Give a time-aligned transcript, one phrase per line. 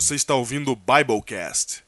[0.00, 1.82] Você está ouvindo o Biblecast.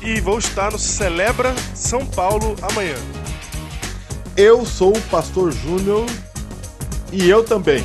[0.00, 2.96] e vou estar no Celebra São Paulo amanhã.
[4.34, 6.06] Eu sou o pastor Júnior
[7.12, 7.84] e eu também.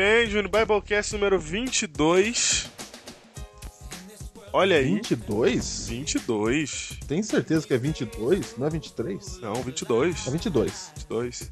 [0.00, 2.70] Bem, Júnior, Biblecast número 22.
[4.50, 4.94] Olha aí.
[4.94, 5.88] 22?
[5.88, 6.98] 22.
[7.06, 8.56] Tem certeza que é 22?
[8.56, 9.40] Não é 23?
[9.42, 10.26] Não, 22.
[10.26, 10.92] É 22.
[10.96, 11.50] 22.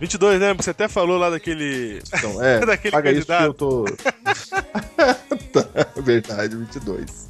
[0.00, 0.54] 22, né?
[0.54, 2.00] Você até falou lá daquele.
[2.06, 2.64] Então, é.
[2.64, 3.44] Daquele paga isso que candidato.
[3.44, 3.84] eu tô.
[5.52, 7.28] tá, verdade, 22.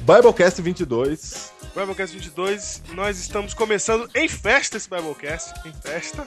[0.00, 1.52] Biblecast 22.
[1.74, 2.82] Biblecast 22.
[2.92, 5.54] Nós estamos começando em festa esse Biblecast.
[5.66, 6.26] Em festa.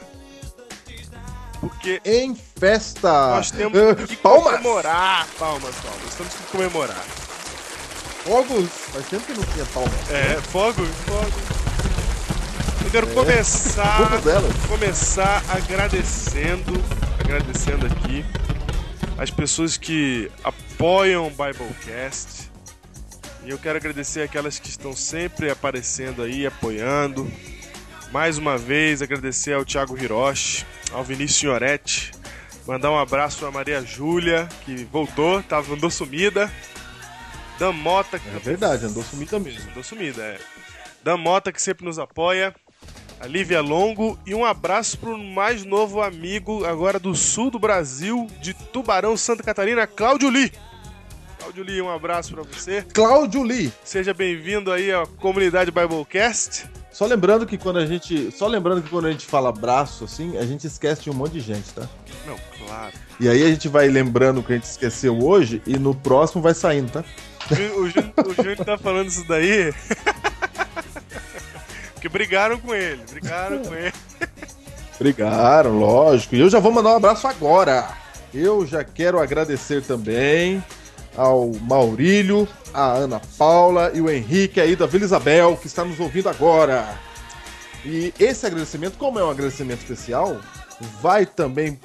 [1.69, 3.29] Porque Em festa!
[3.35, 4.57] nós temos Ah, que Palmas!
[4.57, 5.25] comemorar.
[5.39, 6.13] Palmas, palmas.
[6.17, 7.03] Temos que comemorar.
[8.25, 8.69] Fogos!
[8.91, 9.93] Faz tempo que não tinha palmas.
[10.11, 11.31] É, fogo, fogo.
[12.83, 13.13] Eu quero É.
[13.13, 13.97] começar.
[14.67, 16.73] Começar agradecendo,
[17.19, 18.25] agradecendo aqui
[19.17, 22.51] as pessoas que apoiam o Biblecast.
[23.45, 27.29] E eu quero agradecer aquelas que estão sempre aparecendo aí, apoiando.
[28.13, 32.11] Mais uma vez, agradecer ao Thiago Hiroshi, ao Vinícius Senhoretti.
[32.67, 36.49] Mandar um abraço à Maria Júlia, que voltou, tava, andou sumida.
[37.57, 39.67] Dan Mota, que É verdade, andou sumida mesmo.
[39.71, 40.37] Andou sumida, é.
[41.03, 42.53] Dan Mota, que sempre nos apoia.
[43.19, 44.19] A Lívia Longo.
[44.27, 49.41] E um abraço pro mais novo amigo, agora do sul do Brasil, de Tubarão, Santa
[49.41, 50.51] Catarina, Cláudio Lee.
[51.39, 52.85] Cláudio Lee, um abraço pra você.
[52.93, 53.73] Cláudio Lee.
[53.83, 56.82] Seja bem-vindo aí à comunidade Biblecast.
[56.93, 58.31] Só lembrando que quando a gente.
[58.31, 61.33] Só lembrando que quando a gente fala braço, assim, a gente esquece de um monte
[61.33, 61.87] de gente, tá?
[62.25, 62.35] Não,
[62.65, 62.93] claro.
[63.19, 66.41] E aí a gente vai lembrando o que a gente esqueceu hoje e no próximo
[66.41, 67.03] vai saindo, tá?
[67.51, 69.73] O Júnior- O Júnior, o Júnior tá falando isso daí.
[71.93, 73.93] Porque brigaram com ele, brigaram com ele.
[74.99, 76.35] Brigaram, lógico.
[76.35, 77.87] E eu já vou mandar um abraço agora.
[78.33, 80.63] Eu já quero agradecer também
[81.15, 85.99] ao Maurílio, a Ana Paula e o Henrique aí da Vila Isabel, que está nos
[85.99, 86.97] ouvindo agora.
[87.85, 90.37] E esse agradecimento, como é um agradecimento especial,
[91.01, 91.79] vai também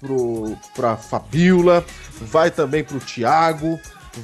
[0.00, 1.84] pro, pra Fabiola,
[2.20, 3.78] vai também pro Tiago,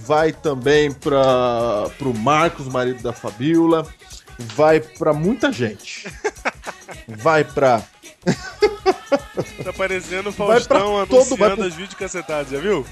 [0.05, 3.87] vai também para pro Marcos, marido da Fabiola,
[4.38, 6.06] vai pra muita gente.
[7.09, 7.81] Vai pra
[9.65, 12.84] Tá parecendo o Vai pra Faustão todo- anunciando vai pro- as videocassetadas, já viu?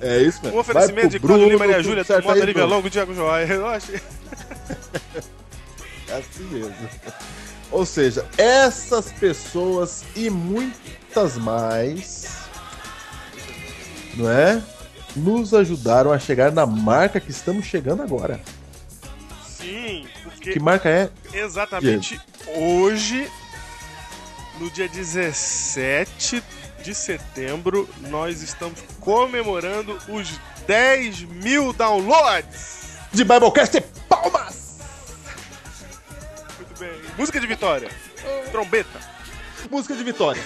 [0.00, 0.56] É isso mesmo.
[0.56, 2.76] Um oferecimento de Cláudio Lima, Maria Júlia, certo Mota aí, Lívia Bruno?
[2.76, 3.46] Longo, Diego Joia.
[3.46, 4.00] Eu achei-
[6.08, 6.74] É assim mesmo.
[7.70, 12.26] Ou seja, essas pessoas e muitas mais,
[14.14, 14.62] não é?
[15.16, 18.40] Nos ajudaram a chegar na marca que estamos chegando agora.
[19.48, 21.10] Sim, porque Que marca é?
[21.32, 22.20] exatamente
[22.54, 23.28] hoje,
[24.60, 26.42] no dia 17
[26.84, 32.98] de setembro, nós estamos comemorando os 10 mil downloads.
[33.12, 34.80] De Biblecast Palmas!
[36.56, 36.90] Muito bem.
[37.16, 37.88] Música de vitória.
[38.50, 38.98] Trombeta.
[39.70, 40.42] Música de vitória.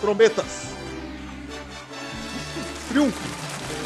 [0.00, 0.66] Trombetas.
[2.88, 3.20] Triunfo.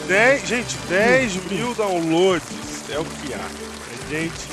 [0.08, 3.36] 10, gente, 10 mil downloads é o que há.
[3.36, 4.48] A gente.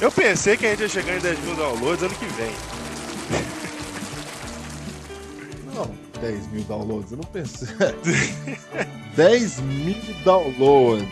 [0.00, 2.52] Eu pensei que a gente ia chegar em 10 mil downloads ano que vem.
[6.22, 7.68] 10 mil downloads, eu não pensei.
[9.16, 11.06] 10 mil downloads.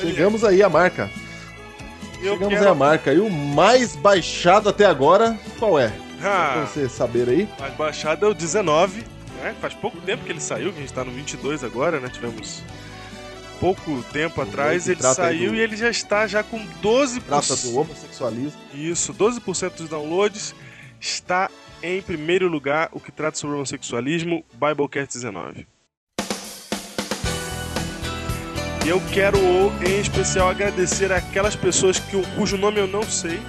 [0.00, 1.10] Chegamos aí à marca.
[2.22, 2.64] Eu Chegamos quero.
[2.64, 3.12] aí à marca.
[3.12, 5.92] E o mais baixado até agora, qual é?
[6.18, 7.48] Pra Ah, você saber aí.
[7.60, 9.04] mais baixado é o 19,
[9.42, 9.54] né?
[9.60, 12.08] Faz pouco tempo que ele saiu, que a gente tá no 22 agora, né?
[12.08, 12.62] Tivemos
[13.60, 17.20] pouco tempo atrás, que ele saiu do- e ele já está já com 12%.
[17.26, 18.58] Trata do homossexualismo.
[18.74, 20.54] Isso, 12% dos downloads
[21.00, 21.50] está
[21.82, 25.66] em primeiro lugar o que trata sobre homossexualismo, Biblecast 19.
[28.84, 29.38] E eu quero
[29.86, 33.40] em especial agradecer aquelas pessoas que, cujo nome eu não sei,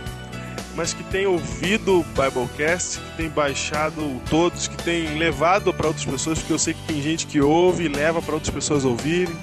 [0.76, 6.06] mas que têm ouvido o Biblecast, que têm baixado todos, que têm levado para outras
[6.06, 9.36] pessoas, porque eu sei que tem gente que ouve e leva para outras pessoas ouvirem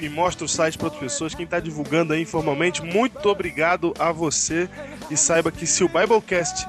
[0.00, 1.34] e, e mostra o site para outras pessoas.
[1.34, 4.70] Quem está divulgando aí informalmente, muito obrigado a você
[5.10, 6.66] e saiba que se o Biblecast,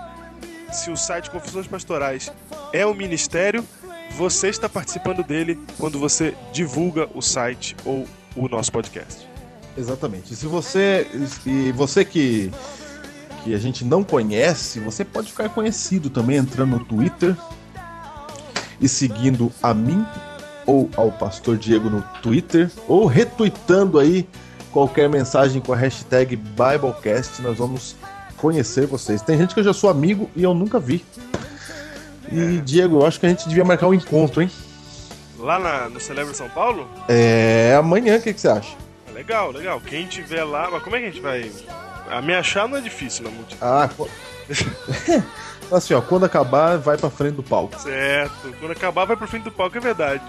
[0.75, 2.31] se o site Confissões Pastorais
[2.73, 3.65] é o ministério,
[4.11, 9.27] você está participando dele quando você divulga o site ou o nosso podcast.
[9.77, 10.33] Exatamente.
[10.33, 11.07] E se você.
[11.45, 12.51] E você que.
[13.43, 17.37] Que a gente não conhece, você pode ficar conhecido também entrando no Twitter
[18.81, 20.03] e seguindo a mim
[20.65, 24.27] ou ao Pastor Diego no Twitter, ou retweetando aí
[24.71, 27.95] qualquer mensagem com a hashtag Biblecast, nós vamos
[28.37, 29.21] conhecer vocês.
[29.21, 31.03] Tem gente que eu já sou amigo e eu nunca vi.
[32.31, 34.51] E, Diego, eu acho que a gente devia marcar um encontro, hein?
[35.37, 36.89] Lá na, no Celebra São Paulo?
[37.07, 38.75] É amanhã, o que, que você acha?
[39.13, 39.79] Legal, legal.
[39.79, 41.51] Quem tiver lá, mas como é que a gente vai.
[42.09, 43.67] A me achar não é difícil na multidão.
[43.67, 44.07] Ah, pô.
[45.71, 47.79] assim, ó, quando acabar, vai pra frente do palco.
[47.79, 48.53] Certo.
[48.59, 50.23] Quando acabar, vai pra frente do palco, é verdade.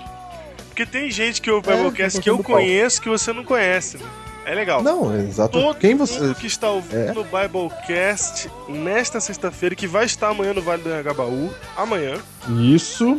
[0.68, 4.06] Porque tem gente que o Biblecast é, que eu conheço que você não conhece, né?
[4.46, 4.80] É legal.
[4.80, 5.60] Não, exato.
[5.60, 6.20] Todo Quem você...
[6.20, 7.12] mundo que está ouvindo é.
[7.12, 12.14] o Biblecast nesta sexta-feira, que vai estar amanhã no Vale do Agabaú, amanhã.
[12.56, 13.18] Isso.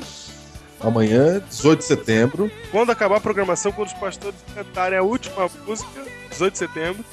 [0.79, 2.51] Amanhã, 18 de setembro.
[2.71, 5.89] Quando acabar a programação, quando os pastores cantarem a última música,
[6.29, 7.05] 18 de setembro,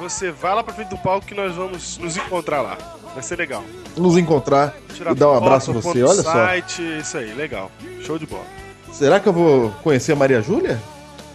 [0.00, 2.76] você vai lá pra frente do palco que nós vamos nos encontrar lá.
[3.12, 3.62] Vai ser legal.
[3.96, 6.82] Nos encontrar Tirar e dar um abraço a você, olha site, só.
[6.82, 7.70] Isso aí, legal.
[8.02, 8.46] Show de bola.
[8.92, 10.80] Será que eu vou conhecer a Maria Júlia?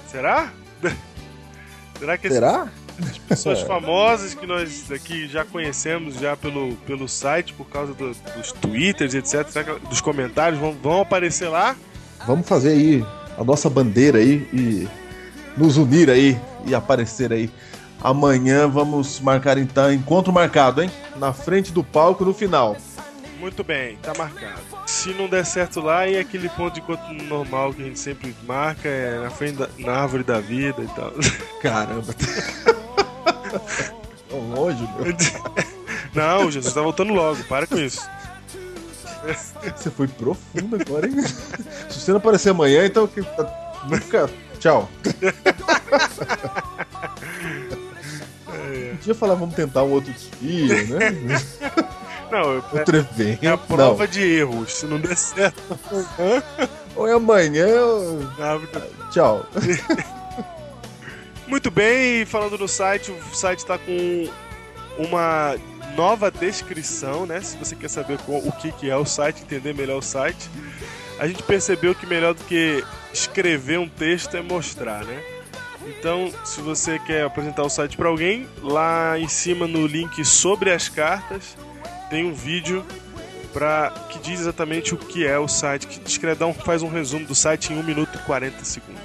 [0.07, 0.51] Será?
[1.99, 2.67] Será que Será?
[3.07, 8.15] as pessoas famosas que nós aqui já conhecemos já pelo, pelo site, por causa do,
[8.35, 11.75] dos twitters, etc., dos comentários, vão, vão aparecer lá?
[12.25, 13.05] Vamos fazer aí
[13.37, 14.87] a nossa bandeira aí e
[15.57, 17.49] nos unir aí e aparecer aí.
[18.01, 20.91] Amanhã vamos marcar então encontro marcado, hein?
[21.17, 22.77] Na frente do palco no final.
[23.39, 24.78] Muito bem, tá marcado.
[24.89, 28.35] Se não der certo lá, e aquele ponto de encontro normal que a gente sempre
[28.45, 31.13] marca é na frente da na árvore da vida e tal.
[31.61, 32.11] Caramba.
[34.27, 35.15] Tão longe, meu.
[36.13, 38.01] Não, Jesus tá voltando logo, para com isso.
[39.77, 41.21] Você foi profundo agora, hein?
[41.87, 43.07] Se você não aparecer amanhã, então
[43.87, 44.27] nunca.
[44.59, 44.89] Tchau.
[48.97, 51.11] Podia falar, vamos tentar um outro dia, né?
[52.31, 53.45] Não, é, evento.
[53.45, 54.11] É a prova não.
[54.11, 54.73] de erros.
[54.73, 56.43] Se não der certo amanhã.
[56.95, 57.67] Ou é amanhã.
[57.85, 58.19] Ou...
[59.11, 59.45] Tchau.
[61.47, 64.29] Muito bem, falando no site, o site está com
[64.97, 65.55] uma
[65.95, 67.41] nova descrição, né?
[67.41, 70.49] Se você quer saber o que, que é o site, entender melhor o site.
[71.19, 72.83] A gente percebeu que melhor do que
[73.13, 75.23] escrever um texto é mostrar, né?
[75.87, 80.71] Então, se você quer apresentar o site para alguém, lá em cima no link sobre
[80.71, 81.57] as cartas,
[82.09, 82.85] tem um vídeo
[83.53, 87.35] para que diz exatamente o que é o site, que descreve, faz um resumo do
[87.35, 89.01] site em 1 minuto e 40 segundos.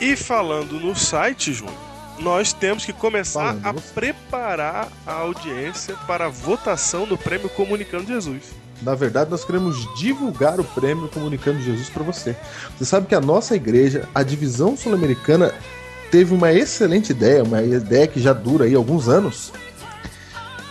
[0.00, 1.76] E falando no site, Júnior,
[2.18, 3.66] nós temos que começar falando.
[3.66, 8.42] a preparar a audiência para a votação do Prêmio Comunicando Jesus.
[8.82, 12.36] Na verdade, nós queremos divulgar o Prêmio Comunicando Jesus para você.
[12.76, 15.54] Você sabe que a nossa igreja, a divisão sul-americana,
[16.10, 19.52] teve uma excelente ideia, uma ideia que já dura aí alguns anos,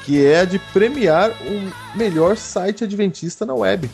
[0.03, 3.89] que é a de premiar o melhor site adventista na web.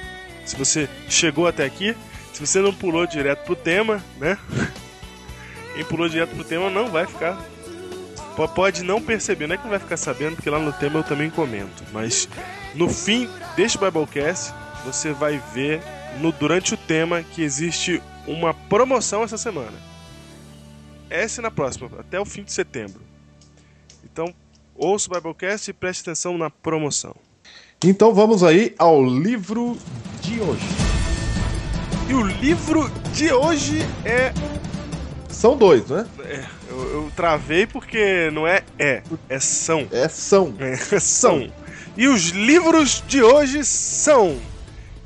[0.43, 1.95] Se você chegou até aqui,
[2.33, 4.36] se você não pulou direto pro tema, né?
[5.75, 7.39] Quem pulou direto pro tema não vai ficar.
[8.55, 11.03] Pode não perceber, não é que não vai ficar sabendo, porque lá no tema eu
[11.03, 11.83] também comento.
[11.91, 12.27] Mas
[12.74, 15.83] no fim deste Biblecast, você vai ver
[16.19, 19.77] no, durante o tema que existe uma promoção essa semana.
[21.12, 23.01] Essa e na próxima, até o fim de setembro.
[24.03, 24.33] Então
[24.81, 27.13] Ouça o Biblecast e preste atenção na promoção.
[27.83, 29.77] Então vamos aí ao livro
[30.21, 30.65] de hoje.
[32.07, 34.33] E o livro de hoje é.
[35.27, 36.07] São dois, né?
[36.21, 39.86] É, eu, eu travei porque não é é, é são.
[39.91, 40.55] É são.
[40.59, 41.51] É, são.
[41.98, 44.39] E os livros de hoje são.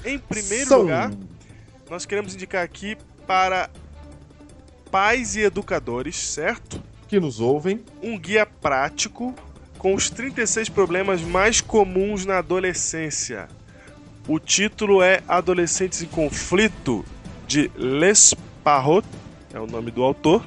[0.05, 0.81] Em primeiro são.
[0.81, 1.11] lugar,
[1.89, 3.71] nós queremos indicar aqui para
[4.91, 6.79] pais e educadores, certo?
[7.07, 7.83] Que nos ouvem.
[8.03, 9.33] Um guia prático
[9.83, 13.49] com os 36 problemas mais comuns na adolescência.
[14.25, 17.03] O título é Adolescentes em Conflito,
[17.45, 19.05] de Les Parrot,
[19.53, 20.41] é o nome do autor,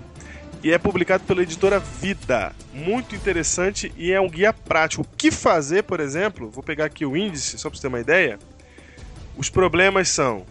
[0.64, 2.54] e é publicado pela editora Vida.
[2.72, 5.02] Muito interessante e é um guia prático.
[5.02, 8.00] O que fazer, por exemplo, vou pegar aqui o índice só para você ter uma
[8.00, 8.38] ideia.
[9.36, 10.46] Os problemas são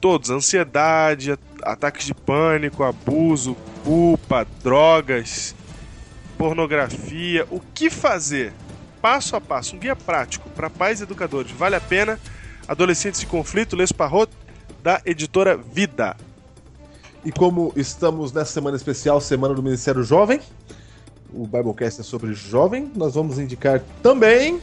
[0.00, 5.56] todos: ansiedade, ataques de pânico, abuso, culpa, drogas,
[6.36, 7.46] pornografia.
[7.50, 8.52] O que fazer?
[9.00, 11.52] Passo a passo, um guia prático para pais e educadores.
[11.52, 12.18] Vale a pena.
[12.66, 14.32] Adolescentes em conflito, Les Parrot,
[14.82, 16.16] da editora Vida.
[17.24, 20.40] E como estamos nessa semana especial, Semana do Ministério Jovem,
[21.32, 24.60] o Biblecast é sobre jovem, nós vamos indicar também.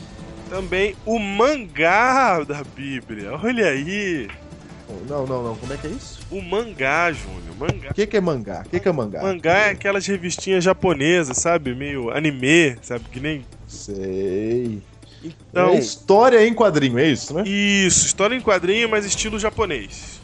[0.49, 3.33] Também o mangá da Bíblia.
[3.41, 4.29] Olha aí.
[5.07, 5.55] Não, não, não.
[5.55, 6.19] Como é que é isso?
[6.31, 7.55] O mangá, Júnior.
[7.57, 7.89] Mangá.
[7.91, 8.63] O que, que é mangá?
[8.65, 9.21] O que, que é mangá?
[9.21, 11.73] Mangá é aquelas revistinhas japonesas, sabe?
[11.75, 13.05] Meio anime, sabe?
[13.11, 13.45] Que nem.
[13.67, 14.81] Sei.
[15.23, 17.43] Então, é história em quadrinho, é isso, né?
[17.45, 20.21] Isso, história em quadrinho, mas estilo japonês.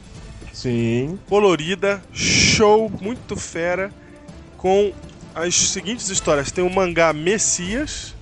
[0.52, 1.18] Sim.
[1.30, 3.92] Colorida, show, muito fera,
[4.58, 4.92] com
[5.34, 6.52] as seguintes histórias.
[6.52, 8.14] Tem o mangá Messias,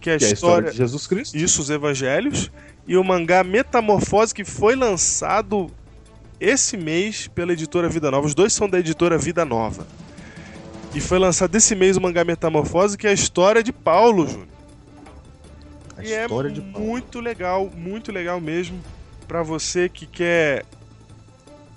[0.00, 0.26] que é a, que história...
[0.26, 1.36] é a história de Jesus Cristo.
[1.36, 2.50] Isso, os evangelhos.
[2.88, 5.70] E o mangá Metamorfose, que foi lançado
[6.40, 8.26] esse mês pela editora Vida Nova.
[8.26, 9.86] Os dois são da editora Vida Nova.
[10.94, 14.48] E foi lançado esse mês o mangá Metamorfose, que é a história de Paulo, Júnior.
[15.96, 16.86] A e é história de Paulo.
[16.86, 18.80] muito legal, muito legal mesmo.
[19.28, 20.64] para você que quer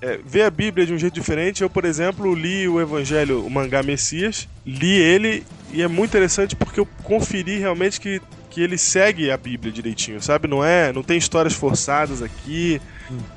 [0.01, 1.61] é, ver a Bíblia de um jeito diferente.
[1.61, 6.55] Eu, por exemplo, li o Evangelho, o mangá Messias, li ele e é muito interessante
[6.55, 10.47] porque eu conferi realmente que, que ele segue a Bíblia direitinho, sabe?
[10.47, 12.81] Não é, não tem histórias forçadas aqui,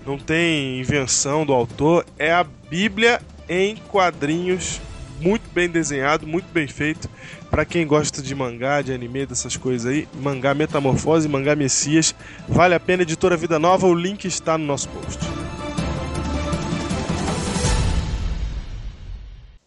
[0.06, 4.80] não tem invenção do autor, é a Bíblia em quadrinhos,
[5.20, 7.08] muito bem desenhado, muito bem feito.
[7.50, 12.14] Para quem gosta de mangá, de anime, dessas coisas aí, mangá Metamorfose, mangá Messias,
[12.48, 15.41] vale a pena, editora Vida Nova, o link está no nosso post.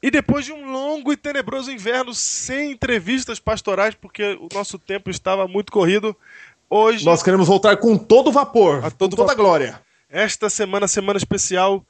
[0.05, 5.09] E depois de um longo e tenebroso inverno sem entrevistas pastorais, porque o nosso tempo
[5.09, 6.15] estava muito corrido,
[6.69, 7.03] hoje.
[7.03, 9.43] Nós queremos voltar com todo vapor, a todo com toda vapor.
[9.43, 9.81] glória.
[10.07, 11.83] Esta semana, semana especial,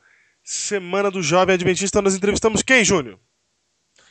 [0.48, 3.19] Semana do Jovem Adventista, nós entrevistamos quem, Júnior?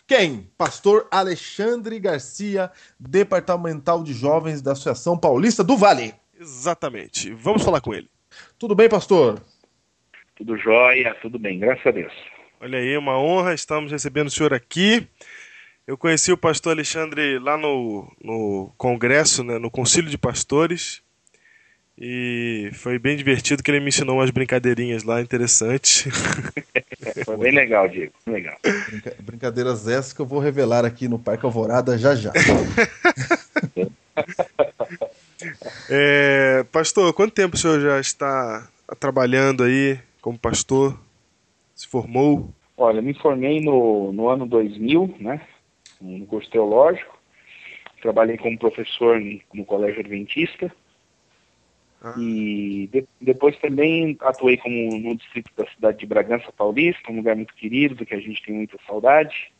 [0.05, 0.51] Quem?
[0.59, 6.13] Pastor Alexandre Garcia, Departamental de Jovens da Associação Paulista do Vale.
[6.39, 7.33] Exatamente.
[7.33, 8.11] Vamos falar com ele.
[8.59, 9.41] Tudo bem, pastor?
[10.35, 12.34] Tudo jóia, tudo bem, graças a Deus.
[12.65, 15.07] Olha aí, uma honra, estamos recebendo o senhor aqui.
[15.87, 21.03] Eu conheci o pastor Alexandre lá no, no congresso, né, no Concílio de Pastores,
[21.99, 26.07] e foi bem divertido que ele me ensinou umas brincadeirinhas lá interessantes.
[27.27, 28.57] Foi bem legal, Diego, legal.
[28.89, 32.33] Brinca brincadeiras essas que eu vou revelar aqui no Parque Alvorada já já.
[35.91, 38.67] é, pastor, quanto tempo o senhor já está
[38.99, 40.99] trabalhando aí como pastor?
[41.85, 42.51] Se formou?
[42.79, 45.41] Olha, me formei no, no ano 2000, né,
[46.01, 47.19] no curso teológico.
[48.01, 49.21] Trabalhei como professor
[49.53, 50.75] no Colégio Adventista.
[52.03, 52.15] Ah.
[52.19, 57.37] E de, depois também atuei como no distrito da cidade de Bragança Paulista, um lugar
[57.37, 59.53] muito querido, do que a gente tem muita saudade.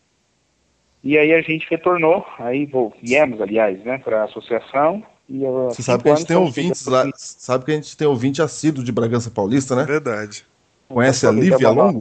[1.03, 2.69] E aí a gente retornou, aí
[3.03, 5.05] viemos, aliás, né, para a associação.
[5.29, 8.41] E Você sabe que a gente tem ouvintes lá, sabe que a gente tem ouvinte
[8.41, 9.85] assíduo de Bragança Paulista, né?
[9.85, 10.47] Verdade.
[10.89, 12.01] Conhece a Lívia Longo?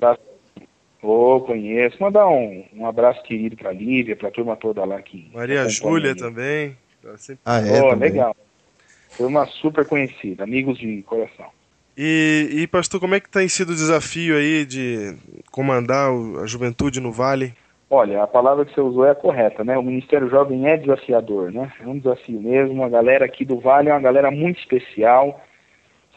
[1.01, 1.97] Oh, conheço.
[2.01, 5.29] Mandar um, um abraço querido para a Lívia, para a turma toda lá aqui.
[5.33, 6.77] Maria Júlia também.
[7.17, 7.41] Sempre...
[7.45, 7.81] Ah, é?
[7.81, 8.11] Oh, também.
[8.11, 8.35] legal.
[9.09, 11.47] Foi uma super conhecida, amigos de coração.
[11.95, 15.15] E, e, pastor, como é que tem sido o desafio aí de
[15.51, 16.09] comandar
[16.41, 17.53] a juventude no Vale?
[17.89, 19.77] Olha, a palavra que você usou é a correta, né?
[19.77, 21.71] O Ministério Jovem é desafiador, né?
[21.79, 22.83] É um desafio mesmo.
[22.83, 25.39] A galera aqui do Vale é uma galera muito especial.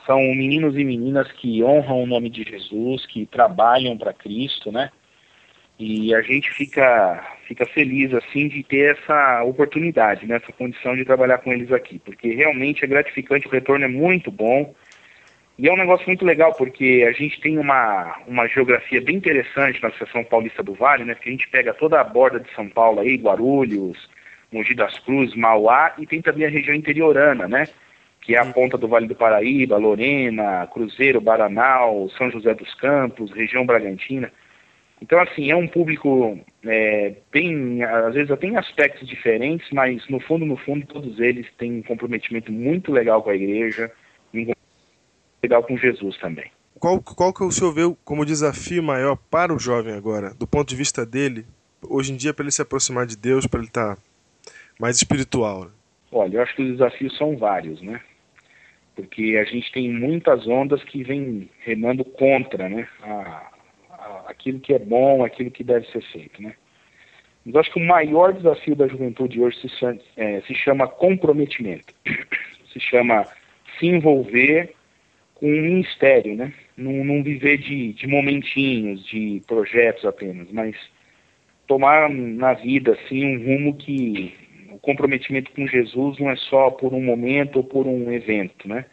[0.07, 4.91] São meninos e meninas que honram o nome de Jesus, que trabalham para Cristo, né?
[5.79, 10.37] E a gente fica, fica feliz, assim, de ter essa oportunidade, né?
[10.37, 14.31] essa condição de trabalhar com eles aqui, porque realmente é gratificante, o retorno é muito
[14.31, 14.75] bom.
[15.59, 19.83] E é um negócio muito legal, porque a gente tem uma, uma geografia bem interessante
[19.83, 21.15] na Associação Paulista do Vale, né?
[21.15, 24.09] Que a gente pega toda a borda de São Paulo aí, Guarulhos,
[24.53, 27.67] Mogi das Cruzes, Mauá, e tem também a região interiorana, né?
[28.27, 33.31] Que é a ponta do Vale do Paraíba, Lorena, Cruzeiro, Baranal, São José dos Campos,
[33.31, 34.33] região Bragantina.
[35.01, 40.19] Então, assim, é um público é, bem, às vezes até em aspectos diferentes, mas no
[40.19, 43.93] fundo, no fundo, todos eles têm um comprometimento muito legal com a igreja,
[44.35, 44.53] um
[45.41, 46.51] legal com Jesus também.
[46.81, 50.69] Qual, qual que o senhor vê como desafio maior para o jovem agora, do ponto
[50.69, 51.47] de vista dele,
[51.81, 53.97] hoje em dia, para ele se aproximar de Deus, para ele estar
[54.81, 55.71] mais espiritual?
[56.11, 58.01] Olha, eu acho que os desafios são vários, né?
[58.97, 62.89] Porque a gente tem muitas ondas que vêm remando contra, né?
[63.03, 63.51] A,
[63.91, 66.55] a, aquilo que é bom, aquilo que deve ser feito, né?
[67.45, 71.95] Mas acho que o maior desafio da juventude hoje se, é, se chama comprometimento,
[72.73, 73.25] se chama
[73.79, 74.75] se envolver
[75.35, 76.53] com um ministério, né?
[76.77, 80.75] Não, não viver de, de momentinhos, de projetos apenas, mas
[81.67, 84.35] tomar na vida assim um rumo que
[84.77, 88.85] o comprometimento com Jesus não é só por um momento ou por um evento, né?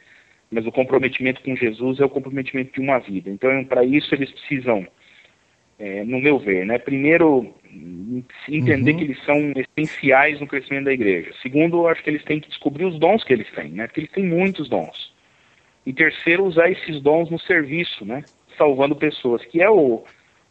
[0.50, 3.30] Mas o comprometimento com Jesus é o comprometimento de uma vida.
[3.30, 4.88] Então, para isso eles precisam,
[5.78, 6.78] é, no meu ver, né?
[6.78, 7.54] Primeiro
[8.48, 8.98] entender uhum.
[8.98, 11.32] que eles são essenciais no crescimento da igreja.
[11.42, 13.88] Segundo, eu acho que eles têm que descobrir os dons que eles têm, né?
[13.88, 15.14] Porque eles têm muitos dons.
[15.86, 18.24] E terceiro, usar esses dons no serviço, né?
[18.58, 20.06] Salvando pessoas, que é o,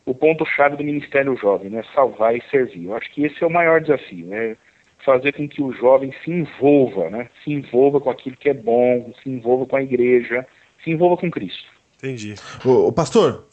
[0.05, 1.83] o ponto-chave do Ministério Jovem, né?
[1.95, 2.85] Salvar e servir.
[2.85, 4.57] Eu acho que esse é o maior desafio, né?
[5.05, 7.29] Fazer com que o jovem se envolva, né?
[7.43, 10.47] Se envolva com aquilo que é bom, se envolva com a igreja,
[10.83, 11.65] se envolva com Cristo.
[11.97, 12.35] Entendi.
[12.65, 13.47] O, o pastor,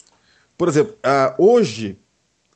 [0.56, 1.98] por exemplo, uh, hoje,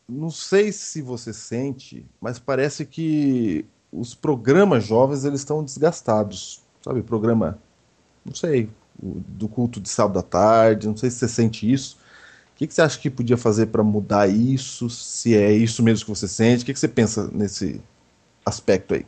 [0.08, 7.02] não sei se você sente, mas parece que os programas jovens eles estão desgastados, sabe?
[7.02, 7.58] Programa,
[8.24, 11.98] não sei, do culto de sábado à tarde, não sei se você sente isso.
[12.52, 14.88] O que, que você acha que podia fazer para mudar isso?
[14.88, 16.62] Se é isso mesmo que você sente?
[16.62, 17.80] O que, que você pensa nesse
[18.46, 19.04] aspecto aí?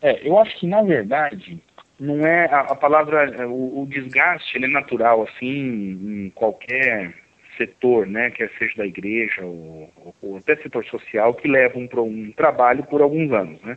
[0.00, 1.60] É, eu acho que na verdade
[1.98, 7.14] não é a, a palavra é, o, o, desgaste ele é natural assim em qualquer
[7.56, 12.32] setor, né, quer seja da igreja ou, ou até setor social que levam para um
[12.36, 13.76] trabalho por alguns anos, né?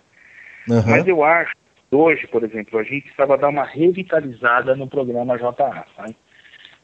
[0.70, 0.84] Uhum.
[0.88, 1.56] Mas eu acho
[1.92, 5.86] hoje, por exemplo, a gente precisava dar uma revitalizada no programa JA, tá?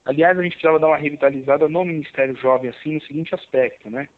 [0.04, 4.10] Aliás, a gente precisava dar uma revitalizada no Ministério Jovem, assim, no seguinte aspecto, né?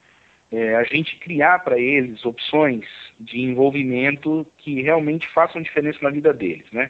[0.51, 2.86] É, a gente criar para eles opções
[3.20, 6.89] de envolvimento que realmente façam diferença na vida deles, né?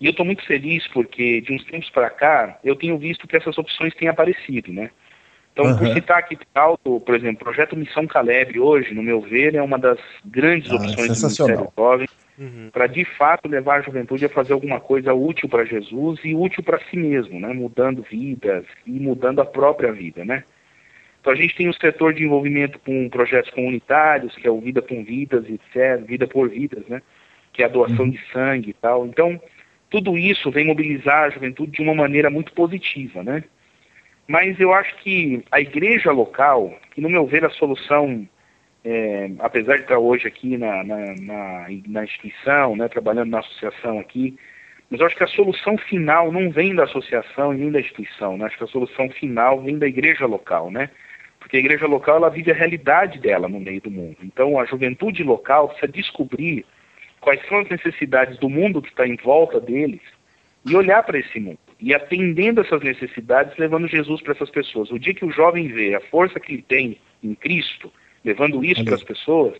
[0.00, 3.36] E eu estou muito feliz porque, de uns tempos para cá, eu tenho visto que
[3.36, 4.90] essas opções têm aparecido, né?
[5.52, 5.78] Então, uhum.
[5.78, 9.62] por citar aqui alto, por exemplo, o projeto Missão Caleb hoje, no meu ver, é
[9.62, 12.68] uma das grandes ah, opções do Ministério Jovem uhum.
[12.70, 16.62] para de fato levar a juventude a fazer alguma coisa útil para Jesus e útil
[16.62, 17.54] para si mesmo, né?
[17.54, 20.26] mudando vidas e mudando a própria vida.
[20.26, 20.44] Né?
[21.26, 24.60] Então a gente tem o um setor de envolvimento com projetos comunitários, que é o
[24.60, 27.02] Vida com Vidas, etc., Vida por Vidas, né?
[27.52, 28.10] que é a doação uhum.
[28.10, 29.04] de sangue e tal.
[29.04, 29.40] Então,
[29.90, 33.42] tudo isso vem mobilizar a juventude de uma maneira muito positiva, né?
[34.28, 38.28] Mas eu acho que a igreja local, que no meu ver a solução
[38.84, 43.98] é, apesar de estar hoje aqui na, na, na, na instituição, né, trabalhando na associação
[43.98, 44.38] aqui,
[44.88, 48.38] mas eu acho que a solução final não vem da associação e nem da instituição,
[48.38, 48.44] né?
[48.44, 50.88] acho que a solução final vem da igreja local, né?
[51.46, 54.16] Porque a igreja local ela vive a realidade dela no meio do mundo.
[54.20, 56.66] Então a juventude local precisa descobrir
[57.20, 60.00] quais são as necessidades do mundo que está em volta deles
[60.68, 64.90] e olhar para esse mundo e atendendo essas necessidades, levando Jesus para essas pessoas.
[64.90, 67.92] O dia que o jovem vê a força que ele tem em Cristo,
[68.24, 69.54] levando isso para as pessoas,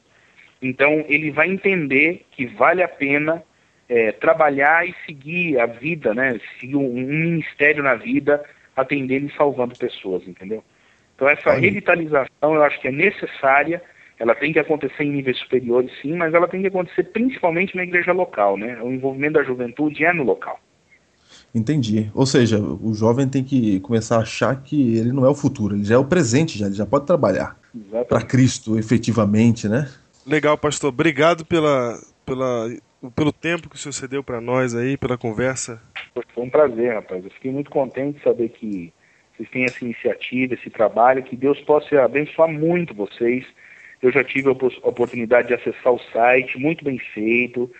[0.61, 3.45] então ele vai entender que vale a pena
[3.89, 6.41] é, trabalhar e seguir a vida, né?
[6.59, 8.45] Seguir um, um, ministério na vida,
[8.75, 10.65] atendendo e salvando pessoas, entendeu?
[11.17, 11.61] Então essa Olha.
[11.61, 13.83] revitalização eu acho que é necessária,
[14.19, 17.83] ela tem que acontecer em níveis superiores sim, mas ela tem que acontecer principalmente na
[17.83, 18.79] igreja local, né?
[18.83, 20.61] O envolvimento da juventude é no local.
[21.55, 22.11] Entendi.
[22.15, 25.75] Ou seja, o jovem tem que começar a achar que ele não é o futuro,
[25.75, 27.59] ele já é o presente, já, ele já pode trabalhar
[28.09, 29.89] para Cristo efetivamente, né?
[30.27, 30.91] Legal, pastor.
[30.91, 32.69] Obrigado pela, pela,
[33.15, 35.81] pelo tempo que o senhor cedeu para nós aí, pela conversa.
[36.35, 37.25] Foi um prazer, rapaz.
[37.25, 38.93] Eu fiquei muito contente de saber que
[39.37, 43.45] vocês têm essa iniciativa, esse trabalho, que Deus possa abençoar muito vocês.
[44.03, 47.71] Eu já tive a oportunidade de acessar o site, muito bem feito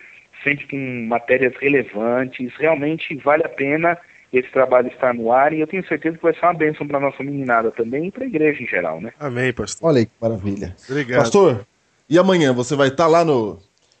[0.43, 2.53] sempre com matérias relevantes.
[2.57, 3.97] Realmente vale a pena
[4.31, 6.99] esse trabalho estar no ar e eu tenho certeza que vai ser uma bênção para
[6.99, 9.13] nossa meninada também e para a igreja em geral, né?
[9.19, 9.89] Amém, pastor.
[9.89, 10.75] Olha aí que maravilha.
[10.89, 11.19] Obrigado.
[11.19, 11.65] Pastor,
[12.09, 13.59] e amanhã você vai estar lá no.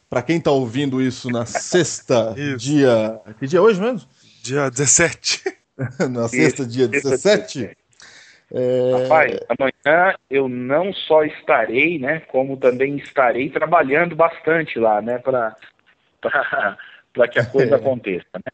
[0.09, 3.19] Para quem está ouvindo isso na sexta, dia.
[3.39, 4.07] Que dia é hoje mesmo?
[4.41, 5.56] Dia 17.
[6.09, 7.77] na sexta, dia 17?
[8.51, 9.01] É...
[9.03, 15.55] Rapaz, amanhã eu não só estarei, né, como também estarei trabalhando bastante lá, né, para
[17.13, 18.25] para que a coisa aconteça.
[18.33, 18.51] Né?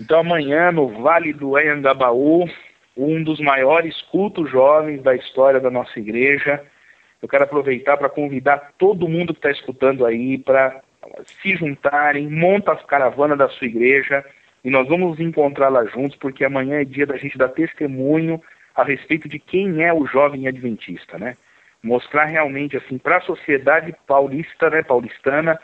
[0.00, 2.48] Então amanhã no Vale do Anhangabaú,
[2.96, 6.62] um dos maiores cultos jovens da história da nossa igreja,
[7.20, 10.80] eu quero aproveitar para convidar todo mundo que está escutando aí para
[11.42, 14.24] se juntarem, monta a caravana da sua igreja
[14.64, 18.40] e nós vamos encontrar lá juntos, porque amanhã é dia da gente dar testemunho
[18.74, 21.36] a respeito de quem é o jovem adventista, né?
[21.82, 25.58] Mostrar realmente assim para a sociedade paulista, né, paulistana,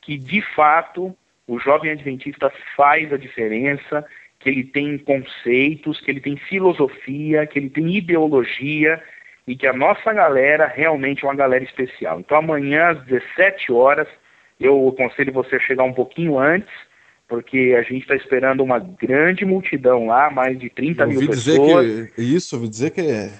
[0.00, 4.04] que de fato o jovem adventista faz a diferença,
[4.38, 9.02] que ele tem conceitos, que ele tem filosofia, que ele tem ideologia
[9.46, 12.20] e que a nossa galera realmente é uma galera especial.
[12.20, 14.08] Então amanhã às 17 horas,
[14.60, 16.72] eu aconselho você a chegar um pouquinho antes,
[17.28, 21.86] porque a gente está esperando uma grande multidão lá, mais de 30 eu mil pessoas.
[21.86, 23.30] Dizer que, isso, ouvi dizer que é,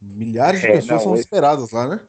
[0.00, 2.00] milhares de é, pessoas não, são esperadas lá, né?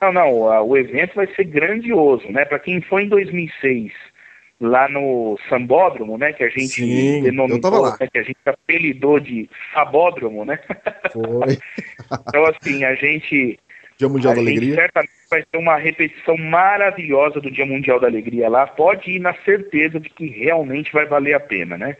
[0.00, 0.32] Não, não,
[0.66, 2.44] o evento vai ser grandioso, né?
[2.44, 3.92] Para quem foi em 2006
[4.60, 6.32] lá no Sambódromo, né?
[6.32, 10.58] Que a gente Sim, denominou, né, que a gente apelidou de Sabódromo, né?
[11.12, 11.58] Foi.
[12.28, 13.58] então, assim, a gente.
[13.96, 14.74] Dia Mundial da Alegria.
[14.74, 18.66] Certamente vai ter uma repetição maravilhosa do Dia Mundial da Alegria lá.
[18.66, 21.96] Pode ir na certeza de que realmente vai valer a pena, né?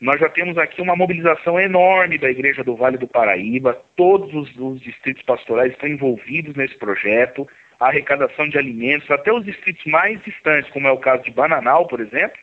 [0.00, 4.54] Nós já temos aqui uma mobilização enorme da Igreja do Vale do Paraíba, todos os,
[4.58, 7.48] os distritos pastorais estão envolvidos nesse projeto
[7.80, 11.86] a arrecadação de alimentos, até os distritos mais distantes, como é o caso de Bananal,
[11.86, 12.38] por exemplo,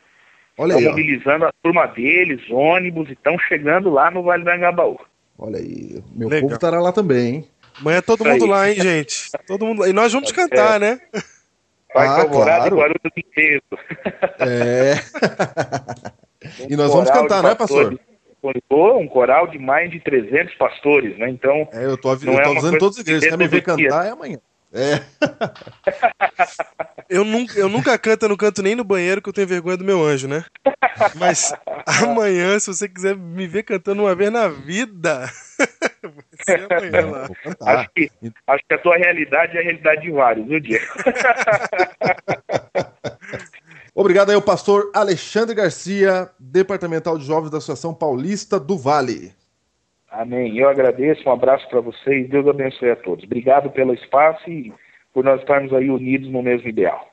[0.57, 1.47] Olha estão aí, mobilizando ó.
[1.47, 4.99] a turma deles, ônibus, e estão chegando lá no Vale do Angabaú.
[5.37, 6.41] Olha aí, meu Legal.
[6.41, 7.47] povo estará lá também, hein?
[7.79, 9.31] Amanhã é todo mundo lá, hein, gente?
[9.47, 10.33] Todo mundo E nós vamos é.
[10.33, 10.99] cantar, né?
[11.93, 12.67] Vai ah, claro.
[12.67, 13.63] e Guarulhos inteiro.
[14.39, 14.93] É.
[16.69, 17.99] e nós vamos cantar, né, pastor?
[18.97, 21.29] um coral de mais de 300 pastores, né?
[21.29, 21.67] Então.
[21.73, 23.29] É, eu tô, eu tô é avisando todas as igrejas.
[23.29, 24.39] Quer me ver cantar é amanhã.
[24.73, 25.01] É.
[27.09, 29.75] eu, nunca, eu nunca canto, eu não canto nem no banheiro que eu tenho vergonha
[29.75, 30.45] do meu anjo, né?
[31.15, 31.53] Mas
[31.85, 35.29] amanhã, se você quiser me ver cantando uma vez na vida,
[36.01, 37.29] vai ser amanhã lá.
[37.61, 38.09] Acho que,
[38.47, 40.85] acho que a tua realidade é a realidade de vários, viu, Diego?
[43.93, 49.33] Obrigado aí ao pastor Alexandre Garcia, departamental de jovens da Associação Paulista do Vale.
[50.11, 50.57] Amém.
[50.57, 53.23] Eu agradeço, um abraço para vocês, Deus abençoe a todos.
[53.23, 54.73] Obrigado pelo espaço e
[55.13, 57.09] por nós estarmos aí unidos no mesmo ideal.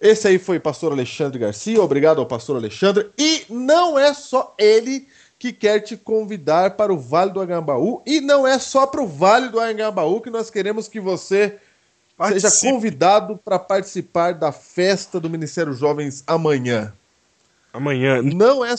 [0.00, 3.08] Esse aí foi o pastor Alexandre Garcia, obrigado ao pastor Alexandre.
[3.16, 5.06] E não é só ele
[5.38, 9.06] que quer te convidar para o Vale do Angambaú, e não é só para o
[9.06, 11.58] Vale do Angambaú que nós queremos que você
[12.16, 12.50] Participe.
[12.50, 16.92] seja convidado para participar da festa do Ministério Jovens amanhã.
[17.72, 18.20] Amanhã.
[18.22, 18.74] Não é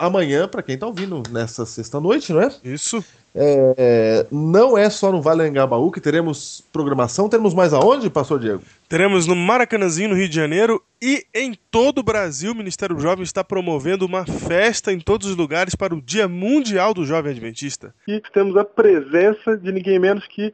[0.00, 2.50] amanhã, para quem está ouvindo nessa sexta-noite, não é?
[2.64, 3.04] Isso.
[3.32, 8.62] É, não é só no Vale Engabaú que teremos programação, teremos mais aonde, pastor Diego?
[8.88, 13.22] Teremos no Maracanãzinho, no Rio de Janeiro, e em todo o Brasil, o Ministério Jovem
[13.22, 17.94] está promovendo uma festa em todos os lugares para o Dia Mundial do Jovem Adventista.
[18.08, 20.52] E temos a presença de ninguém menos que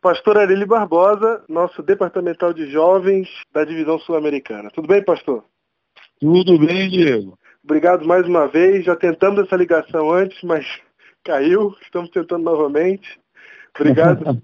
[0.00, 4.68] Pastor Areli Barbosa, nosso departamental de jovens da divisão sul-americana.
[4.74, 5.44] Tudo bem, pastor?
[6.18, 7.38] Tudo bem, Diego.
[7.64, 8.84] Obrigado mais uma vez.
[8.84, 10.66] Já tentamos essa ligação antes, mas
[11.24, 11.74] caiu.
[11.82, 13.20] Estamos tentando novamente.
[13.78, 14.24] Obrigado.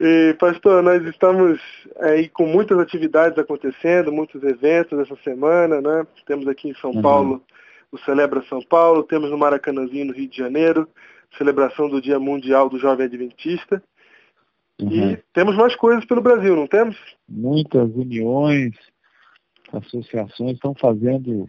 [0.00, 1.60] e, pastor, nós estamos
[2.00, 6.06] aí com muitas atividades acontecendo, muitos eventos essa semana, né?
[6.26, 7.02] Temos aqui em São uhum.
[7.02, 7.42] Paulo
[7.92, 10.88] o Celebra São Paulo, temos no Maracanãzinho, no Rio de Janeiro,
[11.36, 13.82] celebração do Dia Mundial do Jovem Adventista.
[14.80, 14.90] Uhum.
[14.90, 16.96] E temos mais coisas pelo Brasil, não temos?
[17.28, 18.74] Muitas uniões,
[19.72, 21.48] associações estão fazendo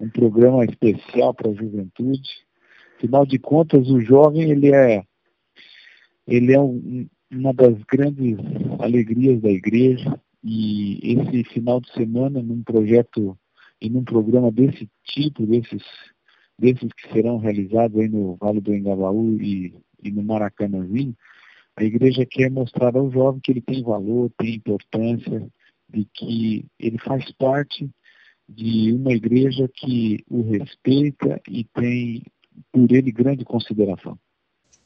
[0.00, 2.28] um programa especial para a juventude.
[2.96, 5.04] Afinal de contas, o jovem ele é,
[6.26, 8.36] ele é um, uma das grandes
[8.80, 13.38] alegrias da igreja e esse final de semana, num projeto
[13.80, 15.82] e num programa desse tipo, desses,
[16.58, 21.16] desses que serão realizados aí no Vale do Engabaú e, e no Maracanãzinho,
[21.76, 25.48] a igreja quer mostrar ao jovem que ele tem valor, tem importância,
[25.92, 27.88] de que ele faz parte
[28.48, 32.22] de uma igreja que o respeita e tem
[32.72, 34.18] por ele grande consideração.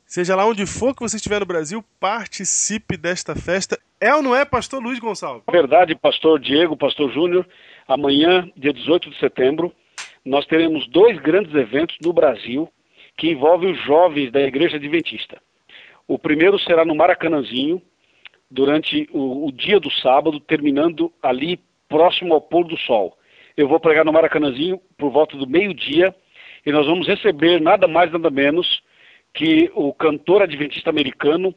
[0.04, 3.78] Seja lá onde for que você estiver no Brasil, participe desta festa.
[4.00, 5.42] É ou não é, pastor Luiz Gonçalves?
[5.50, 7.46] Verdade, pastor Diego, pastor Júnior.
[7.88, 9.72] Amanhã, dia 18 de setembro,
[10.24, 12.68] nós teremos dois grandes eventos no Brasil
[13.16, 15.40] que envolvem os jovens da Igreja Adventista.
[16.06, 17.82] O primeiro será no Maracanãzinho,
[18.50, 23.16] durante o, o, dia do sábado, terminando ali próximo ao pôr do sol.
[23.56, 26.14] Eu vou pregar no Maracanãzinho por volta do meio-dia
[26.64, 28.82] e nós vamos receber nada mais nada menos
[29.32, 31.54] que o cantor adventista americano,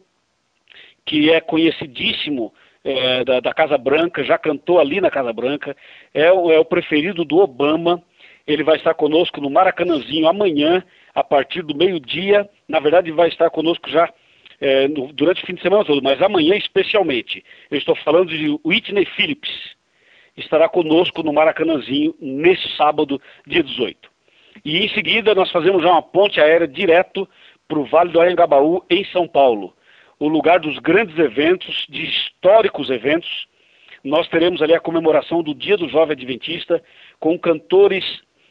[1.06, 5.76] que é conhecidíssimo é, da, da, Casa Branca, já cantou ali na Casa Branca,
[6.14, 8.04] é o, é o preferido do Obama.
[8.46, 12.50] Ele vai estar conosco no Maracanãzinho amanhã, a partir do meio-dia.
[12.68, 14.12] Na verdade, vai estar conosco já
[14.60, 17.44] é, no, durante o fim de semana todo, mas amanhã especialmente.
[17.72, 19.50] Eu estou falando de Whitney Phillips.
[20.36, 24.10] Estará conosco no Maracanãzinho nesse sábado, dia 18.
[24.64, 27.28] E em seguida nós fazemos já uma ponte aérea direto
[27.68, 29.74] para o Vale do Anhangabaú, em São Paulo.
[30.20, 33.48] O lugar dos grandes eventos, de históricos eventos.
[34.04, 36.82] Nós teremos ali a comemoração do Dia do Jovem Adventista,
[37.20, 38.04] com cantores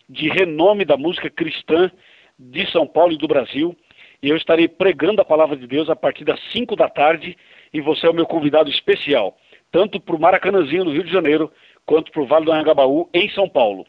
[0.09, 1.91] de renome da música cristã
[2.39, 3.77] de São Paulo e do Brasil
[4.23, 7.37] e eu estarei pregando a palavra de Deus a partir das 5 da tarde
[7.73, 9.37] e você é o meu convidado especial,
[9.71, 11.53] tanto para o Maracanãzinho, no Rio de Janeiro,
[11.87, 13.87] quanto para o Vale do Anhangabaú, em São Paulo.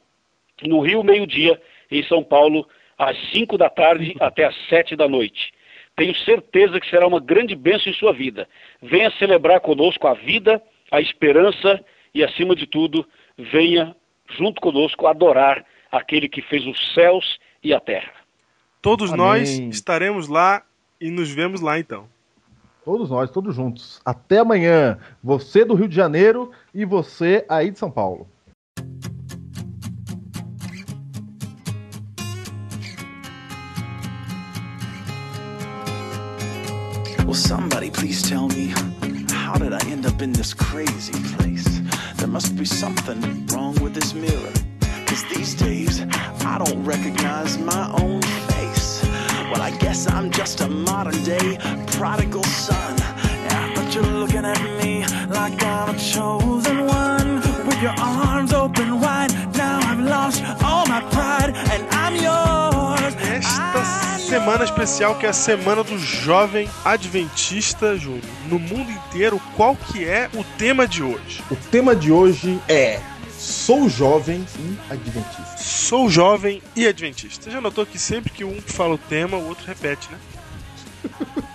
[0.64, 5.52] No Rio, meio-dia, em São Paulo, às 5 da tarde até às 7 da noite.
[5.96, 8.48] Tenho certeza que será uma grande bênção em sua vida.
[8.82, 10.62] Venha celebrar conosco a vida,
[10.92, 13.06] a esperança e, acima de tudo,
[13.38, 13.96] venha
[14.38, 18.19] junto conosco adorar aquele que fez os céus e a terra.
[18.82, 19.26] Todos Amém.
[19.26, 20.64] nós estaremos lá
[21.02, 22.06] e nos vemos lá então.
[22.86, 24.02] Todos nós, todos juntos.
[24.06, 24.98] Até amanhã.
[25.22, 28.28] Você do Rio de Janeiro e você aí de São Paulo.
[37.26, 38.74] Will somebody please tell me
[39.32, 41.80] how did I end up in this crazy place?
[42.16, 44.52] There must be something wrong with this mirror.
[45.20, 46.02] Cause these days
[46.46, 49.04] I don't recognize my own face.
[49.52, 52.96] Well, I guess I'm just a modern day prodigal son.
[52.98, 57.36] Yeah, but you're looking at me like I'm a chosen one.
[57.68, 63.14] With your arms open wide, now I've lost all my pride and I'm yours.
[63.22, 68.22] Esta semana especial que é a semana do jovem adventista, Júlio.
[68.48, 71.44] No mundo inteiro, qual que é o tema de hoje?
[71.52, 73.02] O tema de hoje é
[73.40, 75.58] Sou jovem e adventista.
[75.58, 77.46] Sou jovem e adventista.
[77.46, 80.20] Você já notou que sempre que um fala o tema, o outro repete, né?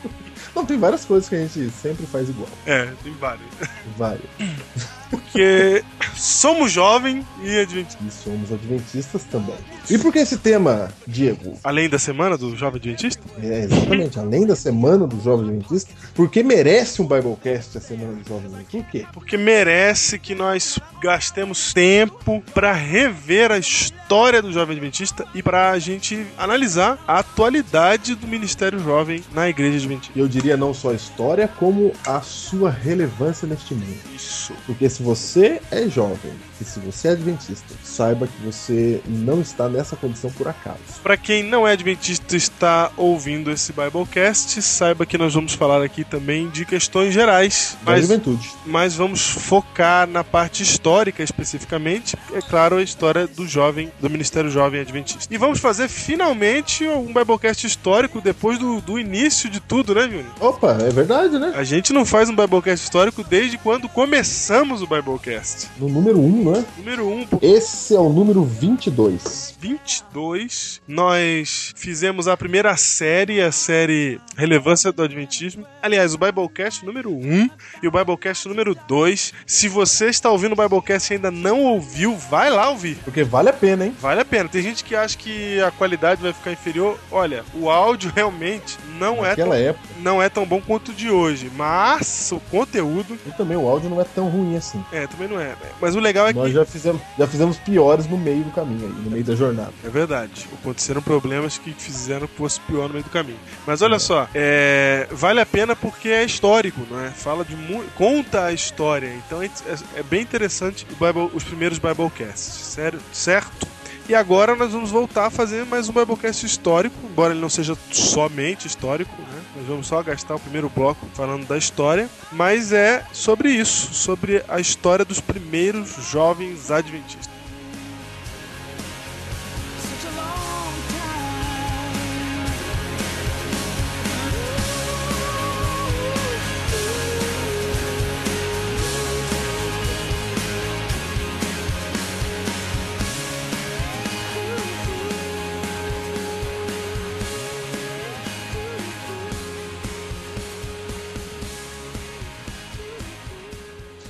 [0.56, 2.48] Não, tem várias coisas que a gente sempre faz igual.
[2.64, 3.50] É, tem várias.
[3.98, 4.24] Várias.
[5.34, 5.82] Porque
[6.14, 8.06] somos jovens e adventistas.
[8.06, 9.56] E somos adventistas também.
[9.90, 11.58] E por que esse tema, Diego?
[11.64, 13.20] Além da semana do Jovem Adventista?
[13.42, 14.16] É, exatamente.
[14.16, 15.92] Além da semana do Jovem Adventista.
[16.14, 18.78] Porque merece um Biblecast a semana do Jovem Adventista?
[18.78, 19.06] Por quê?
[19.12, 25.72] Porque merece que nós gastemos tempo para rever a história do Jovem Adventista e para
[25.72, 30.16] a gente analisar a atualidade do Ministério Jovem na Igreja Adventista.
[30.16, 33.98] Eu diria não só a história, como a sua relevância neste mundo.
[34.14, 34.54] Isso.
[34.66, 35.23] Porque se você
[35.70, 40.48] é jovem e se você é adventista, saiba que você não está nessa condição por
[40.48, 40.78] acaso.
[41.02, 45.82] Para quem não é adventista e está ouvindo esse Biblecast, saiba que nós vamos falar
[45.82, 47.76] aqui também de questões gerais.
[47.82, 48.50] Da mas, juventude.
[48.64, 54.50] Mas vamos focar na parte histórica especificamente, é claro, a história do jovem, do Ministério
[54.50, 55.32] Jovem Adventista.
[55.32, 60.32] E vamos fazer finalmente um Biblecast histórico depois do, do início de tudo, né, Júnior?
[60.40, 61.52] Opa, é verdade, né?
[61.56, 65.68] A gente não faz um Biblecast histórico desde quando começamos o Biblecast.
[65.78, 66.53] No número 1, um, né?
[66.76, 67.12] Número 1.
[67.12, 67.26] Um.
[67.40, 69.56] Esse é o número 22.
[69.58, 70.82] 22.
[70.86, 75.66] Nós fizemos a primeira série, a série Relevância do Adventismo.
[75.82, 77.50] Aliás, o Biblecast número 1
[77.82, 79.32] e o Biblecast número 2.
[79.46, 82.96] Se você está ouvindo o Biblecast e ainda não ouviu, vai lá ouvir.
[83.04, 83.96] Porque vale a pena, hein?
[84.00, 84.48] Vale a pena.
[84.48, 86.98] Tem gente que acha que a qualidade vai ficar inferior.
[87.10, 89.88] Olha, o áudio realmente não é tão, época.
[90.00, 93.88] não é tão bom quanto o de hoje, mas o conteúdo e também o áudio
[93.88, 94.84] não é tão ruim assim.
[94.92, 95.54] É, também não é.
[95.80, 99.02] Mas o legal é Nós já fizemos, já fizemos piores no meio do caminho aí,
[99.04, 99.72] no meio da jornada.
[99.84, 100.48] É verdade.
[100.60, 103.38] Aconteceram problemas que fizeram que fosse pior no meio do caminho.
[103.66, 103.98] Mas olha é.
[103.98, 105.06] só, é...
[105.12, 107.10] vale a pena porque é histórico, não é?
[107.10, 107.54] Fala de
[107.96, 109.14] conta a história.
[109.26, 109.48] Então é,
[109.94, 111.30] é bem interessante Bible...
[111.32, 112.42] os primeiros Biblecasts.
[112.74, 113.66] Sério, certo?
[114.06, 117.74] E agora nós vamos voltar a fazer mais um Biblecast histórico, embora ele não seja
[117.90, 119.42] somente histórico, né?
[119.56, 124.44] Nós vamos só gastar o primeiro bloco falando da história, mas é sobre isso, sobre
[124.46, 127.33] a história dos primeiros jovens adventistas.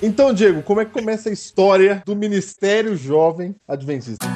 [0.04, 4.26] Então, Diego, como é que começa a história do Ministério Jovem Adventista?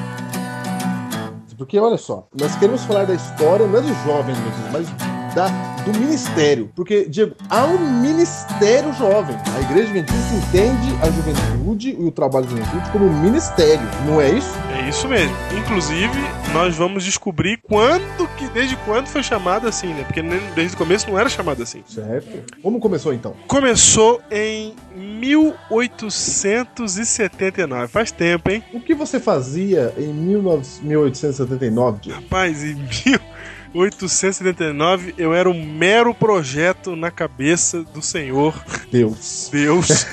[1.55, 4.33] Porque, olha só, nós queremos falar da história, não é do jovem,
[4.71, 4.87] mas
[5.35, 5.47] da,
[5.91, 6.71] do ministério.
[6.75, 9.35] Porque, Diego, há um ministério jovem.
[9.55, 14.29] A igreja adventista entende a juventude e o trabalho da juventude como ministério, não é
[14.31, 14.53] isso?
[14.77, 15.35] É isso mesmo.
[15.57, 16.19] Inclusive,
[16.53, 20.03] nós vamos descobrir quando que, desde quando foi chamado assim, né?
[20.03, 20.21] Porque
[20.55, 21.81] desde o começo não era chamado assim.
[21.87, 22.43] Certo.
[22.61, 23.33] Como começou então?
[23.47, 27.87] Começou em 1879.
[27.87, 28.63] Faz tempo, hein?
[28.73, 32.21] O que você fazia em 1879, Diego?
[32.21, 33.19] Rapaz, em mil...
[33.73, 38.53] 879, eu era um mero projeto na cabeça do Senhor
[38.91, 39.49] Deus.
[39.51, 40.07] Deus.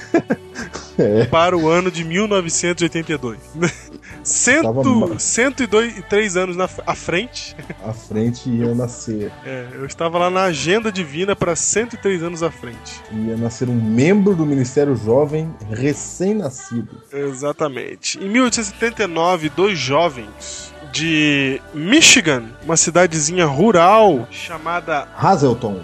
[0.98, 1.24] é.
[1.26, 3.38] Para o ano de 1982.
[3.56, 7.56] Tava Cento, ma- 103 anos na, à frente.
[7.84, 9.30] À frente ia nascer.
[9.44, 13.00] É, eu estava lá na agenda divina para 103 anos à frente.
[13.12, 17.00] Ia nascer um membro do Ministério Jovem recém-nascido.
[17.12, 18.18] Exatamente.
[18.18, 25.82] Em 1879, dois jovens de Michigan, uma cidadezinha rural chamada Hazelton.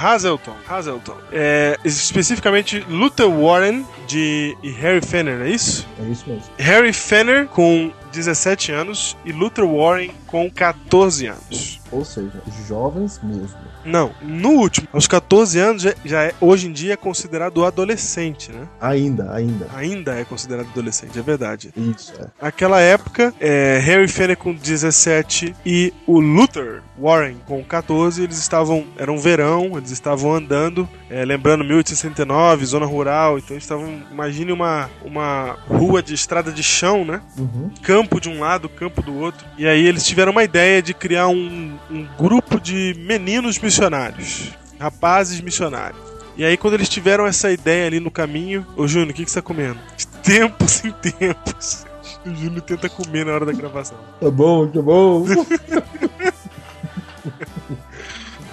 [0.00, 0.54] Hazelton.
[0.68, 1.16] Hazelton.
[1.32, 5.86] É, especificamente Luther Warren de, e Harry Fenner, é isso?
[5.98, 6.44] É isso mesmo.
[6.58, 11.80] Harry Fenner com 17 anos e Luther Warren com 14 anos.
[11.90, 13.56] Ou seja, jovens mesmo.
[13.84, 18.50] Não, no último, aos 14 anos já, já é, hoje em dia é considerado adolescente,
[18.50, 18.66] né?
[18.80, 19.68] Ainda, ainda.
[19.74, 21.72] Ainda é considerado adolescente, é verdade.
[21.76, 22.26] Isso, é.
[22.40, 28.86] Naquela época, é, Harry Fenner com 17 e o Luther Warren com 14, eles estavam,
[28.96, 34.50] era um verão, eles estavam andando, é, lembrando 1869, zona rural, então eles estavam, imagine
[34.50, 37.20] uma, uma rua de estrada de chão, né?
[37.38, 37.70] Uhum.
[37.82, 39.44] campo de um lado, campo do outro.
[39.58, 45.40] E aí eles tiveram uma ideia de criar um, um grupo de meninos missionários, rapazes
[45.40, 46.00] missionários.
[46.36, 49.30] E aí quando eles tiveram essa ideia ali no caminho, ô Júnior, o que, que
[49.30, 49.78] você tá comendo?
[49.96, 51.86] De tempos em tempos.
[52.24, 53.98] O Júnior tenta comer na hora da gravação.
[54.20, 55.24] Tá bom, tá bom.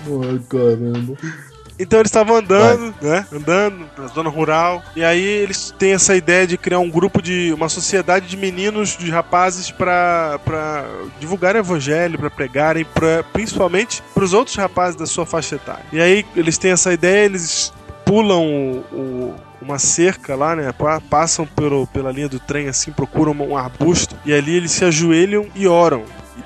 [0.04, 1.16] Ai, caramba.
[1.82, 3.26] Então eles estavam andando, né?
[3.34, 4.84] Andando na zona rural.
[4.96, 7.52] E aí eles têm essa ideia de criar um grupo de.
[7.54, 10.40] uma sociedade de meninos, de rapazes, pra
[11.20, 15.84] divulgar o evangelho, pra pregarem, pra, principalmente pros outros rapazes da sua faixa etária.
[15.92, 17.74] E aí eles têm essa ideia, eles
[18.06, 20.72] pulam o- o- uma cerca lá, né?
[20.72, 24.84] pa- Passam pelo, pela linha do trem assim, procuram um arbusto e ali eles se
[24.84, 26.04] ajoelham e oram.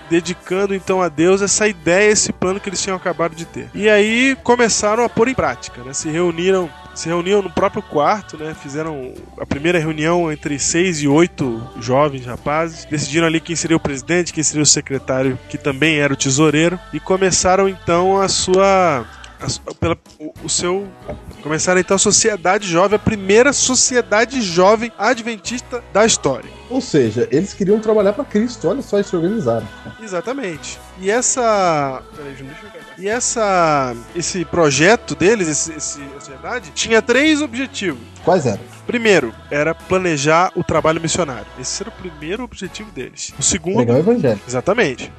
[0.09, 3.69] Dedicando então a Deus essa ideia, esse plano que eles tinham acabado de ter.
[3.73, 5.93] E aí começaram a pôr em prática, né?
[5.93, 8.55] Se reuniram, se reuniam no próprio quarto, né?
[8.61, 12.85] Fizeram a primeira reunião entre seis e oito jovens rapazes.
[12.85, 16.79] Decidiram ali quem seria o presidente, quem seria o secretário, que também era o tesoureiro,
[16.93, 19.05] e começaram então a sua
[19.39, 20.87] a pela, o, o seu
[21.41, 26.49] começaram então a sociedade jovem, a primeira sociedade jovem adventista da história.
[26.69, 28.67] Ou seja, eles queriam trabalhar pra Cristo.
[28.67, 29.67] Olha só, eles se organizaram.
[30.01, 30.79] Exatamente.
[30.99, 32.01] E essa.
[32.15, 32.85] Peraí, deixa eu pegar.
[32.97, 33.95] E essa.
[34.15, 38.01] Esse projeto deles, esse, esse sociedade, tinha três objetivos.
[38.23, 38.61] Quais eram?
[38.87, 41.45] Primeiro, era planejar o trabalho missionário.
[41.59, 43.33] Esse era o primeiro objetivo deles.
[43.37, 43.77] O segundo.
[43.77, 44.39] Pregar o evangelho.
[44.47, 45.11] Exatamente.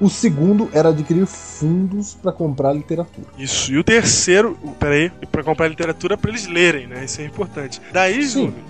[0.00, 3.26] O segundo era adquirir fundos pra comprar literatura.
[3.38, 3.72] Isso.
[3.72, 7.04] E o terceiro, peraí, para comprar literatura para eles lerem, né?
[7.04, 7.80] Isso é importante.
[7.92, 8.20] Daí,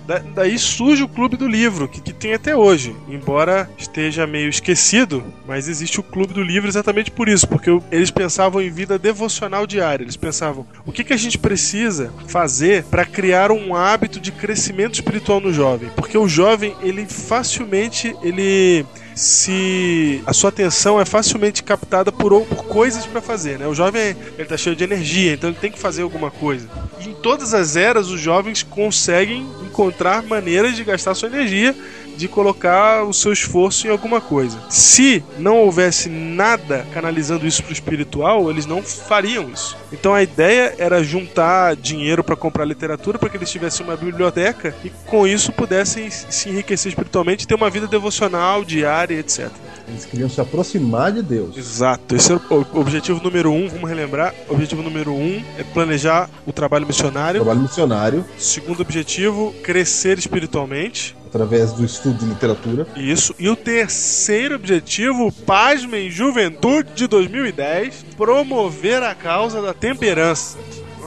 [0.07, 2.95] da- daí surge o Clube do Livro, que, que tem até hoje.
[3.09, 8.11] Embora esteja meio esquecido, mas existe o Clube do Livro exatamente por isso, porque eles
[8.11, 10.03] pensavam em vida devocional diária.
[10.03, 14.95] Eles pensavam, o que, que a gente precisa fazer para criar um hábito de crescimento
[14.95, 15.89] espiritual no jovem?
[15.95, 18.85] Porque o jovem, ele facilmente, ele
[19.17, 23.67] se a sua atenção é facilmente captada por, por coisas para fazer, né?
[23.67, 26.69] O jovem ele tá cheio de energia, então ele tem que fazer alguma coisa.
[26.99, 31.75] E em todas as eras os jovens conseguem encontrar maneiras de gastar sua energia,
[32.17, 34.59] de colocar o seu esforço em alguma coisa.
[34.69, 39.77] Se não houvesse nada canalizando isso pro espiritual, eles não fariam isso.
[39.91, 44.75] Então a ideia era juntar dinheiro para comprar literatura para que eles tivessem uma biblioteca
[44.83, 49.49] e com isso pudessem se enriquecer espiritualmente, ter uma vida devocional diária, etc.
[49.87, 51.55] Eles queriam se aproximar de Deus.
[51.55, 52.15] Exato.
[52.15, 52.39] Esse é o
[52.73, 53.67] o objetivo número um.
[53.67, 54.33] Vamos relembrar.
[54.47, 57.41] O objetivo número um é planejar o trabalho missionário.
[57.41, 61.15] Trabalho missionário, Segundo objetivo, crescer espiritualmente.
[61.27, 62.87] Através do estudo de literatura.
[62.95, 63.35] Isso.
[63.37, 70.57] E o terceiro objetivo, pasmem, juventude de 2010, promover a causa da temperança.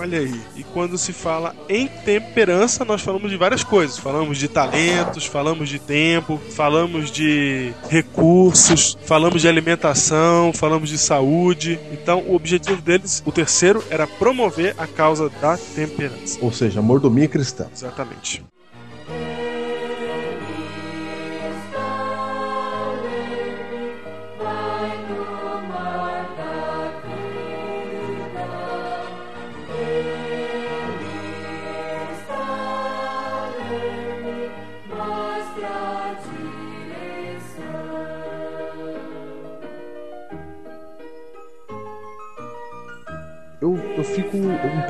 [0.00, 0.40] Olha aí.
[0.56, 3.98] E quando se fala em temperança, nós falamos de várias coisas.
[3.98, 11.78] Falamos de talentos, falamos de tempo, falamos de recursos, falamos de alimentação, falamos de saúde.
[11.92, 16.38] Então, o objetivo deles, o terceiro, era promover a causa da temperança.
[16.40, 17.66] Ou seja, mordomia cristã.
[17.70, 18.42] Exatamente.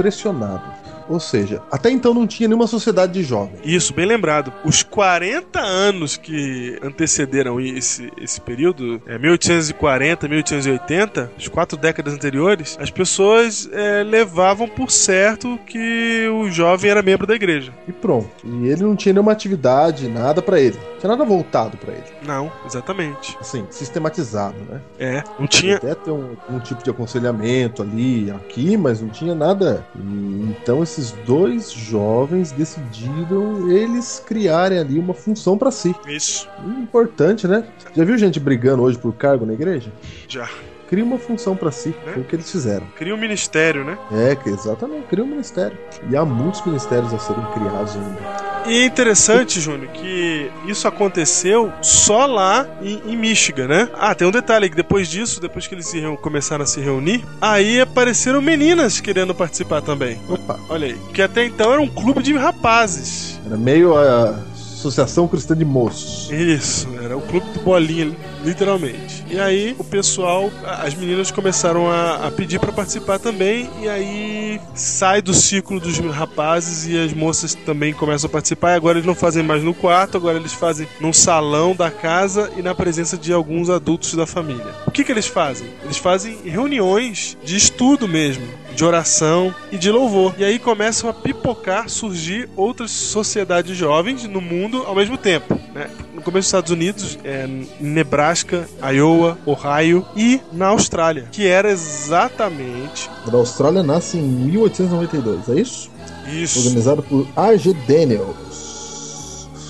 [0.00, 0.89] Impressionado.
[1.10, 3.58] Ou seja, até então não tinha nenhuma sociedade de jovens.
[3.64, 4.52] Isso, bem lembrado.
[4.64, 12.78] Os 40 anos que antecederam esse, esse período, é, 1840, 1880, as quatro décadas anteriores,
[12.80, 17.72] as pessoas é, levavam por certo que o jovem era membro da igreja.
[17.88, 18.30] E pronto.
[18.44, 20.78] E ele não tinha nenhuma atividade, nada pra ele.
[21.00, 22.04] tinha nada voltado para ele.
[22.24, 23.36] Não, exatamente.
[23.40, 24.80] Assim, sistematizado, né?
[24.96, 25.76] É, não tinha.
[25.76, 29.84] Até ter um, um tipo de aconselhamento ali, aqui, mas não tinha nada.
[29.96, 35.94] E, então esses dois jovens decidiram eles criarem ali uma função para si.
[36.06, 36.46] Isso,
[36.78, 37.66] Importante, né?
[37.94, 39.90] Já viu gente brigando hoje por cargo na igreja?
[40.28, 40.48] já.
[40.90, 41.90] Cria uma função para si.
[42.04, 42.14] Né?
[42.14, 42.84] Foi o que eles fizeram.
[42.96, 43.96] Cria um ministério, né?
[44.10, 45.78] É, exatamente, cria um ministério.
[46.10, 48.50] E há muitos ministérios a serem criados ainda.
[48.66, 53.88] E é interessante, Júnior, que isso aconteceu só lá em, em Michigan, né?
[53.94, 57.24] Ah, tem um detalhe que depois disso, depois que eles se começaram a se reunir,
[57.40, 60.20] aí apareceram meninas querendo participar também.
[60.28, 63.40] Opa, Olha aí, que até então era um clube de rapazes.
[63.46, 64.49] era meio a
[64.80, 66.30] Associação Cristã de Moços.
[66.30, 69.24] Isso, era o clube do bolinha, literalmente.
[69.30, 74.60] E aí o pessoal, as meninas começaram a, a pedir pra participar também, e aí
[74.74, 78.72] sai do ciclo dos rapazes e as moças também começam a participar.
[78.72, 82.50] E agora eles não fazem mais no quarto, agora eles fazem num salão da casa
[82.56, 84.74] e na presença de alguns adultos da família.
[84.86, 85.68] O que, que eles fazem?
[85.84, 88.46] Eles fazem reuniões de estudo mesmo,
[88.80, 90.34] de oração e de louvor.
[90.38, 95.54] E aí começam a pipocar, surgir outras sociedades jovens no mundo ao mesmo tempo.
[95.74, 95.90] Né?
[96.14, 101.70] No começo dos Estados Unidos, é, em Nebraska, Iowa, Ohio e na Austrália, que era
[101.70, 105.90] exatamente A Austrália nasce em 1892, é isso?
[106.32, 106.60] isso.
[106.60, 107.74] Organizado por A.G.
[107.86, 108.49] Daniels.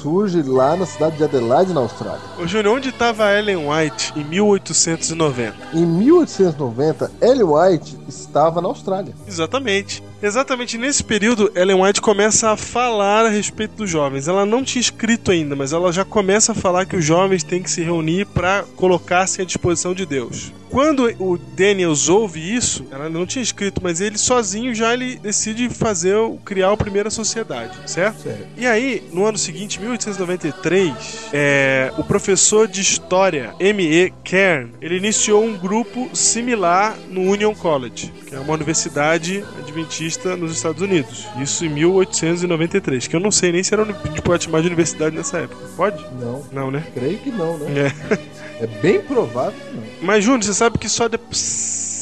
[0.00, 2.20] Surge lá na cidade de Adelaide, na Austrália.
[2.38, 5.54] Ô Júnior, onde estava Ellen White em 1890?
[5.74, 9.14] Em 1890, Ellen White estava na Austrália.
[9.26, 10.02] Exatamente.
[10.22, 14.28] Exatamente nesse período, Ellen White começa a falar a respeito dos jovens.
[14.28, 17.62] Ela não tinha escrito ainda, mas ela já começa a falar que os jovens têm
[17.62, 20.52] que se reunir para colocar-se à disposição de Deus.
[20.70, 25.68] Quando o Daniels ouve isso, ela não tinha escrito, mas ele sozinho já ele decide
[25.68, 26.14] fazer
[26.44, 28.22] criar a primeira sociedade, certo?
[28.22, 28.46] Certo.
[28.56, 34.12] E aí, no ano seguinte, 1893, é, o professor de história M.E.
[34.22, 40.52] Cairn, ele iniciou um grupo similar no Union College, que é uma universidade adventista nos
[40.52, 41.26] Estados Unidos.
[41.40, 45.14] Isso em 1893, que eu não sei nem se era uni- pode chamar de universidade
[45.16, 45.62] nessa época.
[45.76, 46.04] Pode?
[46.20, 46.84] Não, Não, né?
[46.94, 47.92] creio que não, né?
[48.10, 48.40] É.
[48.64, 49.82] É bem provável que não.
[50.02, 51.18] Mas, Júnior, você sabe que só de...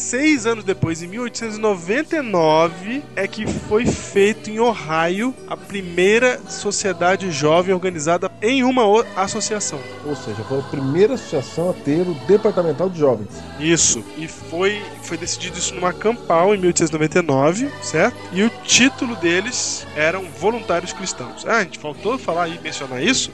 [0.09, 7.75] seis anos depois, em 1899, é que foi feito em Ohio a primeira sociedade jovem
[7.75, 9.79] organizada em uma associação.
[10.07, 13.29] Ou seja, foi a primeira associação a ter o Departamental de Jovens.
[13.61, 14.03] Isso.
[14.17, 18.17] E foi, foi decidido isso numa campal em 1899, certo?
[18.33, 21.45] E o título deles eram Voluntários Cristãos.
[21.47, 23.31] Ah, a gente faltou falar e mencionar isso.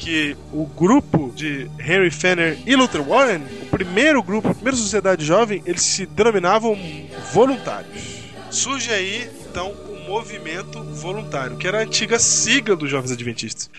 [0.00, 5.24] Que o grupo de Henry Fenner e Luther Warren, o primeiro grupo, a primeira sociedade
[5.24, 6.74] jovem, eles se denominavam
[7.34, 8.24] voluntários.
[8.50, 13.70] Surge aí, então, o movimento voluntário, que era a antiga sigla dos Jovens Adventistas.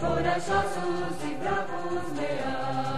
[0.00, 2.97] corajosos e bravos leais.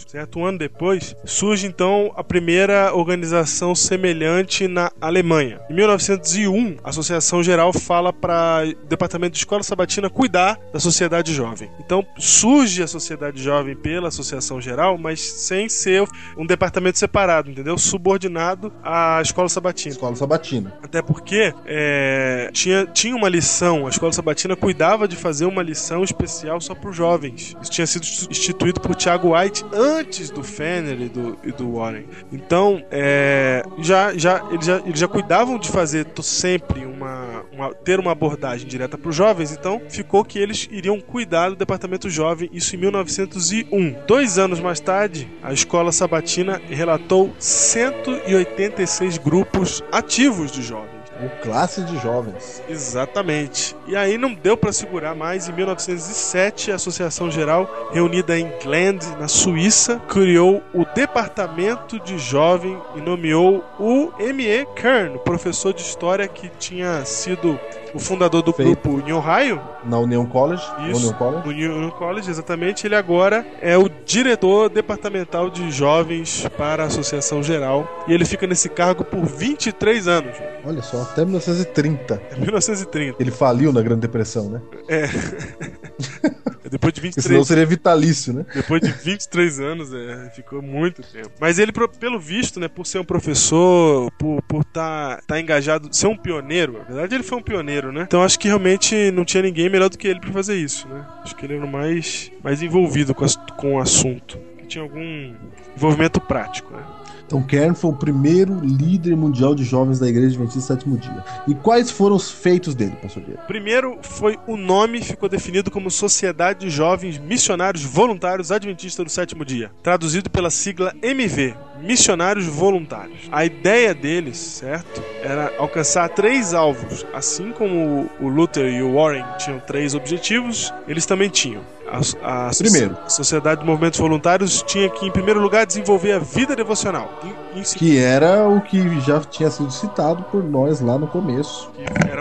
[0.11, 0.39] certo?
[0.39, 5.61] Um ano depois, surge então a primeira organização semelhante na Alemanha.
[5.69, 11.33] Em 1901, a Associação Geral fala para o Departamento de Escola Sabatina cuidar da sociedade
[11.33, 11.71] jovem.
[11.79, 16.05] Então surge a sociedade jovem pela Associação Geral, mas sem ser
[16.37, 17.77] um departamento separado, entendeu?
[17.77, 19.93] Subordinado à Escola Sabatina.
[19.93, 20.73] Escola Sabatina.
[20.83, 26.03] Até porque é, tinha, tinha uma lição, a escola sabatina cuidava de fazer uma lição
[26.03, 27.55] especial só para os jovens.
[27.61, 30.00] Isso tinha sido instituído por Tiago White antes
[30.33, 32.05] do Fenner e do, e do Warren.
[32.31, 37.99] Então, é, já, já, eles já, eles já cuidavam de fazer sempre uma, uma- ter
[37.99, 42.49] uma abordagem direta para os jovens, então ficou que eles iriam cuidar do departamento jovem,
[42.53, 43.95] isso em 1901.
[44.07, 51.00] Dois anos mais tarde, a escola sabatina relatou 186 grupos ativos de jovens.
[51.23, 52.63] O classe de jovens.
[52.67, 53.75] Exatamente.
[53.87, 55.47] E aí não deu para segurar mais.
[55.47, 62.77] Em 1907, a Associação Geral, reunida em Gland, na Suíça, criou o Departamento de Jovem
[62.95, 64.65] e nomeou o M.E.
[64.75, 67.59] Kern, professor de história que tinha sido
[67.93, 68.89] o fundador do Feito.
[68.89, 70.63] grupo em Ohio, Na Union College.
[70.89, 70.99] Isso.
[71.07, 71.47] Union College.
[71.67, 72.85] Union College, exatamente.
[72.87, 77.87] Ele agora é o diretor departamental de jovens para a Associação Geral.
[78.07, 80.35] E ele fica nesse cargo por 23 anos.
[80.65, 82.21] Olha só, até 1930.
[82.31, 83.15] É 1930.
[83.19, 84.61] Ele faliu na Grande Depressão, né?
[84.87, 85.05] É.
[86.71, 88.45] Depois de Porque 23 senão seria vitalício, né?
[88.55, 91.29] Depois de 23 anos, é, ficou muito tempo.
[91.39, 96.07] Mas ele, pelo visto, né, por ser um professor, por por tá, tá engajado, ser
[96.07, 98.03] um pioneiro, na verdade ele foi um pioneiro, né?
[98.07, 101.05] Então acho que realmente não tinha ninguém melhor do que ele pra fazer isso, né?
[101.23, 104.37] Acho que ele era o mais, mais envolvido com, as- com o assunto.
[104.57, 105.33] Que tinha algum
[105.75, 106.83] envolvimento prático, né?
[107.31, 111.23] Então, Kern foi o primeiro líder mundial de jovens da Igreja Adventista do Sétimo Dia.
[111.47, 113.39] E quais foram os feitos dele, pastor Diego?
[113.47, 119.45] Primeiro foi o nome ficou definido como Sociedade de Jovens Missionários Voluntários Adventistas do Sétimo
[119.45, 123.29] Dia, traduzido pela sigla MV, Missionários Voluntários.
[123.31, 129.23] A ideia deles, certo, era alcançar três alvos, assim como o Luther e o Warren
[129.37, 131.61] tinham três objetivos, eles também tinham.
[131.91, 132.97] A, a Primeiro.
[133.07, 137.19] Sociedade de Movimentos Voluntários tinha que, em primeiro lugar, desenvolver a vida devocional.
[137.53, 141.69] Em, em Que era o que já tinha sido citado por nós lá no começo,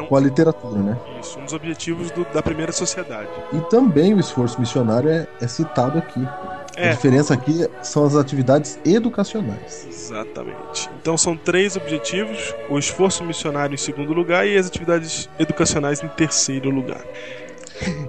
[0.03, 0.97] um, com a literatura, né?
[1.21, 3.29] isso, um dos objetivos do- da primeira sociedade.
[3.53, 6.21] E também o esforço missionário é, é citado aqui.
[6.77, 9.87] A É, diferença aqui são as atividades educacionais.
[9.89, 10.89] Exatamente.
[11.01, 16.09] Então são três objetivos: o esforço missionário em segundo lugar e as atividades educacionais em
[16.09, 17.03] terceiro lugar.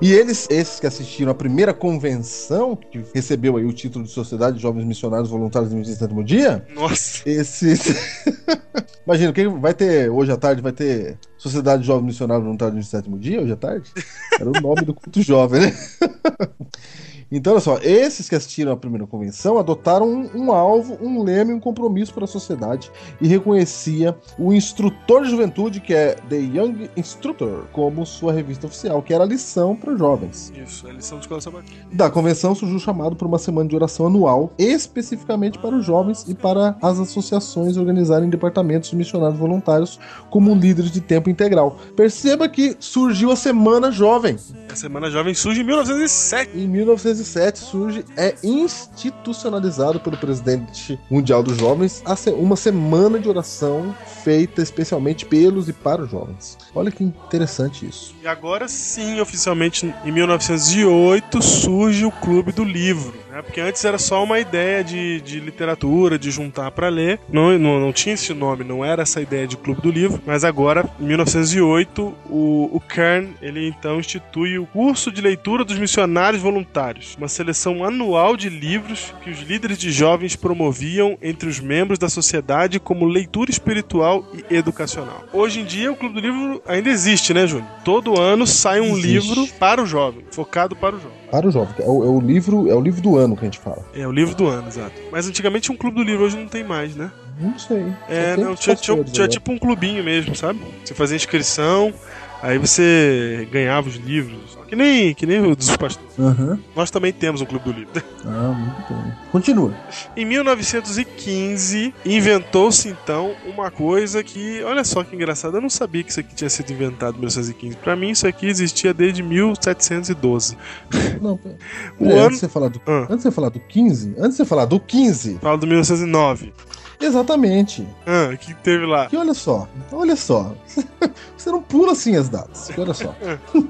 [0.01, 4.57] E eles, esses que assistiram a primeira convenção, que recebeu aí o título de Sociedade
[4.57, 8.25] de Jovens Missionários Voluntários do Sétimo Dia, Nossa, esses.
[9.05, 12.89] Imagina, quem vai ter hoje à tarde, vai ter Sociedade de Jovens Missionários Voluntários do
[12.89, 13.91] Sétimo Dia, hoje à tarde?
[14.39, 15.73] Era o nome do culto jovem, né?
[17.31, 21.51] Então, olha só, esses que assistiram a primeira convenção adotaram um, um alvo, um lema
[21.51, 26.35] e um compromisso para a sociedade e reconhecia o instrutor de juventude, que é The
[26.35, 30.51] Young Instructor, como sua revista oficial, que era a lição para jovens.
[30.61, 31.85] isso, é lição de escola sabatina.
[31.93, 36.25] Da convenção surgiu o chamado por uma semana de oração anual, especificamente para os jovens
[36.27, 39.97] e para as associações organizarem departamentos de missionários voluntários
[40.29, 41.77] como líderes de tempo integral.
[41.95, 44.35] Perceba que surgiu a Semana Jovem.
[44.69, 46.57] A Semana Jovem surge em 1907.
[46.57, 52.03] Em 1907 surge, é institucionalizado pelo presidente mundial dos jovens,
[52.37, 56.57] uma semana de oração feita especialmente pelos e para os jovens.
[56.73, 58.15] Olha que interessante isso.
[58.21, 63.13] E agora sim, oficialmente, em 1908, surge o Clube do Livro.
[63.31, 63.41] Né?
[63.41, 67.19] Porque antes era só uma ideia de, de literatura, de juntar para ler.
[67.29, 70.21] Não, não, não tinha esse nome, não era essa ideia de Clube do Livro.
[70.25, 75.79] Mas agora, em 1908, o, o Kern, ele então institui o curso de leitura dos
[75.79, 77.15] missionários voluntários.
[77.17, 82.09] Uma seleção anual de livros que os líderes de jovens promoviam entre os membros da
[82.09, 85.23] sociedade como leitura espiritual e educacional.
[85.31, 87.69] Hoje em dia, o Clube do Livro ainda existe, né, Júnior?
[87.85, 89.07] Todo ano sai um Existe.
[89.07, 91.21] livro para o jovem, focado para o jovem.
[91.31, 93.45] Para o jovem, é o, é o livro, é o livro do ano que a
[93.45, 93.85] gente fala.
[93.93, 94.99] É o livro do ano, exato.
[95.11, 97.11] Mas antigamente tinha um clube do livro, hoje não tem mais, né?
[97.39, 97.85] Não sei.
[98.07, 99.27] É, não, tinha, tinha, tinha agora.
[99.27, 100.59] tipo um clubinho mesmo, sabe?
[100.83, 101.93] Você fazia inscrição,
[102.41, 104.57] aí você ganhava os livros.
[104.67, 106.17] Que nem, que nem o dos pastores.
[106.17, 106.57] Aham.
[106.75, 107.91] Nós também temos um clube do livro.
[108.23, 109.13] Ah, muito bem.
[109.31, 109.73] Continua.
[110.15, 116.11] Em 1915, inventou-se então uma coisa que, olha só que engraçado, eu não sabia que
[116.11, 117.77] isso aqui tinha sido inventado em 1915.
[117.77, 120.55] Pra mim, isso aqui existia desde 1712.
[121.21, 121.55] Não, pera-
[121.99, 122.99] O pera, ano- antes, de você falar do, Ah.
[123.09, 126.53] antes de você falar do 15, antes de você falar do 15, Falo do 1909.
[127.01, 127.87] Exatamente.
[128.05, 129.07] Ah, o que teve lá?
[129.07, 130.53] Que olha só, olha só.
[131.37, 132.69] Você não pula assim as datas.
[132.77, 133.13] Olha só.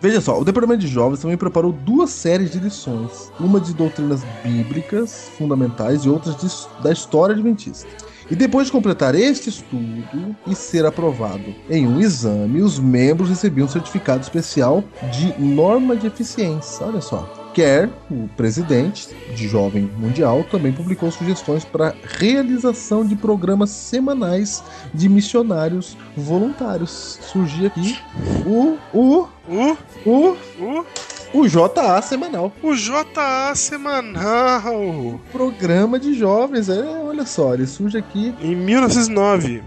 [0.00, 3.30] Veja só, o Departamento de Jovens também preparou duas séries de lições.
[3.38, 7.86] Uma de doutrinas bíblicas fundamentais e outras de- da história adventista.
[8.28, 13.66] E depois de completar este estudo e ser aprovado em um exame, os membros recebiam
[13.66, 14.82] um certificado especial
[15.12, 16.84] de norma de eficiência.
[16.84, 17.28] Olha só.
[17.52, 25.08] Kerr, o presidente de Jovem Mundial, também publicou sugestões para realização de programas semanais de
[25.08, 27.18] missionários voluntários.
[27.22, 27.98] Surgia aqui
[28.46, 30.86] o o O, o o,
[31.34, 35.20] o JA semanal, o JA semanal.
[35.30, 36.68] programa de jovens.
[36.68, 39.62] É, olha só, ele surge aqui Em 1909.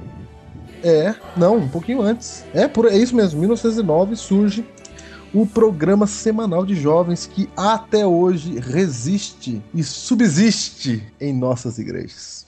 [0.83, 2.45] É, não, um pouquinho antes.
[2.53, 4.63] É, por, é isso mesmo, 1909 surge
[5.35, 12.45] o programa semanal de jovens que até hoje resiste e subsiste em nossas igrejas.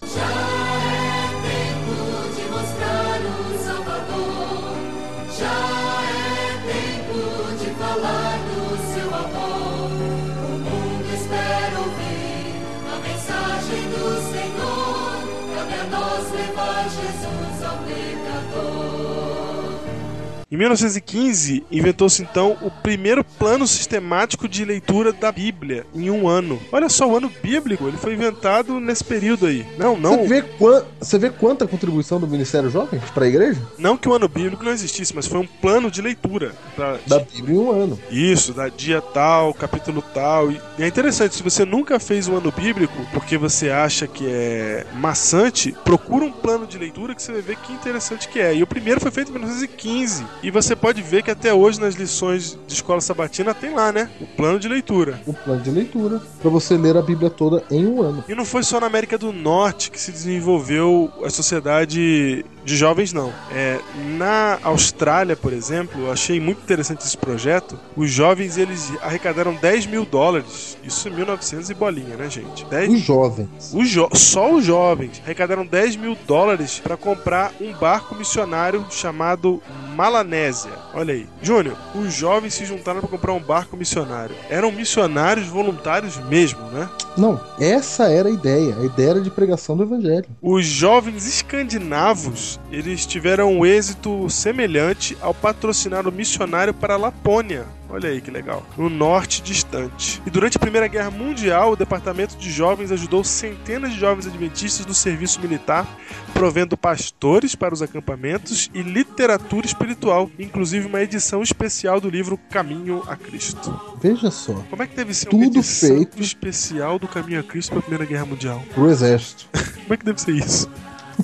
[20.49, 26.57] Em 1915, inventou-se então o primeiro plano sistemático de leitura da Bíblia em um ano.
[26.71, 29.65] Olha só, o ano bíblico, ele foi inventado nesse período aí.
[29.77, 30.19] Não, não.
[30.19, 33.61] Você, vê quan- você vê quanta contribuição do Ministério Jovem para a igreja?
[33.77, 36.55] Não que o ano bíblico não existisse, mas foi um plano de leitura.
[36.77, 37.99] pra- Da Bíblia em um ano.
[38.09, 40.49] Isso, da dia tal, capítulo tal.
[40.51, 44.85] E é interessante, se você nunca fez um ano bíblico porque você acha que é
[44.93, 48.55] maçante, procura um plano de leitura que você vai ver que interessante que é.
[48.55, 50.23] E o primeiro foi feito em 1915.
[50.43, 54.09] E você pode ver que até hoje nas lições de escola sabatina tem lá, né?
[54.21, 55.19] O plano de leitura.
[55.27, 58.23] Um plano de leitura para você ler a Bíblia toda em um ano.
[58.27, 63.13] E não foi só na América do Norte que se desenvolveu a sociedade de jovens,
[63.13, 63.34] não.
[63.49, 63.80] É,
[64.18, 67.80] na Austrália, por exemplo, eu achei muito interessante esse projeto.
[67.95, 70.78] Os jovens eles arrecadaram 10 mil dólares.
[70.84, 72.65] Isso em 1900 e bolinha, né, gente?
[72.65, 73.72] 10 Os jovens.
[73.74, 79.61] os jo- só os jovens arrecadaram 10 mil dólares para comprar um barco missionário chamado
[79.95, 80.72] Malanésia.
[80.93, 81.26] Olha aí.
[81.41, 84.36] Júnior, os jovens se juntaram para comprar um barco missionário.
[84.49, 86.89] Eram missionários voluntários mesmo, né?
[87.18, 88.76] Não, essa era a ideia.
[88.78, 90.26] A ideia era de pregação do evangelho.
[90.41, 97.66] Os jovens escandinavos, eles tiveram um êxito semelhante ao patrocinar o missionário para a Lapônia.
[97.89, 98.66] Olha aí que legal.
[98.78, 100.22] No norte distante.
[100.26, 104.86] E durante a Primeira Guerra Mundial, o Departamento de Jovens ajudou centenas de jovens adventistas
[104.86, 105.88] no serviço militar,
[106.34, 113.01] provendo pastores para os acampamentos e literatura espiritual, inclusive uma edição especial do livro Caminho
[113.08, 113.80] a Cristo.
[114.01, 116.22] Veja só, Como é que deve ser uma edição feito.
[116.22, 118.62] especial do Caminho a Cristo para a Primeira Guerra Mundial?
[118.74, 119.47] pro exército.
[119.88, 120.70] Como é que deve ser isso?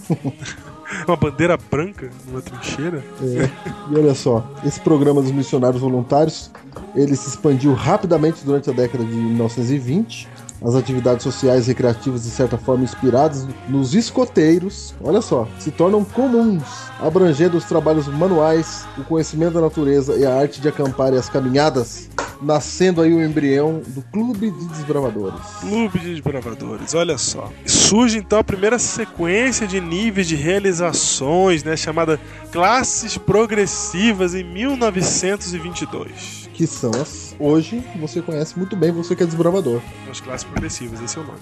[1.07, 3.03] Uma bandeira branca numa trincheira?
[3.21, 3.49] É,
[3.91, 6.51] e olha só, esse programa dos missionários voluntários,
[6.95, 10.27] ele se expandiu rapidamente durante a década de 1920.
[10.63, 16.05] As atividades sociais e recreativas, de certa forma inspiradas nos escoteiros, olha só, se tornam
[16.05, 16.63] comuns,
[17.01, 21.27] abrangendo os trabalhos manuais, o conhecimento da natureza e a arte de acampar e as
[21.27, 22.09] caminhadas,
[22.41, 25.41] nascendo aí o embrião do Clube de Desbravadores.
[25.59, 27.51] Clube de Desbravadores, olha só.
[27.65, 32.17] Surge então a primeira sequência de níveis de realizações, né, chamada
[32.53, 36.42] Classes Progressivas em 1922.
[36.53, 37.35] Que são as.
[37.39, 39.81] Hoje você conhece muito bem, você que é desbravador.
[40.09, 41.39] As classes progressivas, esse é o nome.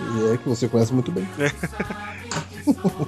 [0.00, 1.28] E é que você conhece muito bem.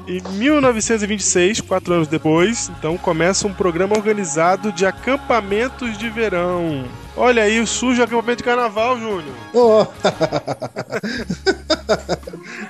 [0.08, 6.84] Em 1926, quatro anos depois, então começa um programa organizado de acampamentos de verão.
[7.16, 9.34] Olha aí, surge o acampamento de carnaval, Júnior.
[9.54, 9.86] Ó.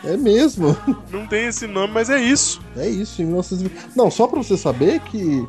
[0.05, 0.77] é mesmo.
[1.11, 2.61] Não tem esse nome, mas é isso.
[2.77, 3.97] É isso, em 1920.
[3.97, 5.47] Não, só pra você saber que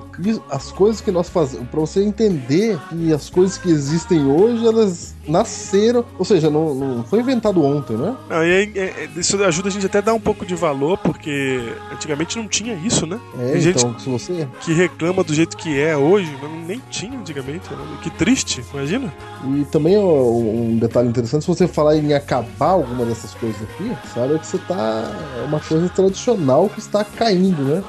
[0.50, 5.14] as coisas que nós fazemos, Pra você entender que as coisas que existem hoje, elas
[5.28, 8.16] nasceram, ou seja, não, não foi inventado ontem, né?
[8.30, 10.98] E aí, é- é- isso ajuda a gente até a dar um pouco de valor,
[10.98, 11.60] porque
[11.92, 13.20] antigamente não tinha isso, né?
[13.40, 14.48] É, Tem gente então, se você.
[14.62, 17.70] que reclama do jeito que é hoje, mas nem tinha antigamente.
[17.72, 17.78] né?
[18.02, 19.14] Que triste, imagina.
[19.58, 24.40] E também um detalhe interessante, se você falar em acabar alguma dessas coisas aqui, sabe
[24.40, 25.12] que você tá.
[25.38, 27.84] É uma coisa tradicional que está caindo, né?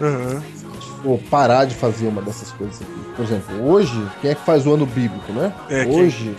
[0.00, 0.42] Aham.
[1.04, 2.92] Ou parar de fazer uma dessas coisas aqui.
[3.14, 5.52] Por exemplo, hoje, quem é que faz o ano bíblico, né?
[5.68, 6.34] É, quem- hoje,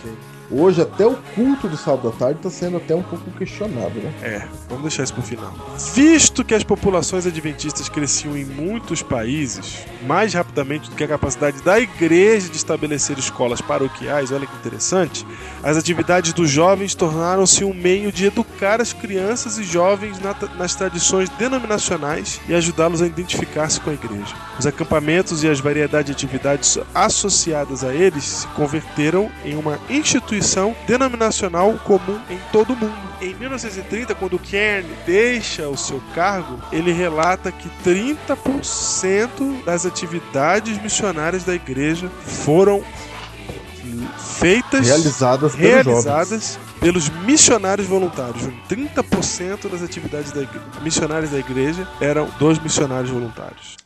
[0.50, 4.12] hoje até o culto do sábado à tarde está sendo até um pouco questionado, né?
[4.22, 5.52] É, vamos deixar isso pro final.
[5.94, 11.60] Visto que as populações adventistas cresciam em muitos países mais rapidamente do que a capacidade
[11.62, 15.26] da igreja de estabelecer escolas paroquiais, olha que interessante,
[15.62, 20.74] as atividades dos jovens tornaram-se um meio de educar as crianças e jovens na- nas
[20.74, 24.34] tradições denominacionais e ajudá-los a identificar-se com a igreja.
[24.58, 30.37] Os acampamentos e as variedades de atividades associadas a eles se converteram em uma instituição
[30.86, 33.08] denominacional comum em todo o mundo.
[33.20, 41.44] Em 1930, quando Kern deixa o seu cargo, ele relata que 30% das atividades missionárias
[41.44, 42.82] da igreja foram
[44.38, 48.44] feitas Realizadas realizadas pelos missionários voluntários.
[48.68, 53.76] 30% das atividades da igre- missionárias da igreja eram dos missionários voluntários.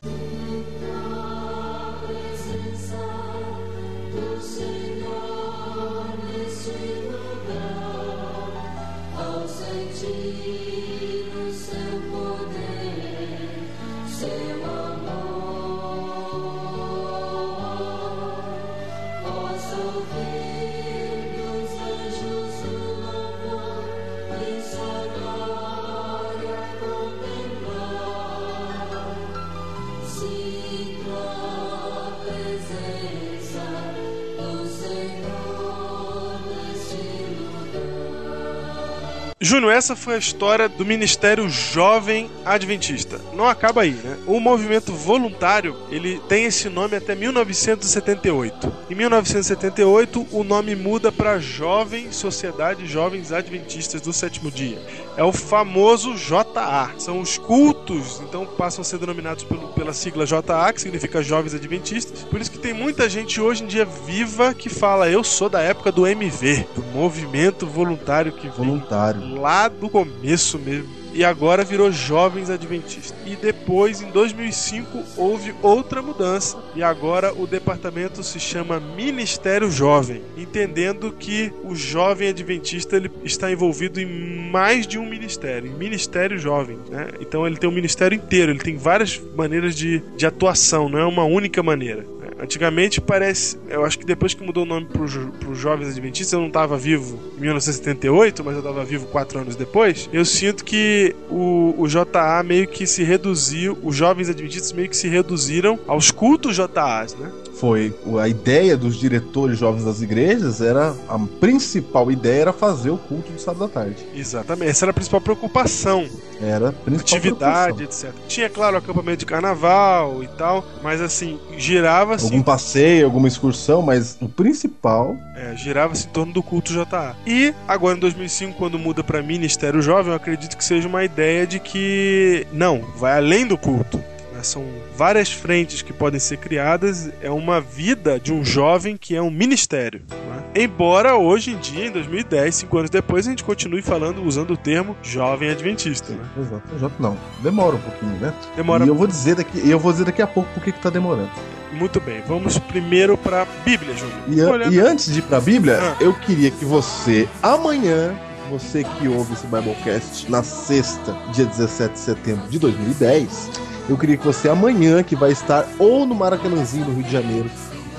[39.43, 43.19] Júnior, essa foi a história do Ministério Jovem Adventista.
[43.33, 44.17] Não acaba aí, né?
[44.25, 48.73] O movimento voluntário, ele tem esse nome até 1978.
[48.89, 54.81] Em 1978, o nome muda para Jovem Sociedade Jovens Adventistas do Sétimo Dia.
[55.17, 56.91] É o famoso JA.
[56.97, 61.53] São os cultos, então passam a ser denominados pelo, pela sigla JA, que significa Jovens
[61.53, 62.23] Adventistas.
[62.23, 65.91] Por isso tem muita gente hoje em dia viva que fala: eu sou da época
[65.91, 69.35] do MV, do movimento voluntário que vem Voluntário.
[69.35, 71.03] lá do começo mesmo.
[71.13, 73.13] E agora virou Jovens Adventistas.
[73.23, 76.57] E depois, em 2005, houve outra mudança.
[76.75, 80.23] E agora o departamento se chama Ministério Jovem.
[80.35, 85.69] Entendendo que o jovem adventista ele está envolvido em mais de um ministério.
[85.69, 86.79] Em Ministério Jovem.
[86.89, 87.09] Né?
[87.19, 88.51] Então ele tem um ministério inteiro.
[88.51, 90.89] Ele tem várias maneiras de, de atuação.
[90.89, 92.03] Não é uma única maneira.
[92.43, 93.57] Antigamente parece.
[93.69, 96.77] Eu acho que depois que mudou o nome para os Jovens Adventistas, eu não estava
[96.77, 100.09] vivo em 1978, mas eu estava vivo quatro anos depois.
[100.11, 104.97] Eu sinto que o, o JA meio que se reduziu, os Jovens Adventistas meio que
[104.97, 107.31] se reduziram aos cultos JAs, né?
[107.63, 112.97] Foi a ideia dos diretores jovens das igrejas era a principal ideia era fazer o
[112.97, 114.05] culto do sábado à tarde.
[114.13, 114.69] Exatamente.
[114.69, 116.05] Essa era a principal preocupação.
[116.41, 118.09] Era a principal Atividade, preocupação.
[118.09, 118.19] etc.
[118.27, 124.17] Tinha, claro, acampamento de carnaval e tal, mas assim, girava-se Algum passeio, alguma excursão, mas
[124.19, 127.15] o principal É, girava-se em torno do culto JA.
[127.25, 131.47] E agora em 2005, quando muda para Ministério Jovem, eu acredito que seja uma ideia
[131.47, 134.03] de que não, vai além do culto.
[134.43, 134.65] São
[134.95, 137.09] várias frentes que podem ser criadas.
[137.21, 140.01] É uma vida de um jovem que é um ministério.
[140.09, 140.43] né?
[140.55, 144.57] Embora hoje em dia, em 2010, cinco anos depois, a gente continue falando, usando o
[144.57, 146.13] termo jovem adventista.
[146.13, 146.19] Né?
[146.39, 147.17] Exato, exato, não.
[147.41, 148.33] Demora um pouquinho, né?
[148.55, 150.71] Demora E eu vou dizer daqui, e eu vou dizer daqui a pouco por que
[150.71, 151.29] que tá demorando.
[151.73, 152.21] muito bem.
[152.27, 154.19] Vamos primeiro para Bíblia, Júnior.
[154.27, 155.95] E, a- e antes de ir pra Bíblia, Ah.
[155.99, 158.13] eu queria que você, amanhã,
[158.47, 163.49] você que ouve esse Biblecast na sexta, dia 17 de setembro de 2010,
[163.89, 167.49] eu queria que você amanhã, que vai estar ou no Maracanãzinho, no Rio de Janeiro,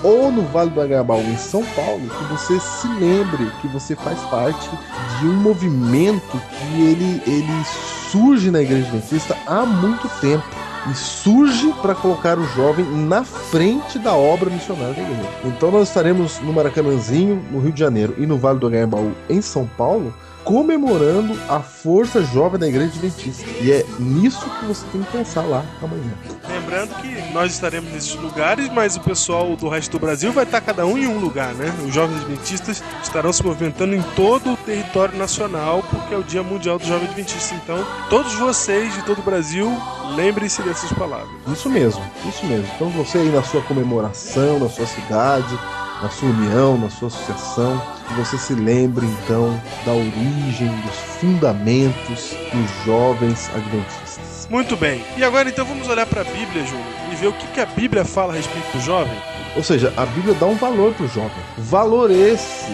[0.03, 4.21] ou no Vale do Agabaú, em São Paulo, que você se lembre que você faz
[4.23, 4.71] parte
[5.19, 7.65] de um movimento que ele, ele
[8.11, 10.45] surge na Igreja Adventista há muito tempo
[10.91, 15.31] e surge para colocar o jovem na frente da obra missionária da igreja.
[15.45, 19.41] Então nós estaremos no Maracanãzinho, no Rio de Janeiro, e no Vale do Agabaú, em
[19.41, 20.13] São Paulo,
[20.45, 23.45] comemorando a força jovem da igreja adventista.
[23.61, 26.13] E é nisso que você tem que pensar lá amanhã.
[26.49, 30.61] Lembrando que nós estaremos nesses lugares, mas o pessoal do resto do Brasil vai estar
[30.61, 31.75] cada um em um lugar, né?
[31.87, 36.43] Os jovens adventistas estarão se movimentando em todo o território nacional, porque é o Dia
[36.43, 37.55] Mundial do Jovem Adventista.
[37.55, 39.71] Então, todos vocês de todo o Brasil,
[40.15, 41.29] lembrem-se dessas palavras.
[41.53, 42.67] Isso mesmo, isso mesmo.
[42.75, 45.59] Então você aí na sua comemoração, na sua cidade,
[46.03, 52.35] na sua união, na sua associação, que você se lembre então da origem, dos fundamentos
[52.53, 54.47] dos jovens adventistas.
[54.51, 55.05] Muito bem.
[55.17, 57.67] E agora então vamos olhar para a Bíblia, Júnior, e ver o que, que a
[57.67, 59.17] Bíblia fala a respeito do jovem.
[59.57, 61.31] Ou seja, a Bíblia dá um valor pro jovem.
[61.59, 62.73] Valor esse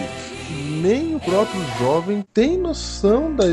[0.81, 3.45] nem o próprio jovem tem noção da-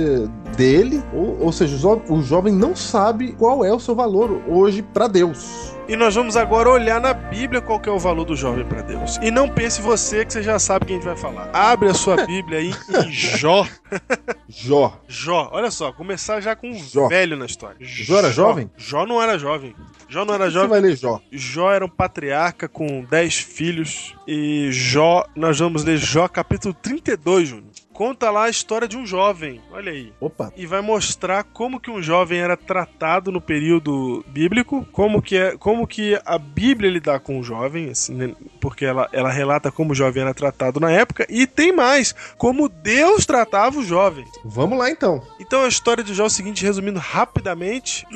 [0.57, 4.43] dele, ou, ou seja, o, jo- o jovem não sabe qual é o seu valor
[4.49, 5.74] hoje para Deus.
[5.89, 9.16] E nós vamos agora olhar na Bíblia qual é o valor do jovem para Deus.
[9.22, 11.49] E não pense você que você já sabe quem a gente vai falar.
[11.53, 12.74] Abre a sua Bíblia aí
[13.07, 13.66] em Jó.
[14.49, 15.01] Jó.
[15.09, 17.09] Jó, olha só, começar já com um Jó.
[17.09, 17.76] velho na história.
[17.81, 18.70] Jó era jovem?
[18.76, 19.74] Jó não era jovem.
[20.09, 20.69] Jó não era Você jovem.
[20.71, 21.21] vai ler Jó.
[21.31, 24.17] Jó era um patriarca com 10 filhos.
[24.27, 27.69] E Jó, nós vamos ler Jó capítulo 32, Júnior.
[27.93, 29.61] Conta lá a história de um jovem.
[29.73, 30.13] Olha aí.
[30.21, 30.53] Opa.
[30.57, 35.57] E vai mostrar como que um jovem era tratado no período bíblico, como que, é,
[35.57, 38.37] como que a Bíblia lidar com o jovem, assim, né?
[38.61, 42.69] porque ela, ela relata como o jovem era tratado na época, e tem mais, como
[42.69, 44.25] Deus tratava o jovem.
[44.45, 45.21] Vamos lá então.
[45.41, 48.07] Então a história de Jó é o seguinte, resumindo rapidamente,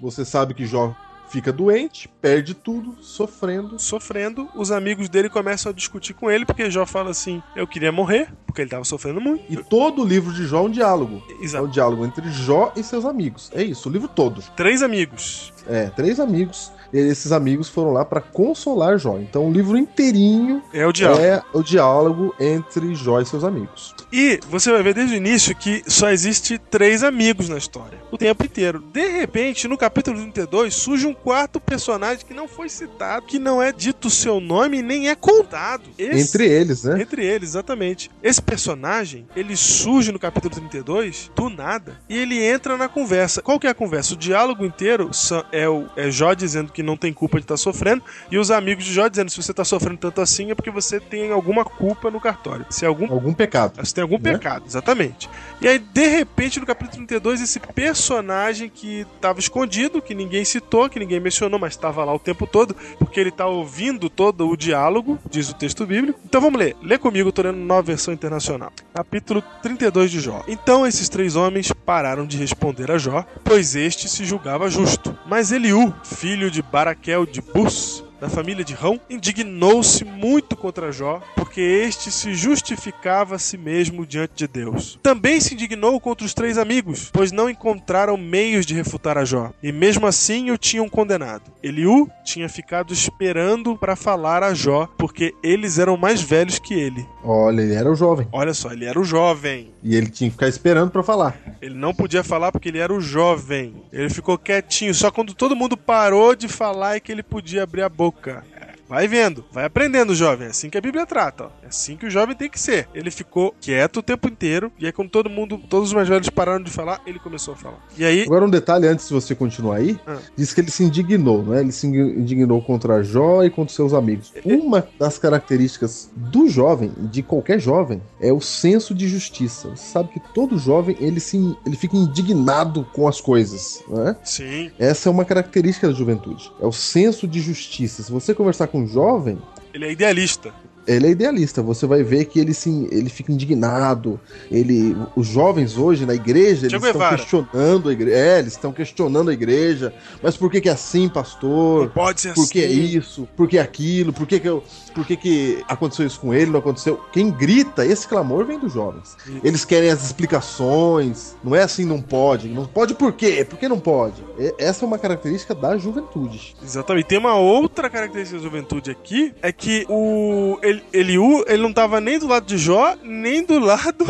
[0.00, 0.96] Você sabe que Jó
[1.28, 3.78] fica doente, perde tudo, sofrendo.
[3.78, 7.92] sofrendo, os amigos dele começam a discutir com ele, porque Jó fala assim, eu queria
[7.92, 9.44] morrer, porque ele estava sofrendo muito.
[9.48, 11.22] E todo o livro de Jó é um diálogo.
[11.28, 11.64] É Exato.
[11.64, 13.50] um diálogo entre Jó e seus amigos.
[13.54, 14.42] É isso, o livro todo.
[14.56, 15.52] Três amigos.
[15.66, 16.72] É, três amigos.
[16.92, 19.18] Esses amigos foram lá para consolar Jó.
[19.18, 21.22] Então o livro inteirinho É o diálogo.
[21.22, 23.94] é o diálogo entre Jó e seus amigos.
[24.12, 27.98] E você vai ver desde o início que só existe três amigos na história.
[28.10, 28.80] O tempo inteiro.
[28.92, 33.60] De repente, no capítulo 32, surge um quarto personagem que não foi citado, que não
[33.62, 35.82] é dito o seu nome nem é contado.
[35.98, 37.00] Esse- Entre eles, né?
[37.02, 38.10] Entre eles, exatamente.
[38.22, 43.42] Esse personagem, ele surge no capítulo 32, do nada, e ele entra na conversa.
[43.42, 44.14] Qual que é a conversa?
[44.14, 45.10] O diálogo inteiro
[45.52, 48.84] é, o, é Jó dizendo que não tem culpa de estar sofrendo, e os amigos
[48.84, 52.10] de Jó dizendo: se você está sofrendo tanto assim é porque você tem alguma culpa
[52.10, 52.66] no cartório.
[52.68, 53.82] Se é algum Algum pecado.
[53.82, 54.32] você tem algum Né?
[54.32, 55.28] pecado, exatamente.
[55.60, 60.88] E aí, de repente, no capítulo 32, esse personagem que estava escondido, que ninguém citou,
[60.90, 64.56] que ninguém mencionou, mas estava lá o tempo todo, porque ele está ouvindo todo o
[64.56, 66.20] diálogo, diz o texto bíblico.
[66.26, 66.76] Então vamos ler.
[66.82, 68.70] Lê comigo, tô lendo nova versão internacional.
[68.94, 70.42] Capítulo 32 de Jó.
[70.46, 75.16] Então esses três homens pararam de responder a Jó, pois este se julgava justo.
[75.26, 81.20] Mas Eliú, filho de Baraquel de Bus, da família de Rão, indignou-se muito contra Jó,
[81.34, 84.98] porque este se justificava a si mesmo diante de Deus.
[85.02, 89.52] Também se indignou contra os três amigos, pois não encontraram meios de refutar a Jó,
[89.62, 91.50] e mesmo assim o tinham condenado.
[91.62, 97.06] Eliú tinha ficado esperando para falar a Jó, porque eles eram mais velhos que ele.
[97.22, 98.28] Olha, ele era o jovem.
[98.32, 99.70] Olha só, ele era o jovem.
[99.82, 101.36] E ele tinha que ficar esperando pra falar.
[101.60, 103.74] Ele não podia falar porque ele era o jovem.
[103.92, 104.94] Ele ficou quietinho.
[104.94, 108.44] Só quando todo mundo parou de falar é que ele podia abrir a boca boca.
[108.88, 110.46] Vai vendo, vai aprendendo, jovem.
[110.46, 111.44] É assim que a Bíblia trata.
[111.44, 111.48] Ó.
[111.62, 112.88] É assim que o jovem tem que ser.
[112.94, 114.70] Ele ficou quieto o tempo inteiro.
[114.78, 117.56] E aí, quando todo mundo, todos os mais velhos pararam de falar, ele começou a
[117.56, 117.78] falar.
[117.98, 120.18] E aí, Agora um detalhe antes de você continuar aí, Ah.
[120.36, 121.60] diz que ele se indignou, né?
[121.60, 124.32] Ele se indignou contra Jó e contra seus amigos.
[124.44, 129.70] Uma das características do jovem, de qualquer jovem, é o senso de justiça.
[129.70, 134.16] Você sabe que todo jovem ele se ele fica indignado com as coisas, né?
[134.24, 136.50] sim, Essa é uma característica da juventude.
[136.60, 138.02] É o senso de justiça.
[138.02, 139.38] Se você conversar com um jovem,
[139.72, 140.52] ele é idealista.
[140.86, 141.62] Ele é idealista.
[141.62, 144.20] Você vai ver que ele se, ele fica indignado.
[144.50, 148.16] Ele, os jovens hoje na igreja, eles estão questionando a igreja.
[148.16, 149.92] É, eles estão questionando a igreja.
[150.22, 151.90] Mas por que que é assim, Não pastor?
[151.90, 152.96] pode ser Por que é assim.
[152.96, 153.28] isso?
[153.36, 154.12] Por que aquilo?
[154.12, 154.62] Por que que, eu,
[154.94, 156.50] por que que aconteceu isso com ele?
[156.50, 157.00] Não aconteceu?
[157.12, 159.16] Quem grita, esse clamor vem dos jovens.
[159.42, 161.36] Eles querem as explicações.
[161.42, 162.48] Não é assim, não pode.
[162.48, 163.44] Não pode por quê?
[163.48, 164.22] Por que não pode?
[164.58, 166.54] Essa é uma característica da juventude.
[166.62, 167.06] Exatamente.
[167.06, 172.00] Tem uma outra característica da juventude aqui, é que o El- Eliú, ele não tava
[172.00, 174.06] nem do lado de Jó, nem do lado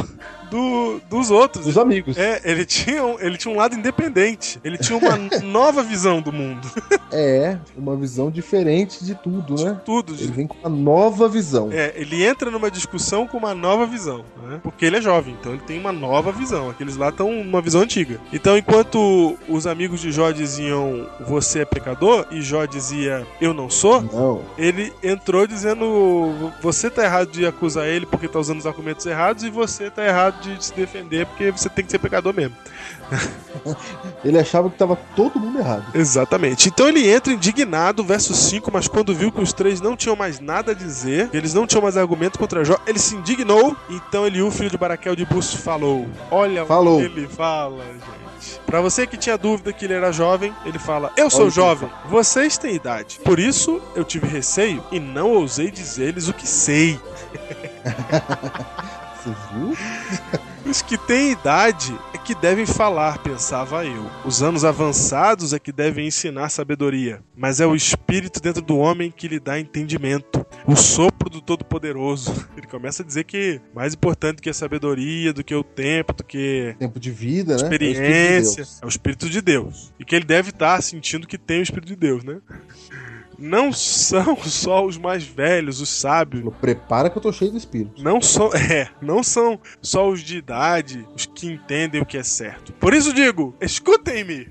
[0.50, 1.64] do- dos outros.
[1.66, 2.16] Dos amigos.
[2.16, 4.58] É, ele tinha, um, ele tinha um lado independente.
[4.64, 6.68] Ele tinha uma nova visão do mundo.
[7.12, 9.80] É, uma visão diferente de tudo, né?
[9.84, 10.14] Tudo.
[10.14, 11.70] Ele vem com uma nova visão.
[11.72, 14.60] É, ele entra numa discussão com uma nova visão, né?
[14.62, 16.70] Porque ele é jovem, então ele tem uma nova visão.
[16.70, 18.20] Aqueles lá estão numa visão antiga.
[18.32, 23.68] Então, enquanto os amigos de Jó diziam você é pecador e Jó dizia eu não
[23.70, 24.42] sou, Não.
[24.58, 29.42] ele entrou dizendo você tá errado de acusar ele porque tá usando os argumentos errados
[29.44, 32.56] e você tá errado de se defender porque você tem que ser pecador mesmo.
[34.24, 35.84] Ele achava que tava todo mundo errado.
[35.94, 36.68] Exatamente.
[36.68, 40.40] Então ele entra indignado, verso 5, mas quando viu que os três não tinham mais
[40.40, 43.76] nada a dizer, eles não tinham mais argumento contra Jó, ele se indignou.
[43.88, 46.06] Então Eliú, filho de Baraquel de Bus, falou.
[46.30, 46.96] Olha Falou.
[46.96, 48.60] o que ele fala, gente.
[48.66, 51.88] Pra você que tinha dúvida que ele era jovem, ele fala: Eu sou Olha jovem,
[52.08, 53.20] vocês têm idade.
[53.24, 57.00] Por isso eu tive receio e não ousei dizer-lhes o que sei.
[59.26, 59.76] Você viu?
[60.68, 64.04] Os que têm idade é que devem falar, pensava eu.
[64.24, 67.22] Os anos avançados é que devem ensinar sabedoria.
[67.36, 70.44] Mas é o espírito dentro do homem que lhe dá entendimento.
[70.66, 72.48] O sopro do Todo-Poderoso.
[72.58, 76.12] Ele começa a dizer que mais importante do que a sabedoria, do que o tempo,
[76.12, 77.60] do que Tempo de vida, né?
[77.60, 78.82] É experiência, Deus.
[78.82, 79.92] é o Espírito de Deus.
[80.00, 82.38] E que ele deve estar sentindo que tem o Espírito de Deus, né?
[83.38, 88.02] Não são só os mais velhos, os sábios, Prepara que eu tô cheio do Espírito.
[88.02, 92.22] não são, é, não são só os de idade os que entendem o que é
[92.22, 92.72] certo.
[92.74, 94.48] Por isso digo, escutem-me.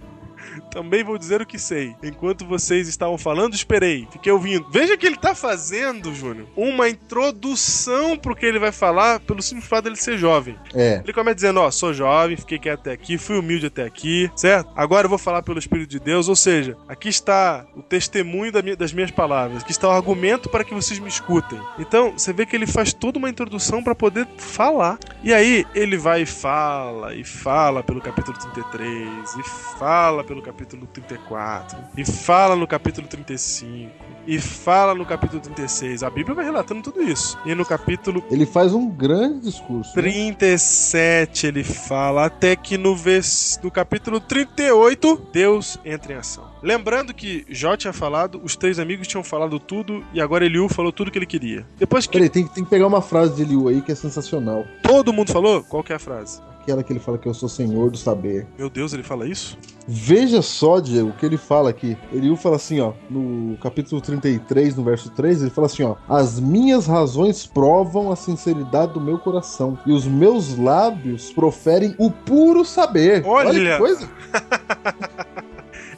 [0.75, 1.95] Também vou dizer o que sei.
[2.03, 4.05] Enquanto vocês estavam falando, esperei.
[4.11, 4.67] Fiquei ouvindo.
[4.69, 9.69] Veja que ele tá fazendo, Júnior, uma introdução pro que ele vai falar pelo simples
[9.69, 10.59] fato dele ser jovem.
[10.73, 10.99] É.
[11.01, 14.69] Ele começa dizendo, ó, sou jovem, fiquei quieto até aqui, fui humilde até aqui, certo?
[14.75, 18.91] Agora eu vou falar pelo Espírito de Deus, ou seja, aqui está o testemunho das
[18.91, 21.57] minhas palavras, aqui está o argumento para que vocês me escutem.
[21.79, 24.99] Então, você vê que ele faz toda uma introdução para poder falar.
[25.23, 29.43] E aí, ele vai e fala, e fala pelo capítulo 33, e
[29.79, 33.91] fala pelo capítulo 34, e fala no capítulo 35,
[34.27, 36.03] e fala no capítulo 36.
[36.03, 37.37] A Bíblia vai relatando tudo isso.
[37.45, 39.95] E no capítulo Ele faz um grande discurso.
[39.95, 40.01] né?
[40.01, 43.59] 37 ele fala até que no, vers...
[43.63, 46.54] no capítulo 38 Deus entra em ação.
[46.65, 50.91] Lembrando que Jó tinha falado, os três amigos tinham falado tudo e agora Eliú falou
[50.91, 51.63] tudo que ele queria.
[51.77, 54.65] Depois que Peraí, tem, tem que pegar uma frase de Eliú aí que é sensacional.
[54.81, 56.41] todo mundo falou, qual que é a frase?
[56.59, 58.47] Aquela que ele fala que eu sou senhor do saber.
[58.57, 59.55] Meu Deus, ele fala isso?
[59.87, 61.95] Veja só, Diego, o que ele fala aqui.
[62.11, 66.39] Eliú fala assim, ó, no capítulo 33, no verso 3, ele fala assim, ó: As
[66.39, 72.65] minhas razões provam a sinceridade do meu coração, e os meus lábios proferem o puro
[72.65, 73.23] saber.
[73.23, 73.73] Olha!
[73.73, 74.09] que coisa!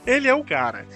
[0.07, 0.87] Ele é o cara.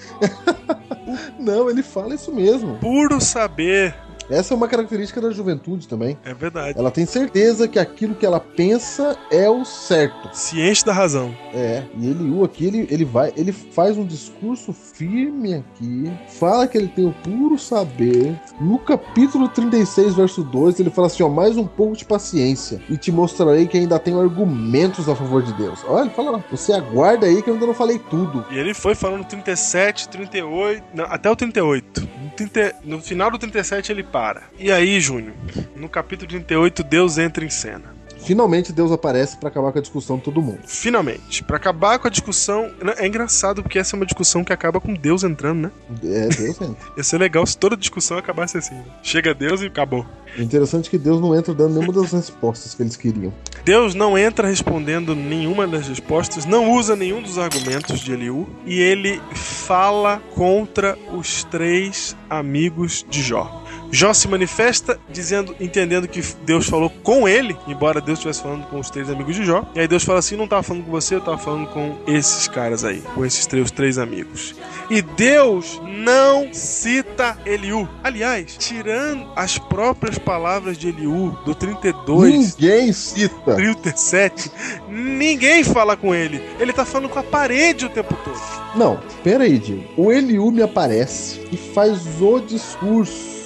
[1.38, 2.78] Não, ele fala isso mesmo.
[2.78, 3.94] Puro saber.
[4.32, 6.18] Essa é uma característica da juventude também.
[6.24, 6.80] É verdade.
[6.80, 10.30] Ela tem certeza que aquilo que ela pensa é o certo.
[10.34, 11.36] Ciente da razão.
[11.54, 16.78] É, e Eliú aqui, ele, ele vai, ele faz um discurso firme aqui, fala que
[16.78, 18.40] ele tem o puro saber.
[18.60, 22.98] No capítulo 36, verso 2, ele fala assim, ó, mais um pouco de paciência e
[22.98, 25.84] te mostrarei que ainda tenho argumentos a favor de Deus.
[25.88, 28.46] Olha, ele fala você aguarda aí que eu ainda não falei tudo.
[28.50, 32.02] E ele foi falando 37, 38, não, até o 38.
[32.02, 34.21] No, 30 no final do 37 ele para.
[34.60, 35.34] E aí, Júnior,
[35.76, 38.02] no capítulo 38, Deus entra em cena.
[38.24, 40.60] Finalmente Deus aparece pra acabar com a discussão de todo mundo.
[40.68, 41.44] Finalmente.
[41.44, 42.72] Pra acabar com a discussão.
[42.98, 45.72] É engraçado porque essa é uma discussão que acaba com Deus entrando, né?
[46.04, 46.78] É, Deus entra.
[46.96, 48.76] Ia ser legal se toda discussão acabasse assim.
[48.76, 48.86] né?
[49.02, 50.06] Chega Deus e acabou.
[50.38, 53.34] O interessante é que Deus não entra dando nenhuma das respostas que eles queriam.
[53.66, 58.80] Deus não entra respondendo nenhuma das respostas, não usa nenhum dos argumentos de Eliú e
[58.80, 63.62] ele fala contra os três amigos de Jó.
[63.92, 68.80] Jó se manifesta dizendo, entendendo que Deus falou com ele, embora Deus estivesse falando com
[68.80, 69.66] os três amigos de Jó.
[69.76, 72.48] E aí Deus fala assim: não estava falando com você, eu estava falando com esses
[72.48, 74.56] caras aí, com esses três, os três amigos.
[74.90, 77.88] E Deus não cita Eliú.
[78.04, 83.56] Aliás, tirando as próprias palavras de Eliú do 32 Ninguém cita.
[83.56, 84.52] 37,
[84.88, 86.42] ninguém fala com ele.
[86.60, 88.40] Ele tá falando com a parede o tempo todo.
[88.76, 89.84] Não, pera aí, Diego.
[89.98, 93.41] O Eliú me aparece e faz o discurso.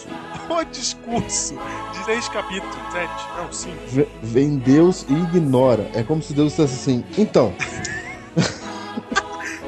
[0.50, 1.56] O discurso
[1.92, 3.78] de seis capítulos, sete, não, cinco.
[3.88, 5.90] V- Vem Deus e ignora.
[5.94, 7.54] É como se Deus dissesse assim, então,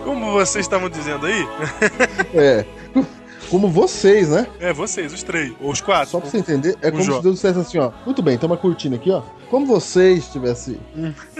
[0.04, 1.48] Como vocês estavam dizendo aí,
[2.34, 2.66] é.
[3.50, 4.46] Como vocês, né?
[4.60, 6.10] é vocês, os três, ou os quatro.
[6.10, 7.18] Só pra você entender, é como Jó.
[7.18, 7.92] se Deus dissesse assim, ó.
[8.06, 9.22] Muito bem, tem uma cortina aqui, ó.
[9.50, 10.78] Como vocês estivessem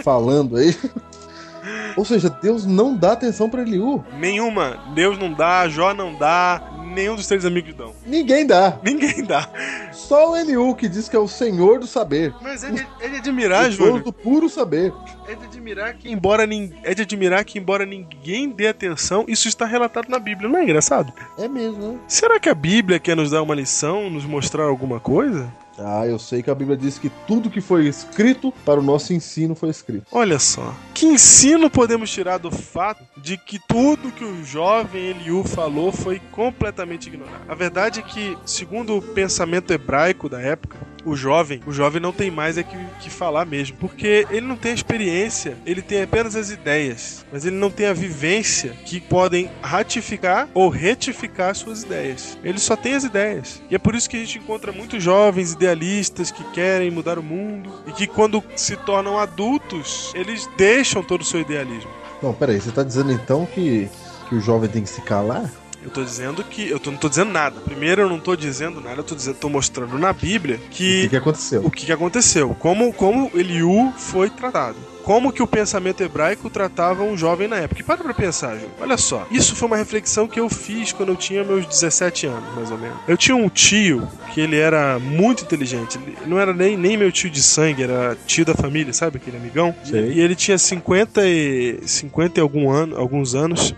[0.02, 0.74] falando aí.
[1.96, 4.02] Ou seja, Deus não dá atenção pra Eliú.
[4.18, 4.78] Nenhuma.
[4.94, 7.92] Deus não dá, Jó não dá, nenhum dos três amigos dão.
[8.06, 8.78] Ninguém dá.
[8.82, 9.48] Ninguém dá.
[9.92, 12.34] Só o Eliú que diz que é o senhor do saber.
[12.42, 14.02] Mas é de, é de admirar, o dono Júnior.
[14.02, 14.92] do puro saber.
[15.28, 19.46] É de admirar que embora nin- é de admirar que embora ninguém dê atenção, isso
[19.48, 20.48] está relatado na Bíblia.
[20.48, 21.12] Não é engraçado?
[21.38, 21.98] É mesmo, né?
[22.08, 25.52] Será que a Bíblia quer nos dar uma lição, nos mostrar alguma coisa?
[25.78, 29.12] Ah, eu sei que a Bíblia diz que tudo que foi escrito para o nosso
[29.12, 30.06] ensino foi escrito.
[30.12, 30.74] Olha só.
[30.94, 36.20] Que ensino podemos tirar do fato de que tudo que o jovem Eliú falou foi
[36.32, 37.44] completamente ignorado?
[37.48, 40.76] A verdade é que, segundo o pensamento hebraico da época,
[41.08, 44.56] o jovem, o jovem não tem mais é que, que falar mesmo, porque ele não
[44.56, 49.00] tem a experiência, ele tem apenas as ideias, mas ele não tem a vivência que
[49.00, 52.38] podem ratificar ou retificar suas ideias.
[52.44, 53.62] Ele só tem as ideias.
[53.70, 57.22] E é por isso que a gente encontra muitos jovens idealistas que querem mudar o
[57.22, 61.90] mundo e que quando se tornam adultos, eles deixam todo o seu idealismo.
[62.22, 63.88] Não, peraí, você tá dizendo então que,
[64.28, 65.50] que o jovem tem que se calar?
[65.88, 66.68] Eu tô dizendo que.
[66.68, 67.58] Eu tô, não tô dizendo nada.
[67.60, 71.02] Primeiro, eu não tô dizendo nada, eu tô, dizendo, tô mostrando na Bíblia O que.
[71.02, 71.64] que, que aconteceu?
[71.64, 74.76] o que, que aconteceu, como, como Eliú foi tratado.
[75.02, 77.80] Como que o pensamento hebraico tratava um jovem na época.
[77.80, 78.66] E para pra pensar, Ju.
[78.78, 79.26] Olha só.
[79.30, 82.76] Isso foi uma reflexão que eu fiz quando eu tinha meus 17 anos, mais ou
[82.76, 82.98] menos.
[83.08, 85.96] Eu tinha um tio que ele era muito inteligente.
[85.96, 89.16] Ele não era nem, nem meu tio de sangue, era tio da família, sabe?
[89.16, 89.74] Aquele amigão.
[89.82, 90.12] Sei.
[90.12, 93.74] E ele tinha 50 e, 50 e algum ano, alguns anos.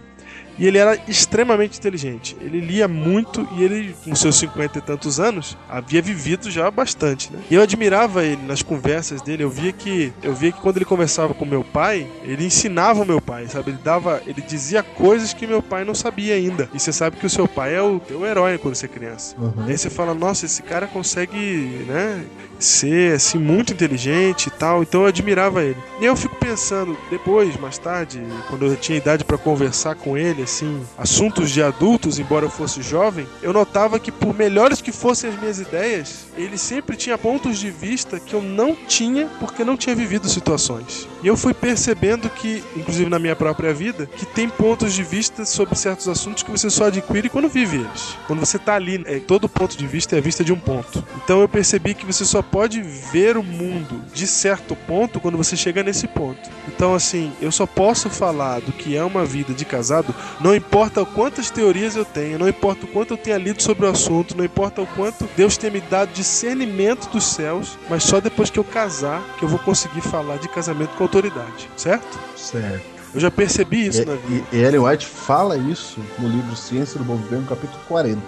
[0.60, 2.36] E ele era extremamente inteligente.
[2.38, 7.32] Ele lia muito e ele, com seus 50 e tantos anos, havia vivido já bastante,
[7.32, 7.38] né?
[7.50, 9.42] E eu admirava ele nas conversas dele.
[9.42, 13.06] Eu via que eu via que quando ele conversava com meu pai, ele ensinava o
[13.06, 13.70] meu pai, sabe?
[13.70, 16.68] Ele dava, ele dizia coisas que meu pai não sabia ainda.
[16.74, 19.34] E você sabe que o seu pai é o teu herói quando você é criança.
[19.38, 19.66] Uhum.
[19.66, 22.22] E aí você fala, nossa, esse cara consegue, né,
[22.60, 24.82] ser assim muito inteligente e tal.
[24.82, 25.76] Então eu admirava ele.
[26.00, 30.42] E eu fico pensando, depois, mais tarde, quando eu tinha idade para conversar com ele,
[30.42, 35.30] assim, assuntos de adultos, embora eu fosse jovem, eu notava que por melhores que fossem
[35.30, 39.76] as minhas ideias, ele sempre tinha pontos de vista que eu não tinha porque não
[39.76, 41.08] tinha vivido situações.
[41.22, 45.44] E eu fui percebendo que, inclusive na minha própria vida, que tem pontos de vista
[45.44, 48.16] sobre certos assuntos que você só adquire quando vive eles.
[48.26, 51.04] Quando você tá ali, é, todo ponto de vista é a vista de um ponto.
[51.22, 55.56] Então eu percebi que você só pode ver o mundo de certo ponto quando você
[55.56, 56.50] chega nesse ponto.
[56.68, 61.04] Então, assim, eu só posso falar do que é uma vida de casado, não importa
[61.04, 64.44] quantas teorias eu tenha, não importa o quanto eu tenha lido sobre o assunto, não
[64.44, 68.64] importa o quanto Deus tenha me dado discernimento dos céus, mas só depois que eu
[68.64, 72.18] casar que eu vou conseguir falar de casamento com autoridade, certo?
[72.36, 72.84] Certo.
[73.12, 74.46] Eu já percebi isso E, na vida.
[74.52, 78.20] e, Ellen White fala isso no livro Ciência do Bom Viver, no capítulo 40.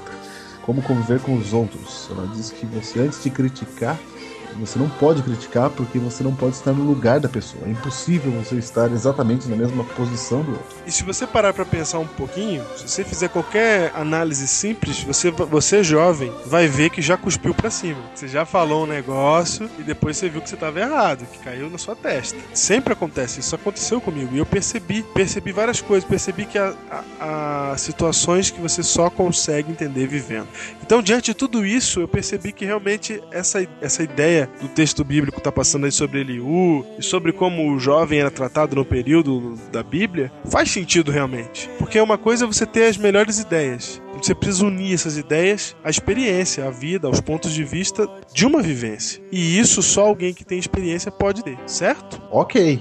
[0.63, 2.09] Como conviver com os outros.
[2.11, 3.99] Ela diz que você, antes de criticar,
[4.61, 7.65] Você não pode criticar porque você não pode estar no lugar da pessoa.
[7.67, 10.77] É impossível você estar exatamente na mesma posição do outro.
[10.87, 15.31] E se você parar pra pensar um pouquinho, se você fizer qualquer análise simples, você,
[15.31, 17.99] você jovem vai ver que já cuspiu pra cima.
[18.15, 21.71] Você já falou um negócio e depois você viu que você tava errado, que caiu
[21.71, 22.39] na sua testa.
[22.55, 24.35] Sempre acontece, isso aconteceu comigo.
[24.35, 29.09] E eu percebi, percebi várias coisas, percebi que há, há- há situações que você só
[29.11, 30.49] consegue entender vivendo.
[30.83, 35.39] Então, diante de tudo isso, eu percebi que realmente essa, essa ideia do texto bíblico
[35.39, 39.83] está passando aí sobre Eliú e sobre como o jovem era tratado no período da
[39.83, 41.69] Bíblia, faz sentido realmente.
[41.79, 44.01] Porque uma coisa é você ter as melhores ideias.
[44.17, 48.63] Você precisa unir essas ideias à experiência, à vida, aos pontos de vista de uma
[48.63, 49.23] vivência.
[49.33, 52.21] E isso só alguém que tem experiência pode ter, certo?
[52.31, 52.81] Ok.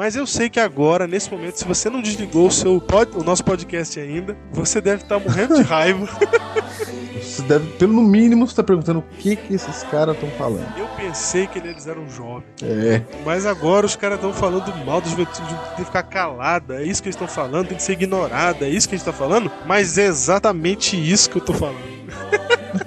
[0.00, 3.22] Mas eu sei que agora, nesse momento, se você não desligou o, seu pod- o
[3.22, 6.08] nosso podcast ainda, você deve estar morrendo de raiva.
[7.20, 10.66] Você deve, pelo mínimo, estar perguntando o que, que esses caras estão falando.
[10.78, 12.44] Eu pensei que eles eram jovens.
[12.62, 13.02] É.
[13.26, 16.82] Mas agora os caras estão falando mal da juventude, tem que ficar calada.
[16.82, 18.64] É isso que eles estão falando, tem que ser ignorada.
[18.66, 19.52] É isso que a gente tá falando?
[19.66, 21.78] Mas é exatamente isso que eu tô falando.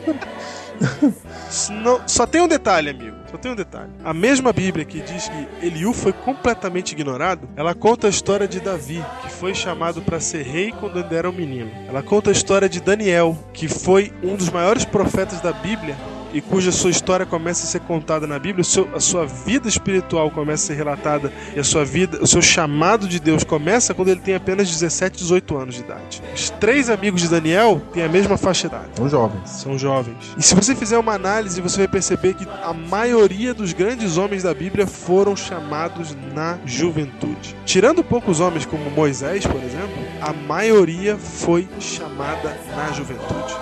[1.83, 3.22] Não- só tem um detalhe, amigo.
[3.33, 3.89] Só tem um detalhe.
[4.03, 8.59] A mesma Bíblia que diz que Eliú foi completamente ignorado, ela conta a história de
[8.59, 11.71] Davi, que foi chamado para ser rei quando ainda era um menino.
[11.87, 15.97] Ela conta a história de Daniel, que foi um dos maiores profetas da Bíblia
[16.33, 20.31] e cuja sua história começa a ser contada na Bíblia, seu- a sua vida espiritual
[20.31, 24.09] começa a ser relatada e a sua vida, o seu chamado de Deus começa quando
[24.09, 26.21] ele tem apenas 17, 18 anos de idade.
[26.33, 28.89] Os três amigos de Daniel têm a mesma faixa idade.
[28.95, 29.49] São jovens.
[29.49, 30.33] São jovens.
[30.37, 34.43] E se você fizer uma análise, você vai perceber que a maioria dos grandes homens
[34.43, 37.55] da Bíblia foram chamados na juventude.
[37.65, 43.53] Tirando poucos homens como Moisés, por exemplo, a maioria foi chamada na juventude.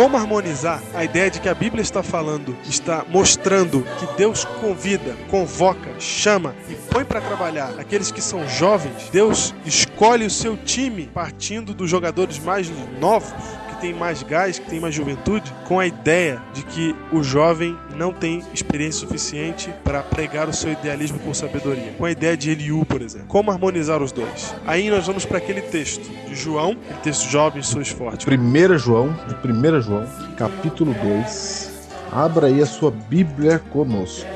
[0.00, 5.14] Como harmonizar a ideia de que a Bíblia está falando, está mostrando que Deus convida,
[5.30, 9.10] convoca, chama e põe para trabalhar aqueles que são jovens?
[9.12, 13.34] Deus escolhe o seu time partindo dos jogadores mais novos,
[13.80, 18.12] tem mais gás, que tem mais juventude, com a ideia de que o jovem não
[18.12, 21.94] tem experiência suficiente para pregar o seu idealismo com sabedoria.
[21.96, 23.26] Com a ideia de Eliú, por exemplo.
[23.28, 24.54] Como harmonizar os dois?
[24.66, 28.26] Aí nós vamos para aquele texto de João, aquele texto jovens sois fortes.
[28.26, 30.06] 1 João, de 1 João,
[30.36, 31.70] capítulo 2.
[32.12, 34.28] Abra aí a sua Bíblia conosco.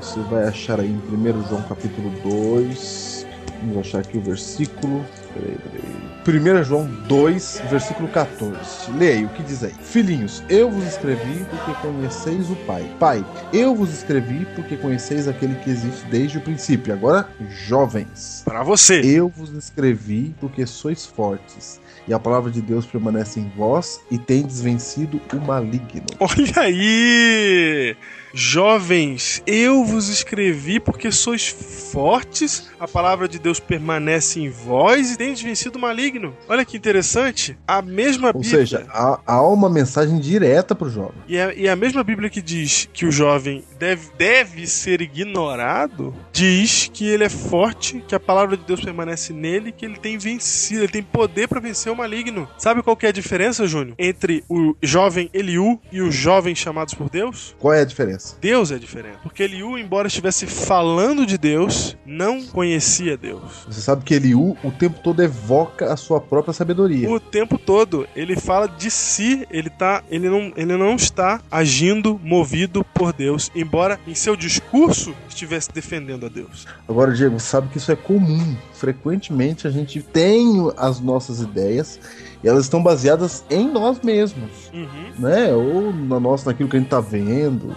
[0.00, 3.26] Você vai achar aí em 1 João, capítulo 2.
[3.62, 5.04] Vamos achar aqui o versículo.
[5.34, 6.04] Peraí, peraí.
[6.26, 8.90] 1 João 2, versículo 14.
[8.92, 9.74] Leia o que diz aí.
[9.82, 12.90] Filhinhos, eu vos escrevi porque conheceis o Pai.
[12.98, 16.94] Pai, eu vos escrevi porque conheceis aquele que existe desde o princípio.
[16.94, 17.28] Agora,
[17.66, 18.42] jovens.
[18.44, 19.00] Para você.
[19.04, 21.78] Eu vos escrevi porque sois fortes,
[22.08, 26.06] e a palavra de Deus permanece em vós, e tendes vencido o maligno.
[26.20, 27.96] Olha aí!
[28.36, 31.46] Jovens, eu vos escrevi porque sois
[31.92, 36.36] fortes, a palavra de Deus permanece em vós e tendes vencido o maligno.
[36.48, 37.56] Olha que interessante.
[37.66, 38.58] A mesma Ou Bíblia.
[38.58, 41.14] seja, há, há uma mensagem direta para o jovem.
[41.26, 46.14] E a, e a mesma Bíblia que diz que o jovem deve, deve ser ignorado,
[46.32, 50.18] diz que ele é forte, que a palavra de Deus permanece nele, que ele tem
[50.18, 52.46] vencido, ele tem poder para vencer o maligno.
[52.58, 53.94] Sabe qual que é a diferença, Júnior?
[53.98, 57.54] Entre o jovem Eliú e os jovens chamados por Deus?
[57.58, 58.36] Qual é a diferença?
[58.40, 59.18] Deus é diferente.
[59.22, 63.64] Porque Eliú, embora estivesse falando de Deus, não conhecia Deus.
[63.66, 67.08] Você sabe que Eliú o tempo todo evoca a sua própria sabedoria.
[67.10, 72.20] O tempo todo ele fala de si, ele tá, ele não, ele não está agindo
[72.22, 76.66] movido por Deus, embora em seu discurso estivesse defendendo a Deus.
[76.88, 78.56] Agora, Diego, sabe que isso é comum.
[78.72, 81.98] Frequentemente a gente tem as nossas ideias
[82.42, 85.12] e elas estão baseadas em nós mesmos, Uhum.
[85.18, 85.52] né?
[85.54, 87.74] Ou na nossa, naquilo que a gente tá vendo.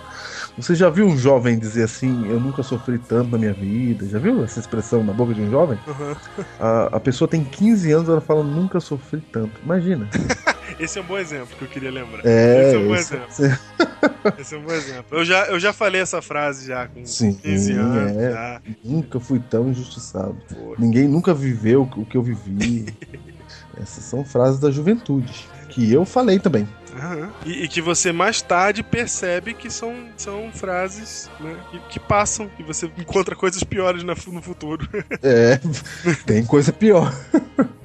[0.57, 4.07] Você já viu um jovem dizer assim, eu nunca sofri tanto na minha vida?
[4.07, 5.77] Já viu essa expressão na boca de um jovem?
[5.87, 6.15] Uhum.
[6.59, 9.51] A, a pessoa tem 15 anos, ela fala, nunca sofri tanto.
[9.63, 10.09] Imagina.
[10.79, 12.21] Esse é um bom exemplo que eu queria lembrar.
[12.25, 13.59] É, Esse é um bom isso- exemplo.
[14.39, 15.17] Esse é um bom exemplo.
[15.17, 18.17] Eu já, eu já falei essa frase já com Sim, 15 anos.
[18.17, 18.31] é.
[18.31, 18.61] já.
[18.83, 20.35] nunca fui tão injustiçado.
[20.53, 20.75] Pô.
[20.79, 22.87] Ninguém nunca viveu o que eu vivi.
[23.79, 25.47] Essas são frases da juventude.
[25.69, 26.67] Que eu falei também.
[26.97, 27.31] Aham.
[27.45, 32.49] E, e que você mais tarde percebe que são, são frases né, que, que passam
[32.59, 34.87] e você encontra coisas piores na- no futuro.
[35.23, 35.59] É,
[36.25, 37.13] tem coisa pior.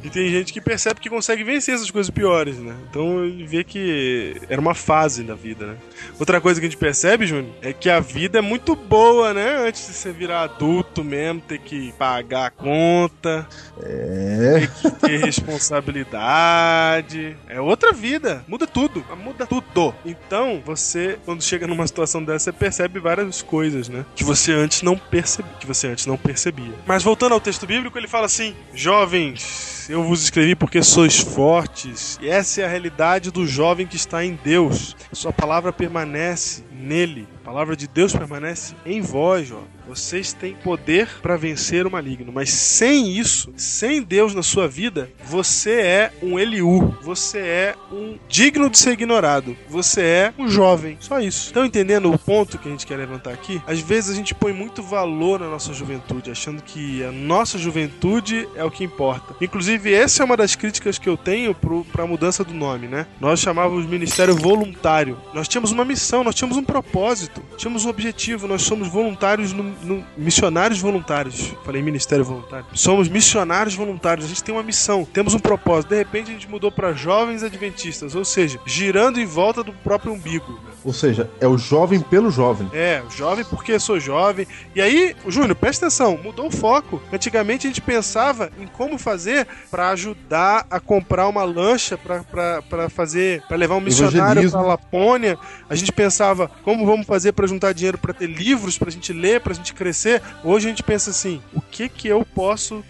[0.03, 2.75] E tem gente que percebe que consegue vencer essas coisas piores, né?
[2.91, 5.77] Então ele vê que era uma fase da vida, né?
[6.19, 9.67] Outra coisa que a gente percebe, Júnior, é que a vida é muito boa, né?
[9.67, 13.47] Antes de você virar adulto mesmo, ter que pagar a conta,
[13.83, 14.67] É.
[15.01, 17.37] ter responsabilidade.
[17.49, 18.45] É outra vida.
[18.49, 19.02] Muda tudo.
[19.23, 19.95] Muda tudo.
[20.05, 24.05] Então, você, quando chega numa situação dessa, você percebe várias coisas, né?
[24.15, 25.53] Que você antes não percebia.
[25.61, 26.73] Que você antes não percebia.
[26.87, 32.19] Mas voltando ao texto bíblico, ele fala assim: Jovens, eu vos escrevi porque sois fortes.
[32.21, 34.97] E essa é a realidade do jovem que está em Deus.
[35.13, 37.27] Sua palavra permanece nele.
[37.43, 39.53] A palavra de Deus permanece em vós.
[39.87, 45.11] Vocês têm poder para vencer o maligno, mas sem isso, sem Deus na sua vida,
[45.25, 50.97] você é um Eliú, você é um digno de ser ignorado, você é um jovem,
[51.01, 51.47] só isso.
[51.47, 53.61] Estão entendendo o ponto que a gente quer levantar aqui?
[53.67, 58.49] Às vezes a gente põe muito valor na nossa juventude, achando que a nossa juventude
[58.55, 59.35] é o que importa.
[59.41, 63.07] Inclusive, essa é uma das críticas que eu tenho para a mudança do nome, né?
[63.21, 65.19] Nós chamávamos Ministério Voluntário.
[65.35, 69.63] Nós tínhamos uma missão, nós tínhamos um propósito, tínhamos um objetivo, nós somos voluntários no,
[69.63, 71.55] no- missionários voluntários.
[71.65, 72.65] Falei ministério voluntário.
[72.73, 74.25] Somos missionários voluntários.
[74.25, 75.91] A gente tem uma missão, temos um propósito.
[75.91, 80.13] De repente a gente mudou para jovens adventistas, ou seja, girando em volta do próprio
[80.15, 80.59] umbigo.
[80.85, 82.69] Ou seja, é o jovem pelo jovem.
[82.73, 84.47] É, jovem porque sou jovem.
[84.75, 87.01] E aí, Júnior, presta atenção, mudou o foco.
[87.13, 93.43] Antigamente a gente pensava em como fazer para ajudar a comprar uma lancha para fazer,
[93.47, 95.39] para levar um missionário para Lapônia.
[95.69, 99.41] A gente pensava como vamos fazer para juntar dinheiro para ter livros pra gente ler,
[99.41, 100.23] pra gente crescer.
[100.43, 102.83] Hoje a gente pensa assim, o que que eu posso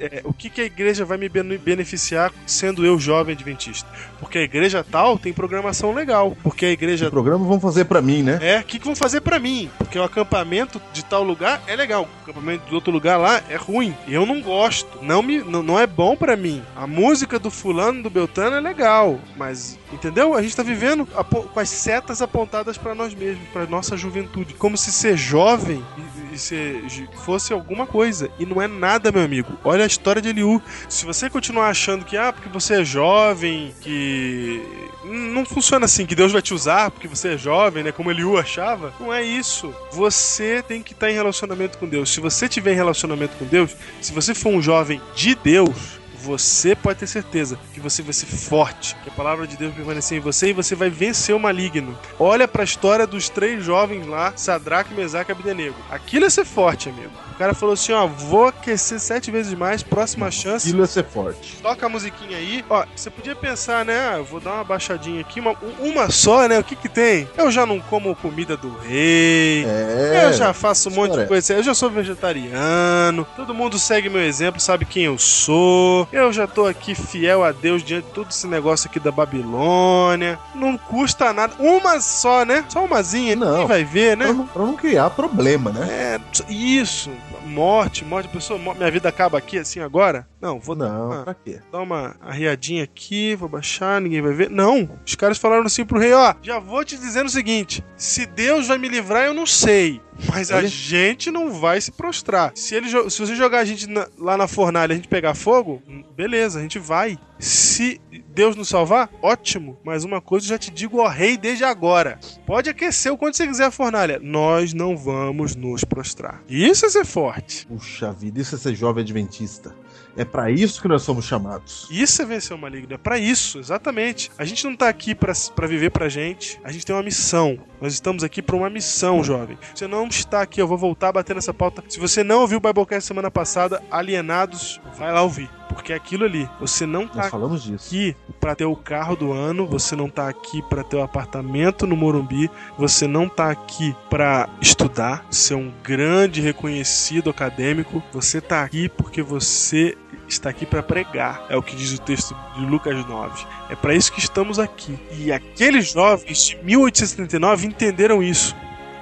[0.00, 3.88] é, o que, que a igreja vai me bene- beneficiar sendo eu jovem adventista?
[4.20, 6.36] Porque a igreja tal tem programação legal.
[6.42, 8.38] Porque a igreja O programa vão fazer pra mim, né?
[8.42, 9.70] é, o que, que vão fazer pra mim?
[9.78, 13.56] Porque o acampamento de tal lugar é legal, o acampamento de outro lugar lá é
[13.56, 13.94] ruim.
[14.08, 16.62] Eu não gosto, não me, não, não é bom pra mim.
[16.76, 20.34] A música do fulano, do Beltano é legal, mas entendeu?
[20.34, 24.54] A gente tá vivendo apo- com as setas apontadas pra nós mesmos, pra nossa juventude,
[24.54, 29.22] como se ser jovem e, e ju- fosse alguma coisa e não é nada, meu
[29.22, 29.52] amigo.
[29.64, 30.60] Olha a história de Eliú.
[30.88, 34.62] Se você continuar achando que ah, porque você é jovem, que
[35.04, 37.92] não funciona assim, que Deus vai te usar porque você é jovem, né?
[37.92, 38.92] Como Eliú achava.
[38.98, 39.74] Não é isso.
[39.92, 42.10] Você tem que estar em relacionamento com Deus.
[42.12, 46.74] Se você tiver em relacionamento com Deus, se você for um jovem de Deus, você
[46.74, 50.18] pode ter certeza que você vai ser forte, que a palavra de Deus vai permanecer
[50.18, 51.96] em você e você vai vencer o maligno.
[52.18, 55.76] Olha pra história dos três jovens lá, Sadraque, Mesaque e Abdenego.
[55.90, 57.12] Aquilo é ser forte, amigo.
[57.34, 60.68] O cara falou assim, ó, vou aquecer sete vezes mais, próxima chance.
[60.68, 61.56] Aquilo é ser forte.
[61.60, 62.64] Toca a musiquinha aí.
[62.70, 64.10] Ó, você podia pensar, né?
[64.12, 66.58] Ah, eu vou dar uma baixadinha aqui, uma, uma só, né?
[66.58, 67.28] O que que tem?
[67.36, 69.64] Eu já não como comida do rei.
[69.66, 70.22] É.
[70.26, 71.26] Eu já faço um monte de história.
[71.26, 71.54] coisa.
[71.54, 73.26] Eu já sou vegetariano.
[73.36, 76.06] Todo mundo segue meu exemplo, sabe quem eu sou.
[76.12, 80.38] Eu já tô aqui fiel a Deus diante de todo esse negócio aqui da Babilônia.
[80.54, 81.54] Não custa nada.
[81.58, 82.64] Uma só, né?
[82.68, 83.34] Só umazinha.
[83.34, 83.50] Não.
[83.50, 84.26] Ninguém vai ver, né?
[84.26, 85.86] Pra não, pra não criar problema, né?
[85.90, 87.10] É, isso.
[87.44, 88.28] Morte, morte.
[88.28, 90.26] Pessoa, mo- minha vida acaba aqui assim agora?
[90.40, 91.60] Não, vou dar Não, uma, pra quê?
[91.70, 94.50] dar uma arriadinha aqui, vou baixar, ninguém vai ver.
[94.50, 98.26] Não, os caras falaram assim pro rei, ó, já vou te dizendo o seguinte, se
[98.26, 100.00] Deus vai me livrar, eu não sei.
[100.28, 102.52] Mas a gente não vai se prostrar.
[102.54, 105.34] Se, ele, se você jogar a gente na- lá na fornalha e a gente pegar
[105.34, 107.18] fogo, hum, beleza, a gente vai.
[107.38, 109.76] Se Deus nos salvar, ótimo.
[109.84, 112.18] Mas uma coisa eu já te digo, ó rei, desde agora.
[112.46, 114.18] Pode aquecer o quanto você quiser a fornalha.
[114.22, 116.42] Nós não vamos nos prostrar.
[116.48, 117.66] Isso é ser forte.
[117.66, 119.74] Puxa vida, isso é ser jovem adventista.
[120.16, 121.88] É pra isso que nós somos chamados.
[121.90, 124.30] Isso é vencer o maligno, é pra isso, exatamente.
[124.38, 127.58] A gente não tá aqui pra pra viver pra gente, a gente tem uma missão.
[127.80, 129.58] Nós estamos aqui pra uma missão, jovem.
[129.74, 131.82] Você não está aqui, eu vou voltar a bater nessa pauta.
[131.88, 135.50] Se você não ouviu o Biblecast semana passada, Alienados, vai lá ouvir.
[135.68, 139.96] Porque é aquilo ali, você não tá aqui pra ter o carro do ano, você
[139.96, 145.26] não tá aqui pra ter o apartamento no Morumbi, você não tá aqui pra estudar,
[145.30, 149.96] ser um grande reconhecido acadêmico, você tá aqui porque você
[150.28, 151.44] está aqui pra pregar.
[151.48, 153.46] É o que diz o texto de Lucas 9.
[153.70, 154.98] É pra isso que estamos aqui.
[155.18, 158.54] E aqueles jovens de 1879 entenderam isso.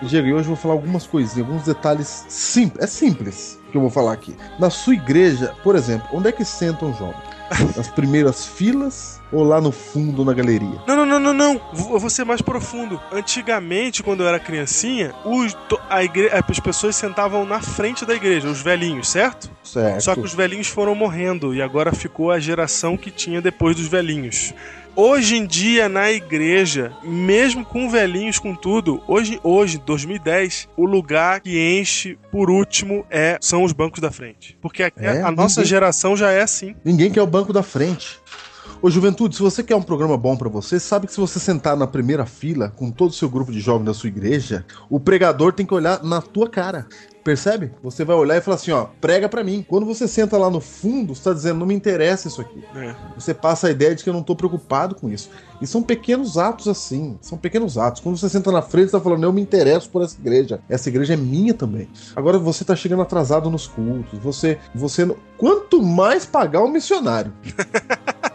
[0.03, 2.83] Diego, e hoje eu vou falar algumas coisinhas, alguns detalhes simples.
[2.83, 4.35] É simples que eu vou falar aqui.
[4.59, 7.23] Na sua igreja, por exemplo, onde é que sentam os jovens?
[7.77, 10.79] Nas primeiras filas ou lá no fundo na galeria?
[10.87, 11.61] Não, não, não, não, não.
[11.91, 13.01] Eu vou ser mais profundo.
[13.11, 15.57] Antigamente, quando eu era criancinha, os,
[15.89, 19.51] a igre- as pessoas sentavam na frente da igreja, os velhinhos, certo?
[19.65, 20.01] Certo.
[20.03, 23.87] Só que os velhinhos foram morrendo e agora ficou a geração que tinha depois dos
[23.87, 24.53] velhinhos.
[24.95, 31.41] Hoje em dia, na igreja, mesmo com velhinhos, com tudo, hoje, hoje, 2010, o lugar
[31.41, 34.55] que enche por último é são os bancos da frente.
[34.61, 36.77] Porque a, É, a nossa ninguém- geração já é assim.
[36.85, 38.21] Ninguém quer o banco da frente.
[38.83, 41.77] Ô, Juventude, se você quer um programa bom pra você, sabe que se você sentar
[41.77, 45.53] na primeira fila com todo o seu grupo de jovens da sua igreja, o pregador
[45.53, 46.89] tem que olhar na tua cara.
[47.23, 47.71] Percebe?
[47.81, 49.65] Você vai olhar e falar assim, ó, prega pra mim.
[49.69, 52.65] Quando você senta lá no fundo, você tá dizendo, não me interessa isso aqui.
[52.75, 52.97] É.
[53.15, 55.31] Você passa a ideia de que eu não tô preocupado com isso.
[55.61, 57.17] E são pequenos atos assim.
[57.21, 58.01] São pequenos atos.
[58.01, 60.61] Quando você senta na frente, você tá falando, eu me interesso por essa igreja.
[60.69, 61.89] Essa igreja é minha também.
[62.17, 64.19] Agora você tá chegando atrasado nos cultos.
[64.19, 64.59] Você.
[64.75, 65.09] você.
[65.39, 67.33] Quanto mais pagar o missionário.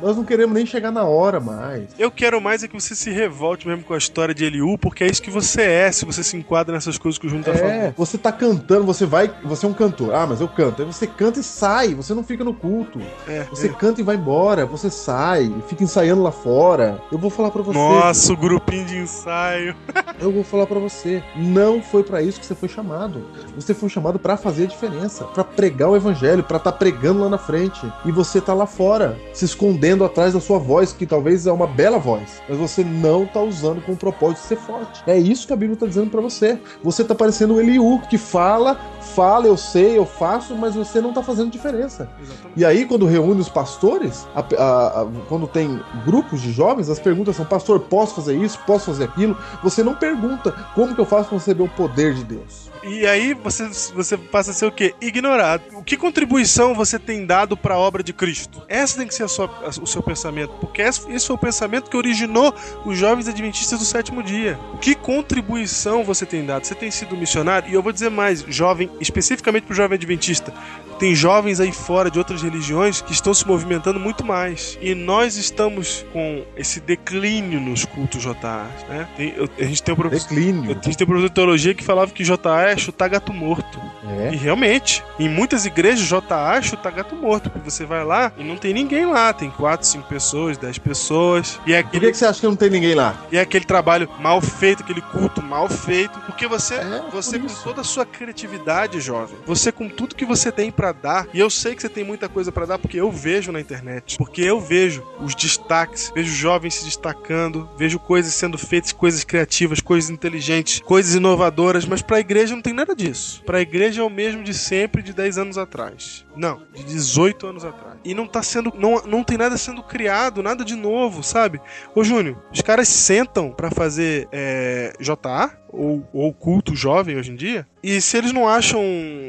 [0.00, 1.88] Nós não queremos nem chegar na hora mais.
[1.98, 5.02] Eu quero mais é que você se revolte mesmo com a história de Eliú, porque
[5.04, 7.52] é isso que você é, se você se enquadra nessas coisas que o Júnior tá
[7.52, 7.94] É, falando.
[7.96, 9.30] você tá cantando, você vai.
[9.44, 10.14] Você é um cantor.
[10.14, 10.82] Ah, mas eu canto.
[10.82, 13.00] Aí você canta e sai, você não fica no culto.
[13.26, 13.70] É, Você é.
[13.72, 17.00] canta e vai embora, você sai, fica ensaiando lá fora.
[17.10, 17.78] Eu vou falar pra você.
[17.78, 19.74] Nossa, o grupinho de ensaio.
[20.20, 23.24] Eu vou falar pra você, não foi pra isso que você foi chamado.
[23.54, 27.28] Você foi chamado pra fazer a diferença, pra pregar o evangelho, pra estar pregando lá
[27.28, 27.80] na frente.
[28.04, 31.66] E você tá lá fora, se escondendo atrás da sua voz, que talvez é uma
[31.66, 35.02] bela voz, mas você não tá usando com o propósito de ser forte.
[35.06, 36.58] É isso que a Bíblia tá dizendo pra você.
[36.82, 38.78] Você tá parecendo o Eliú, que fala,
[39.14, 42.08] fala, eu sei, eu faço, mas você não tá fazendo diferença.
[42.22, 42.52] Exatamente.
[42.56, 46.98] E aí, quando reúne os pastores, a- a- a- quando tem grupos de jovens, as
[46.98, 48.58] perguntas são: Pastor, posso fazer isso?
[48.66, 49.36] Posso fazer aquilo?
[49.62, 52.67] Você não pergunta como que eu faço para receber o poder de Deus.
[52.84, 54.94] E aí você, você passa a ser o quê?
[55.00, 55.62] Ignorado.
[55.74, 58.62] O que contribuição você tem dado para a obra de Cristo?
[58.68, 59.50] Essa tem que ser sua-
[59.82, 64.22] o seu pensamento, porque esse foi o pensamento que originou os jovens adventistas do sétimo
[64.22, 64.58] dia.
[64.80, 66.64] Que contribuição você tem dado?
[66.66, 67.68] Você tem sido missionário?
[67.70, 70.52] E eu vou dizer mais, jovem, especificamente para o jovem adventista.
[70.98, 74.76] Tem jovens aí fora de outras religiões que estão se movimentando muito mais.
[74.80, 78.66] E nós estamos com esse declínio nos cultos JA.
[78.88, 79.08] Né?
[79.16, 80.28] Tem- eu- a gente tem um professor.
[80.28, 80.70] Declínio.
[80.70, 83.80] A gente tem um professor de teologia que falava que JA é chutar gato morto.
[84.20, 84.32] É.
[84.32, 87.48] E realmente, em muitas igrejas, JA é chutar gato morto.
[87.50, 89.32] Porque você vai lá e não tem ninguém lá.
[89.32, 91.60] Tem 4, 5 pessoas, 10 pessoas.
[91.66, 93.14] E é Por que, aquele, que você acha que não tem ninguém lá?
[93.30, 96.18] e é aquele trabalho mal feito, aquele culto mal feito.
[96.20, 100.50] Porque você, É, você com toda a sua criatividade, jovem, você com tudo que você
[100.50, 103.10] tem pra dar, e eu sei que você tem muita coisa pra dar porque eu
[103.10, 104.16] vejo na internet.
[104.16, 109.80] Porque eu vejo os destaques, vejo jovens se destacando, vejo coisas sendo feitas, coisas criativas,
[109.80, 113.42] coisas inteligentes, coisas inovadoras, mas pra igreja não tem nada disso.
[113.44, 116.24] Pra igreja é o mesmo de sempre, de 10 anos atrás.
[116.36, 117.96] Não, de 18 anos atrás.
[118.04, 118.72] E não tá sendo.
[118.76, 121.60] Não, não tem nada sendo criado, nada de novo, sabe?
[121.94, 127.36] Ô Júnior, os caras sentam pra fazer é, JA ou, ou culto jovem hoje em
[127.36, 127.66] dia.
[127.82, 128.82] E se eles não acham.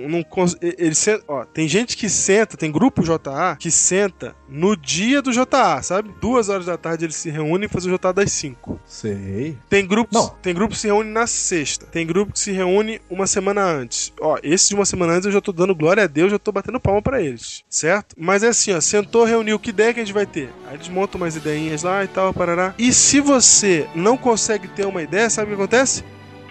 [0.08, 0.26] Não,
[0.62, 5.82] eles ó, tem gente que senta, tem grupo JA que senta no dia do JA,
[5.84, 6.10] sabe?
[6.20, 8.80] Duas horas da tarde eles se reúnem e fazem o JA das 5.
[8.86, 9.56] Sei.
[9.70, 10.30] Tem grupos, Não.
[10.42, 11.86] tem grupo que se reúne na sexta.
[11.86, 14.12] Tem grupo que se reúne uma semana antes.
[14.20, 16.52] Ó, esse de uma semana antes eu já tô dando glória a Deus, já tô
[16.52, 18.16] batendo palma pra eles, certo?
[18.18, 20.50] Mas é assim, ó, sentou, reuniu, que ideia que a gente vai ter?
[20.68, 22.74] Aí eles montam umas ideinhas lá e tal, parará.
[22.78, 26.04] E se você não consegue ter uma ideia, sabe o que acontece?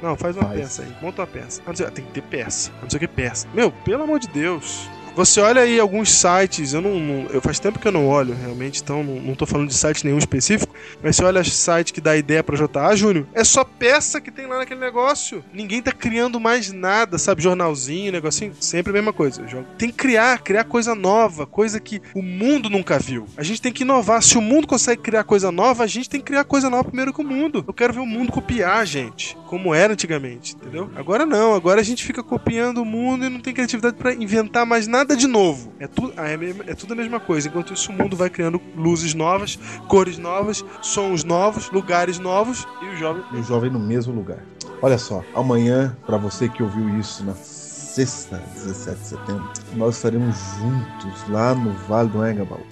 [0.03, 0.61] Não, faz uma Faz.
[0.61, 1.61] peça aí, monta uma peça.
[1.65, 2.70] Ah, não sei- tem que ter peça.
[2.77, 3.47] Ah, Não sei o que peça.
[3.53, 4.89] Meu, pelo amor de Deus.
[5.19, 8.36] Você olha aí alguns sites, eu não, não- eu faz tempo que eu não olho
[8.40, 10.73] realmente, então não, não tô falando de site nenhum específico,
[11.03, 14.47] mas você olha site que dá ideia pra JA, Júnior, é só peça que tem
[14.47, 15.45] lá naquele negócio.
[15.53, 17.43] Ninguém tá criando mais nada, sabe?
[17.43, 19.43] Jornalzinho, negocinho, sempre a mesma coisa.
[19.77, 23.27] Tem que criar, criar coisa nova, coisa que o mundo nunca viu.
[23.36, 24.23] A gente tem que inovar.
[24.23, 27.12] Se o mundo consegue criar coisa nova, a gente tem que criar coisa nova primeiro
[27.12, 27.65] que o mundo.
[27.66, 30.89] Eu quero ver o mundo copiar, gente, como era antigamente, entendeu?
[30.95, 34.65] Agora não, agora a gente fica copiando o mundo e não tem criatividade pra inventar
[34.65, 35.72] mais nada de novo.
[35.78, 36.35] É, tu, ah, é,
[36.66, 37.48] é tudo a mesma coisa.
[37.48, 39.59] Enquanto isso, o mundo vai criando luzes novas,
[39.89, 43.22] cores novas, sons novos, lugares novos e o jovem.
[43.32, 44.39] E o jovem no mesmo lugar.
[44.80, 50.36] Olha só, amanhã, pra você que ouviu isso na sexta, 17 de setembro, nós estaremos
[50.59, 52.62] juntos lá no Vale do Engabaú.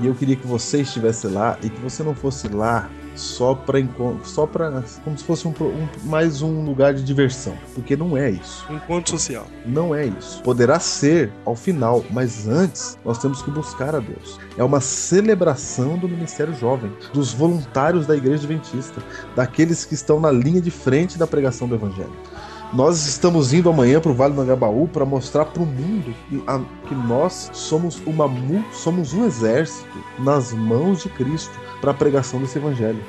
[0.00, 3.78] E eu queria que você estivesse lá e que você não fosse lá só para
[4.24, 8.30] só para como se fosse um, um- mais um lugar de diversão, porque não é
[8.30, 8.64] isso.
[8.70, 9.46] Um encontro social.
[9.64, 10.42] Não é isso.
[10.42, 14.38] Poderá ser ao final, mas antes nós temos que buscar a Deus.
[14.56, 19.02] É uma celebração do ministério jovem, dos voluntários da igreja adventista,
[19.34, 22.12] daqueles que estão na linha de frente da pregação do evangelho.
[22.72, 26.42] Nós estamos indo amanhã para o Vale do Angabaú para mostrar para o mundo que,
[26.46, 28.28] a- que nós somos uma
[28.72, 33.02] somos um exército nas mãos de Cristo para a pregação desse evangelho.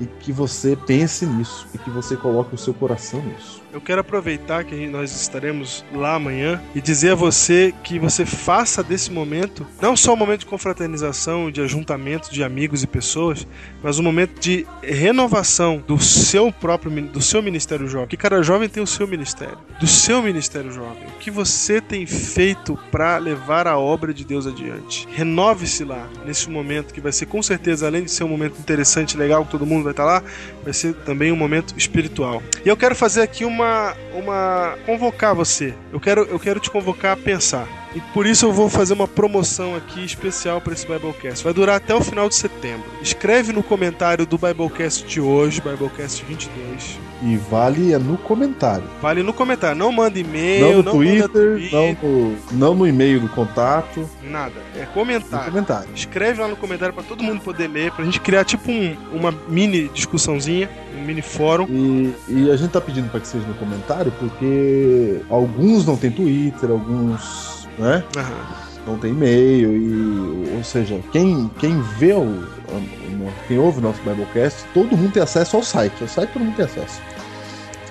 [0.00, 3.62] E que você pense nisso e que você coloque o seu coração nisso.
[3.72, 8.82] Eu quero aproveitar que nós estaremos lá amanhã e dizer a você que você faça
[8.82, 13.46] desse momento não só um momento de confraternização, de ajuntamento de amigos e pessoas,
[13.82, 18.08] mas um momento de renovação do seu próprio do seu ministério jovem.
[18.08, 21.06] Que cada jovem tem o seu ministério, do seu ministério jovem.
[21.06, 25.06] O que você tem feito para levar a obra de Deus adiante?
[25.12, 29.16] Renove-se lá nesse momento que vai ser com certeza além de ser um momento interessante,
[29.16, 30.22] legal, que todo mundo vai estar lá,
[30.62, 32.42] vai ser também um momento espiritual.
[32.64, 35.74] E eu quero fazer aqui uma uma convocar você.
[35.92, 37.66] Eu quero eu quero te convocar a pensar.
[37.94, 41.42] E por isso eu vou fazer uma promoção aqui especial para esse Biblecast.
[41.42, 42.84] Vai durar até o final de setembro.
[43.00, 46.98] Escreve no comentário do Biblecast de hoje, Biblecast 22.
[47.22, 48.84] E vale é no comentário.
[49.02, 49.76] Vale no comentário.
[49.76, 53.28] Não manda e-mail, Não no não, Twitter, manda tweet, não no, não no e-mail do
[53.30, 54.08] contato.
[54.22, 54.52] nada.
[54.76, 55.46] É No comentário.
[55.50, 55.88] comentário.
[55.94, 59.34] Escreve lá no comentário para todo mundo poder ler, pra gente criar tipo um- uma
[59.48, 61.66] mini discussãozinha, um mini fórum.
[61.68, 66.10] E, e a gente tá pedindo para que seja no comentário porque alguns não tem
[66.12, 68.02] Twitter, alguns, né?
[68.16, 68.46] Aham.
[68.86, 74.00] não tem e-mail e ou seja quem quem vê o, o- quem ouve o nosso
[74.02, 77.00] Biblecast todo mundo tem acesso ao site o site todo mundo tem acesso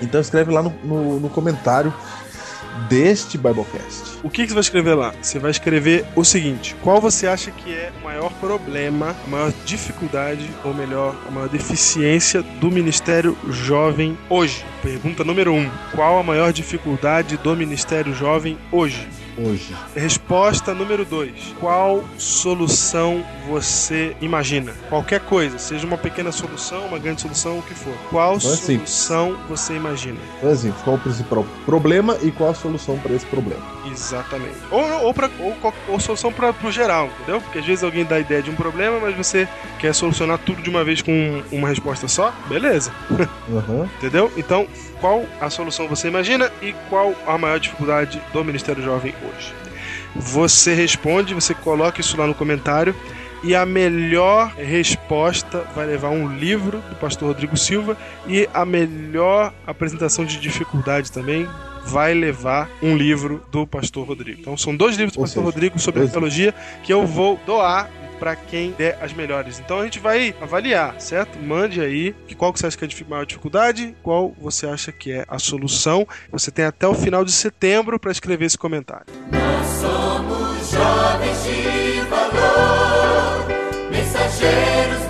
[0.01, 1.93] então escreve lá no, no, no comentário
[2.89, 5.13] deste Biblecast O que, que você vai escrever lá?
[5.21, 9.51] Você vai escrever o seguinte: qual você acha que é o maior problema, a maior
[9.65, 14.63] dificuldade, ou melhor, a maior deficiência do Ministério Jovem hoje?
[14.83, 15.57] Pergunta número 1.
[15.57, 19.07] Um, qual a maior dificuldade do Ministério Jovem hoje?
[19.37, 21.55] Hoje Resposta número 2.
[21.59, 24.73] Qual solução você imagina?
[24.89, 27.93] Qualquer coisa, seja uma pequena solução, uma grande solução, o que for.
[28.09, 28.89] Qual Então é simples.
[28.89, 30.17] solução você imagina?
[30.37, 34.55] então assim qual o principal problema e qual a solução para esse problema Exatamente.
[34.69, 35.55] Ou, ou, pra, ou,
[35.87, 37.41] ou solução para o geral, entendeu?
[37.41, 39.47] Porque às vezes alguém dá a ideia de um problema, mas você
[39.79, 42.33] quer solucionar tudo de uma vez com uma resposta só.
[42.47, 42.91] Beleza,
[43.49, 43.89] Aham.
[43.97, 44.31] entendeu?
[44.35, 44.67] Então,
[44.99, 49.53] qual a solução você imagina e qual a maior dificuldade do Ministério Jovem hoje?
[50.15, 52.95] Você responde, você coloca isso lá no comentário.
[53.43, 57.95] E a melhor resposta vai levar um livro do pastor Rodrigo Silva.
[58.27, 61.47] E a melhor apresentação de dificuldade também
[61.85, 64.41] vai levar um livro do pastor Rodrigo.
[64.41, 66.53] Então são dois livros do Ou pastor seja, Rodrigo sobre dois teologia
[66.83, 69.59] que eu vou doar para quem der as melhores.
[69.59, 71.37] Então a gente vai avaliar, certo?
[71.39, 75.11] Mande aí qual que você acha que é a maior dificuldade, qual você acha que
[75.11, 76.07] é a solução.
[76.31, 79.07] Você tem até o final de setembro para escrever esse comentário.
[79.81, 83.47] Somos jovens de valor,
[83.91, 85.06] mensageiros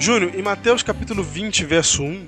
[0.00, 2.26] Júnior, em Mateus capítulo 20, verso 1,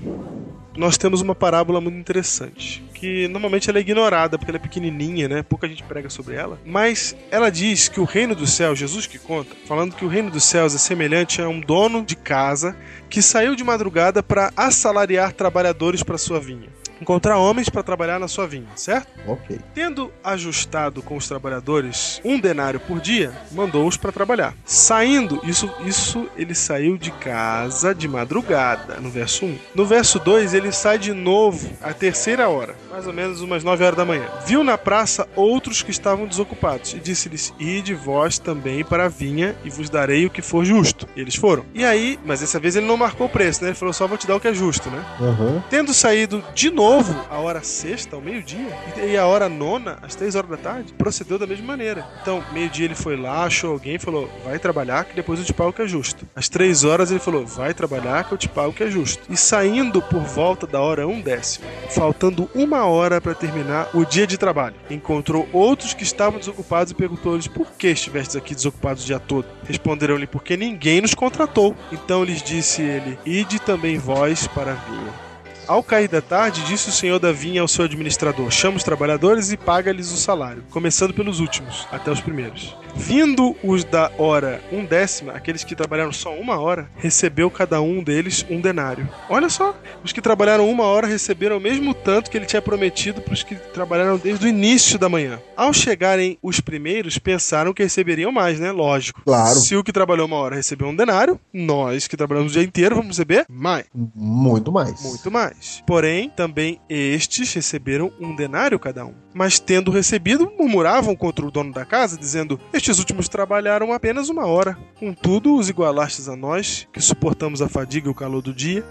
[0.77, 5.27] nós temos uma parábola muito interessante, que normalmente ela é ignorada porque ela é pequenininha,
[5.27, 5.43] né?
[5.43, 9.19] Pouca gente prega sobre ela, mas ela diz que o reino dos céus, Jesus que
[9.19, 12.77] conta, falando que o reino dos céus é semelhante a um dono de casa
[13.09, 16.69] que saiu de madrugada para assalariar trabalhadores para sua vinha.
[17.03, 19.09] Encontrar homens para trabalhar na sua vinha, certo?
[19.27, 24.55] ok Tendo ajustado com os trabalhadores um denário por dia, mandou-os para trabalhar.
[24.65, 29.59] Saindo, isso, isso ele saiu de casa de madrugada, no verso 1.
[29.75, 33.83] No verso 2, ele sai de novo à terceira hora, mais ou menos umas 9
[33.85, 34.29] horas da manhã.
[34.47, 39.57] Viu na praça outros que estavam desocupados e disse-lhes: Ide vós também para a vinha
[39.65, 41.09] e vos darei o que for justo.
[41.17, 41.65] E eles foram.
[41.75, 43.71] E aí, mas dessa vez ele não marcou o preço, né?
[43.71, 45.05] Ele falou: Só vou te dar o que é justo, né?
[45.21, 45.65] Aham.
[45.69, 46.92] Tendo saído de novo
[47.31, 51.39] a hora sexta, ao meio-dia, e a hora nona, às três horas da tarde, procedeu
[51.39, 52.07] da mesma maneira.
[52.21, 55.71] Então, meio-dia ele foi lá, achou alguém falou: vai trabalhar que depois eu te pago
[55.71, 56.27] o que é justo.
[56.35, 59.23] Às três horas ele falou: vai trabalhar que eu te pago o que é justo.
[59.31, 64.27] E saindo por volta da hora um décimo, faltando uma hora para terminar o dia
[64.27, 69.07] de trabalho, encontrou outros que estavam desocupados e perguntou-lhes: por que estivestes aqui desocupados o
[69.07, 69.47] dia todo?
[69.67, 71.75] Responderam-lhe: porque ninguém nos contratou.
[71.91, 75.32] Então lhes disse ele: ide também vós para a vinha.
[75.67, 79.53] Ao cair da tarde, disse o senhor da vinha ao seu administrador: chama os trabalhadores
[79.53, 82.77] e paga-lhes o salário, começando pelos últimos, até os primeiros.
[82.95, 88.03] Vindo os da hora um décima, aqueles que trabalharam só uma hora, recebeu cada um
[88.03, 89.09] deles um denário.
[89.31, 89.75] Olha só,
[90.05, 93.43] os que trabalharam uma hora receberam o mesmo tanto que ele tinha prometido para os
[93.43, 95.41] que trabalharam desde o início da manhã.
[95.57, 98.71] Ao chegarem os primeiros, pensaram que receberiam mais, né?
[98.73, 99.23] Lógico.
[99.25, 99.59] Claro.
[99.59, 102.97] Se o que trabalhou uma hora recebeu um denário, nós que trabalhamos o dia inteiro
[102.97, 103.87] vamos receber mais.
[103.95, 105.01] Muito mais.
[105.03, 105.52] Muito mais.
[105.87, 109.15] Porém, também estes receberam um denário cada um.
[109.35, 114.47] Mas tendo recebido, murmuravam contra o dono da casa, dizendo: Estes últimos trabalharam apenas uma
[114.47, 114.77] hora.
[114.99, 118.85] Contudo, os igualastes a nós, que suportamos a fadiga e o calor do dia.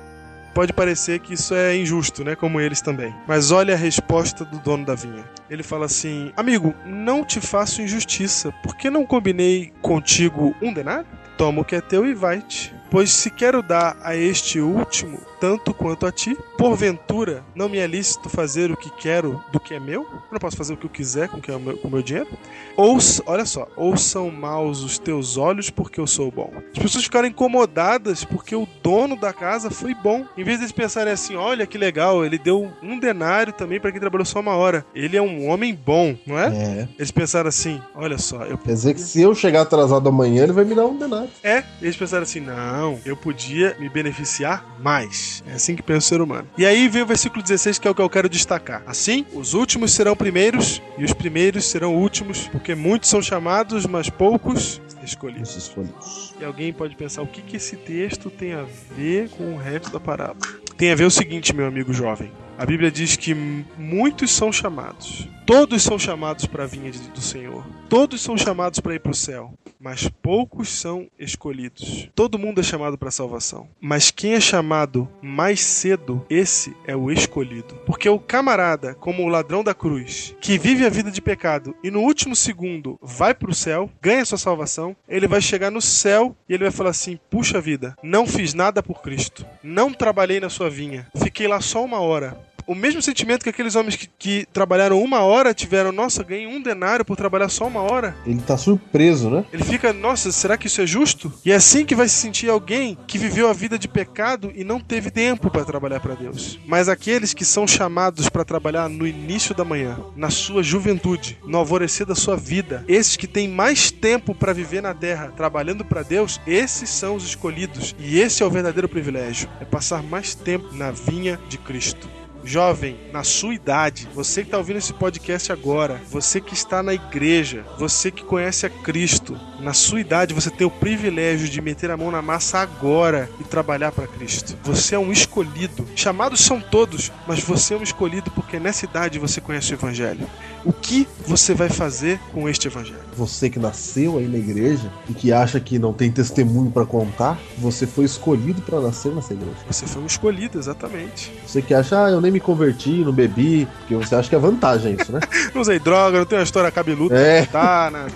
[0.53, 2.35] Pode parecer que isso é injusto, né?
[2.35, 3.15] Como eles também.
[3.25, 5.23] Mas olha a resposta do dono da vinha.
[5.49, 8.51] Ele fala assim: Amigo, não te faço injustiça.
[8.61, 11.07] Por que não combinei contigo um denário?
[11.37, 12.73] Toma o que é teu e vai-te.
[12.89, 17.87] Pois se quero dar a este último tanto quanto a ti, porventura não me é
[17.87, 20.03] lícito fazer o que quero do que é meu?
[20.03, 21.87] Eu não posso fazer o que eu quiser com o que é o meu, com
[21.87, 22.29] o meu dinheiro?
[22.77, 26.53] Ou, olha só, ou são maus os teus olhos porque eu sou bom.
[26.71, 30.25] As pessoas ficaram incomodadas porque o dono da casa foi bom.
[30.37, 33.91] Em vez de eles pensarem assim, olha que legal, ele deu um denário também para
[33.91, 34.85] quem trabalhou só uma hora.
[34.93, 36.47] Ele é um homem bom, não é?
[36.47, 36.87] É.
[36.97, 40.53] Eles pensaram assim, olha só, eu Quer dizer que se eu chegar atrasado amanhã, ele
[40.53, 41.29] vai me dar um denário.
[41.43, 45.30] é, eles pensaram assim: não, eu podia me beneficiar mais.
[45.47, 46.47] É assim que pensa o ser humano.
[46.57, 48.83] E aí vem o versículo 16, que é o que eu quero destacar.
[48.85, 54.09] Assim, os últimos serão primeiros e os primeiros serão últimos, porque muitos são chamados, mas
[54.09, 55.67] poucos escolhidos.
[55.67, 56.33] Folhos.
[56.39, 59.91] E alguém pode pensar: o que, que esse texto tem a ver com o resto
[59.91, 60.51] da parábola?
[60.77, 62.31] Tem a ver o seguinte, meu amigo jovem.
[62.57, 65.27] A Bíblia diz que muitos são chamados.
[65.47, 67.65] Todos são chamados para a vinha do Senhor.
[67.89, 69.53] Todos são chamados para ir para o céu.
[69.81, 72.07] Mas poucos são escolhidos.
[72.13, 73.67] Todo mundo é chamado para a salvação.
[73.81, 77.75] Mas quem é chamado mais cedo, esse é o escolhido.
[77.83, 81.89] Porque o camarada, como o ladrão da cruz, que vive a vida de pecado e
[81.89, 86.35] no último segundo vai para o céu, ganha sua salvação, ele vai chegar no céu
[86.47, 89.43] e ele vai falar assim: Puxa vida, não fiz nada por Cristo.
[89.63, 91.07] Não trabalhei na sua vinha.
[91.15, 95.21] Fiquei lá só uma hora o mesmo sentimento que aqueles homens que, que trabalharam uma
[95.21, 98.15] hora tiveram, nossa, ganhei um denário por trabalhar só uma hora.
[98.25, 99.45] Ele tá surpreso, né?
[99.51, 101.31] Ele fica, nossa, será que isso é justo?
[101.45, 104.63] E é assim que vai se sentir alguém que viveu a vida de pecado e
[104.63, 106.59] não teve tempo para trabalhar para Deus.
[106.65, 111.57] Mas aqueles que são chamados para trabalhar no início da manhã, na sua juventude, no
[111.57, 116.03] alvorecer da sua vida, esses que têm mais tempo para viver na terra trabalhando para
[116.03, 117.95] Deus, esses são os escolhidos.
[117.99, 122.20] E esse é o verdadeiro privilégio, é passar mais tempo na vinha de Cristo.
[122.43, 126.93] Jovem, na sua idade, você que está ouvindo esse podcast agora, você que está na
[126.93, 131.91] igreja, você que conhece a Cristo, na sua idade você tem o privilégio de meter
[131.91, 134.57] a mão na massa agora e trabalhar para Cristo.
[134.63, 135.85] Você é um escolhido.
[135.95, 140.27] Chamados são todos, mas você é um escolhido porque nessa idade você conhece o Evangelho.
[140.63, 143.01] O que você vai fazer com este Evangelho?
[143.15, 147.39] Você que nasceu aí na igreja e que acha que não tem testemunho pra contar,
[147.57, 149.57] você foi escolhido pra nascer nessa igreja.
[149.67, 151.31] Você foi um escolhido, exatamente.
[151.45, 154.39] Você que acha, ah, eu nem me converti, não bebi, porque você acha que é
[154.39, 155.19] vantagem isso, né?
[155.53, 157.15] Não usei droga, não tenho uma história cabeluda.
[157.15, 157.45] É.
[157.45, 158.11] Tá, nada.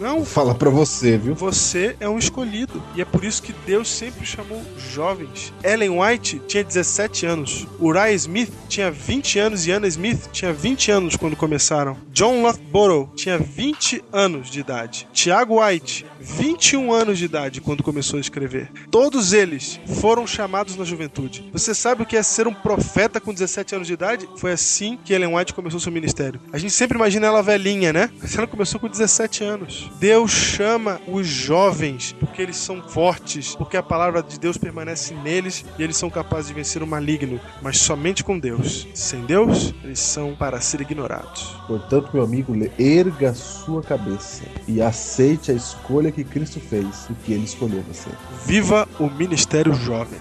[0.00, 1.34] Não, Vou falar pra você, viu?
[1.34, 2.80] Você é um escolhido.
[2.94, 4.62] E é por isso que Deus sempre chamou
[4.92, 5.52] jovens.
[5.64, 7.66] Ellen White tinha 17 anos.
[7.80, 11.96] Uriah Smith tinha 20 anos e Anna Smith tinha 20 anos quando começaram.
[12.12, 15.08] John Loughborough tinha 20 anos de idade.
[15.12, 18.70] Tiago White, 21 anos de idade quando começou a escrever.
[18.90, 21.48] Todos eles foram chamados na juventude.
[21.52, 24.28] Você sabe o que é ser um profeta com 17 anos de idade?
[24.36, 26.38] Foi assim que Ellen White começou seu ministério.
[26.52, 28.10] A gente sempre imagina ela velhinha, né?
[28.20, 29.90] Mas ela começou com 17 anos.
[29.98, 35.64] Deus chama os jovens porque eles são fortes, porque a palavra de Deus permanece neles
[35.78, 38.86] e eles são capazes de vencer o maligno, mas somente com Deus.
[38.94, 41.56] Sem Deus, eles são para ser ignorados.
[41.66, 47.14] Portanto, meu amigo, erga a sua cabeça e aceite a escolha que Cristo fez e
[47.14, 48.10] que ele escolheu você.
[48.44, 50.18] Viva o ministério jovem.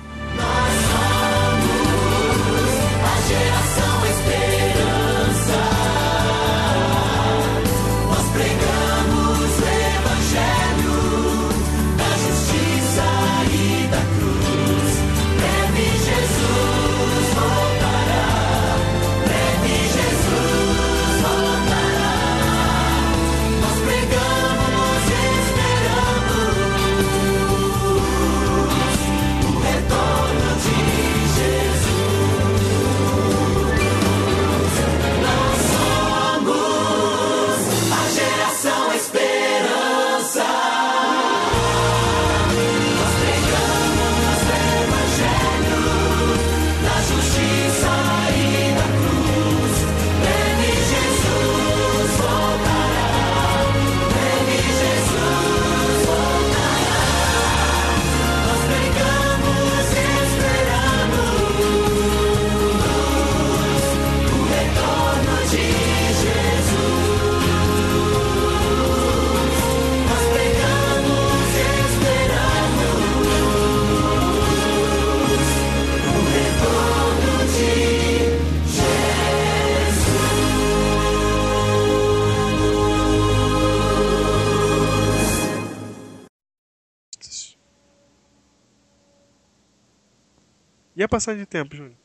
[91.09, 91.95] Passagem de tempo, Júnior?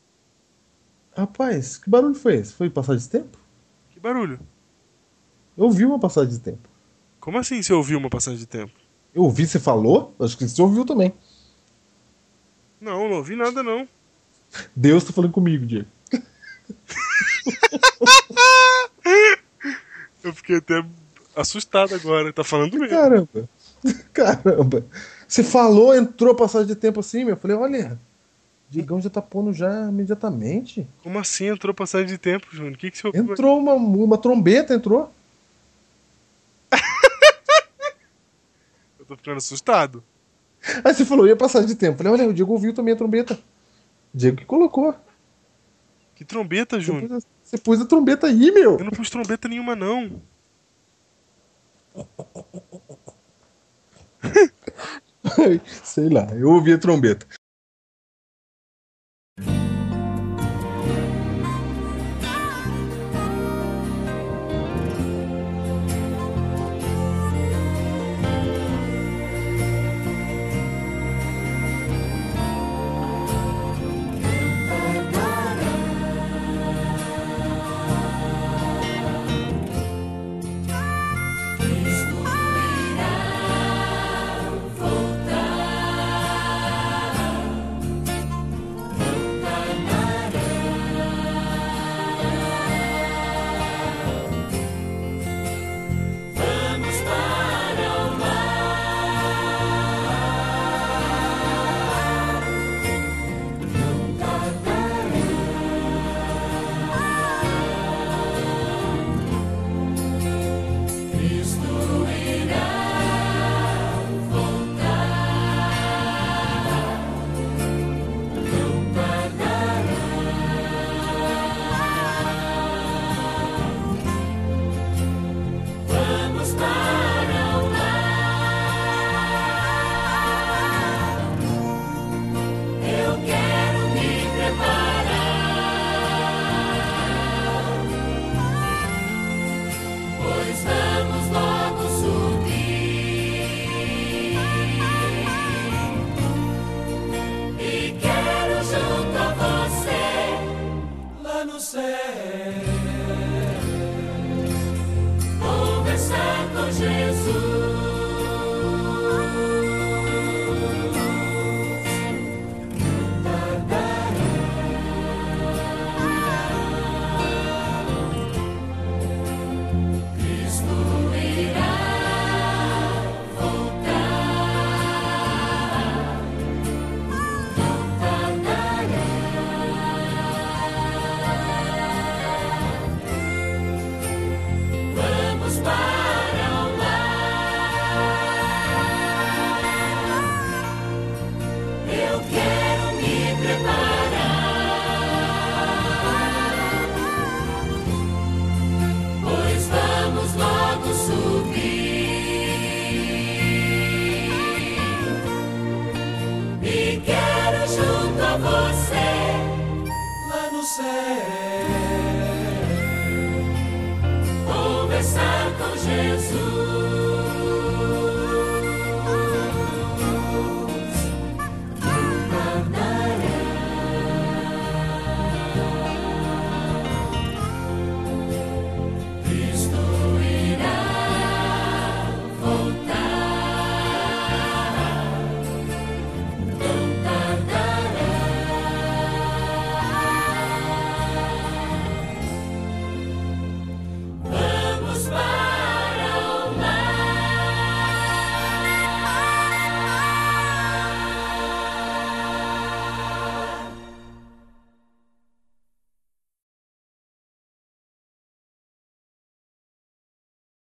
[1.16, 2.52] Rapaz, que barulho foi esse?
[2.52, 3.39] Foi passagem de tempo?
[3.90, 4.40] Que barulho?
[5.56, 6.68] Eu ouvi uma passagem de tempo.
[7.20, 8.72] Como assim você ouviu uma passagem de tempo?
[9.14, 10.14] Eu ouvi, você falou?
[10.18, 11.14] Acho que você ouviu também.
[12.81, 13.89] Não, não ouvi nada não.
[14.74, 15.89] Deus tá falando comigo, Diego.
[20.22, 20.85] Eu fiquei até
[21.36, 22.32] assustado agora.
[22.32, 22.89] Tá falando mesmo.
[22.89, 23.48] Caramba.
[24.12, 24.86] Caramba.
[25.28, 27.35] Você falou, entrou passagem de tempo assim, meu.
[27.35, 28.01] Eu falei, olha,
[28.75, 30.85] Digão já tá pondo já imediatamente.
[31.03, 32.75] Como assim entrou passagem de tempo, Júnior?
[32.75, 33.17] O que, que você?
[33.17, 35.13] Entrou uma, uma trombeta, entrou.
[38.99, 40.03] Eu tô ficando assustado.
[40.83, 41.93] Aí você falou, ia passagem de tempo.
[41.93, 43.39] Eu falei, olha, o Diego ouviu também a trombeta.
[44.13, 44.93] Diego que colocou.
[46.17, 47.13] Que trombeta, Você Júnior?
[47.13, 48.79] a, você pôs a trombeta aí, meu.
[48.79, 50.21] Eu não pus trombeta nenhuma, não.
[55.85, 57.25] Sei lá, eu ouvi a trombeta.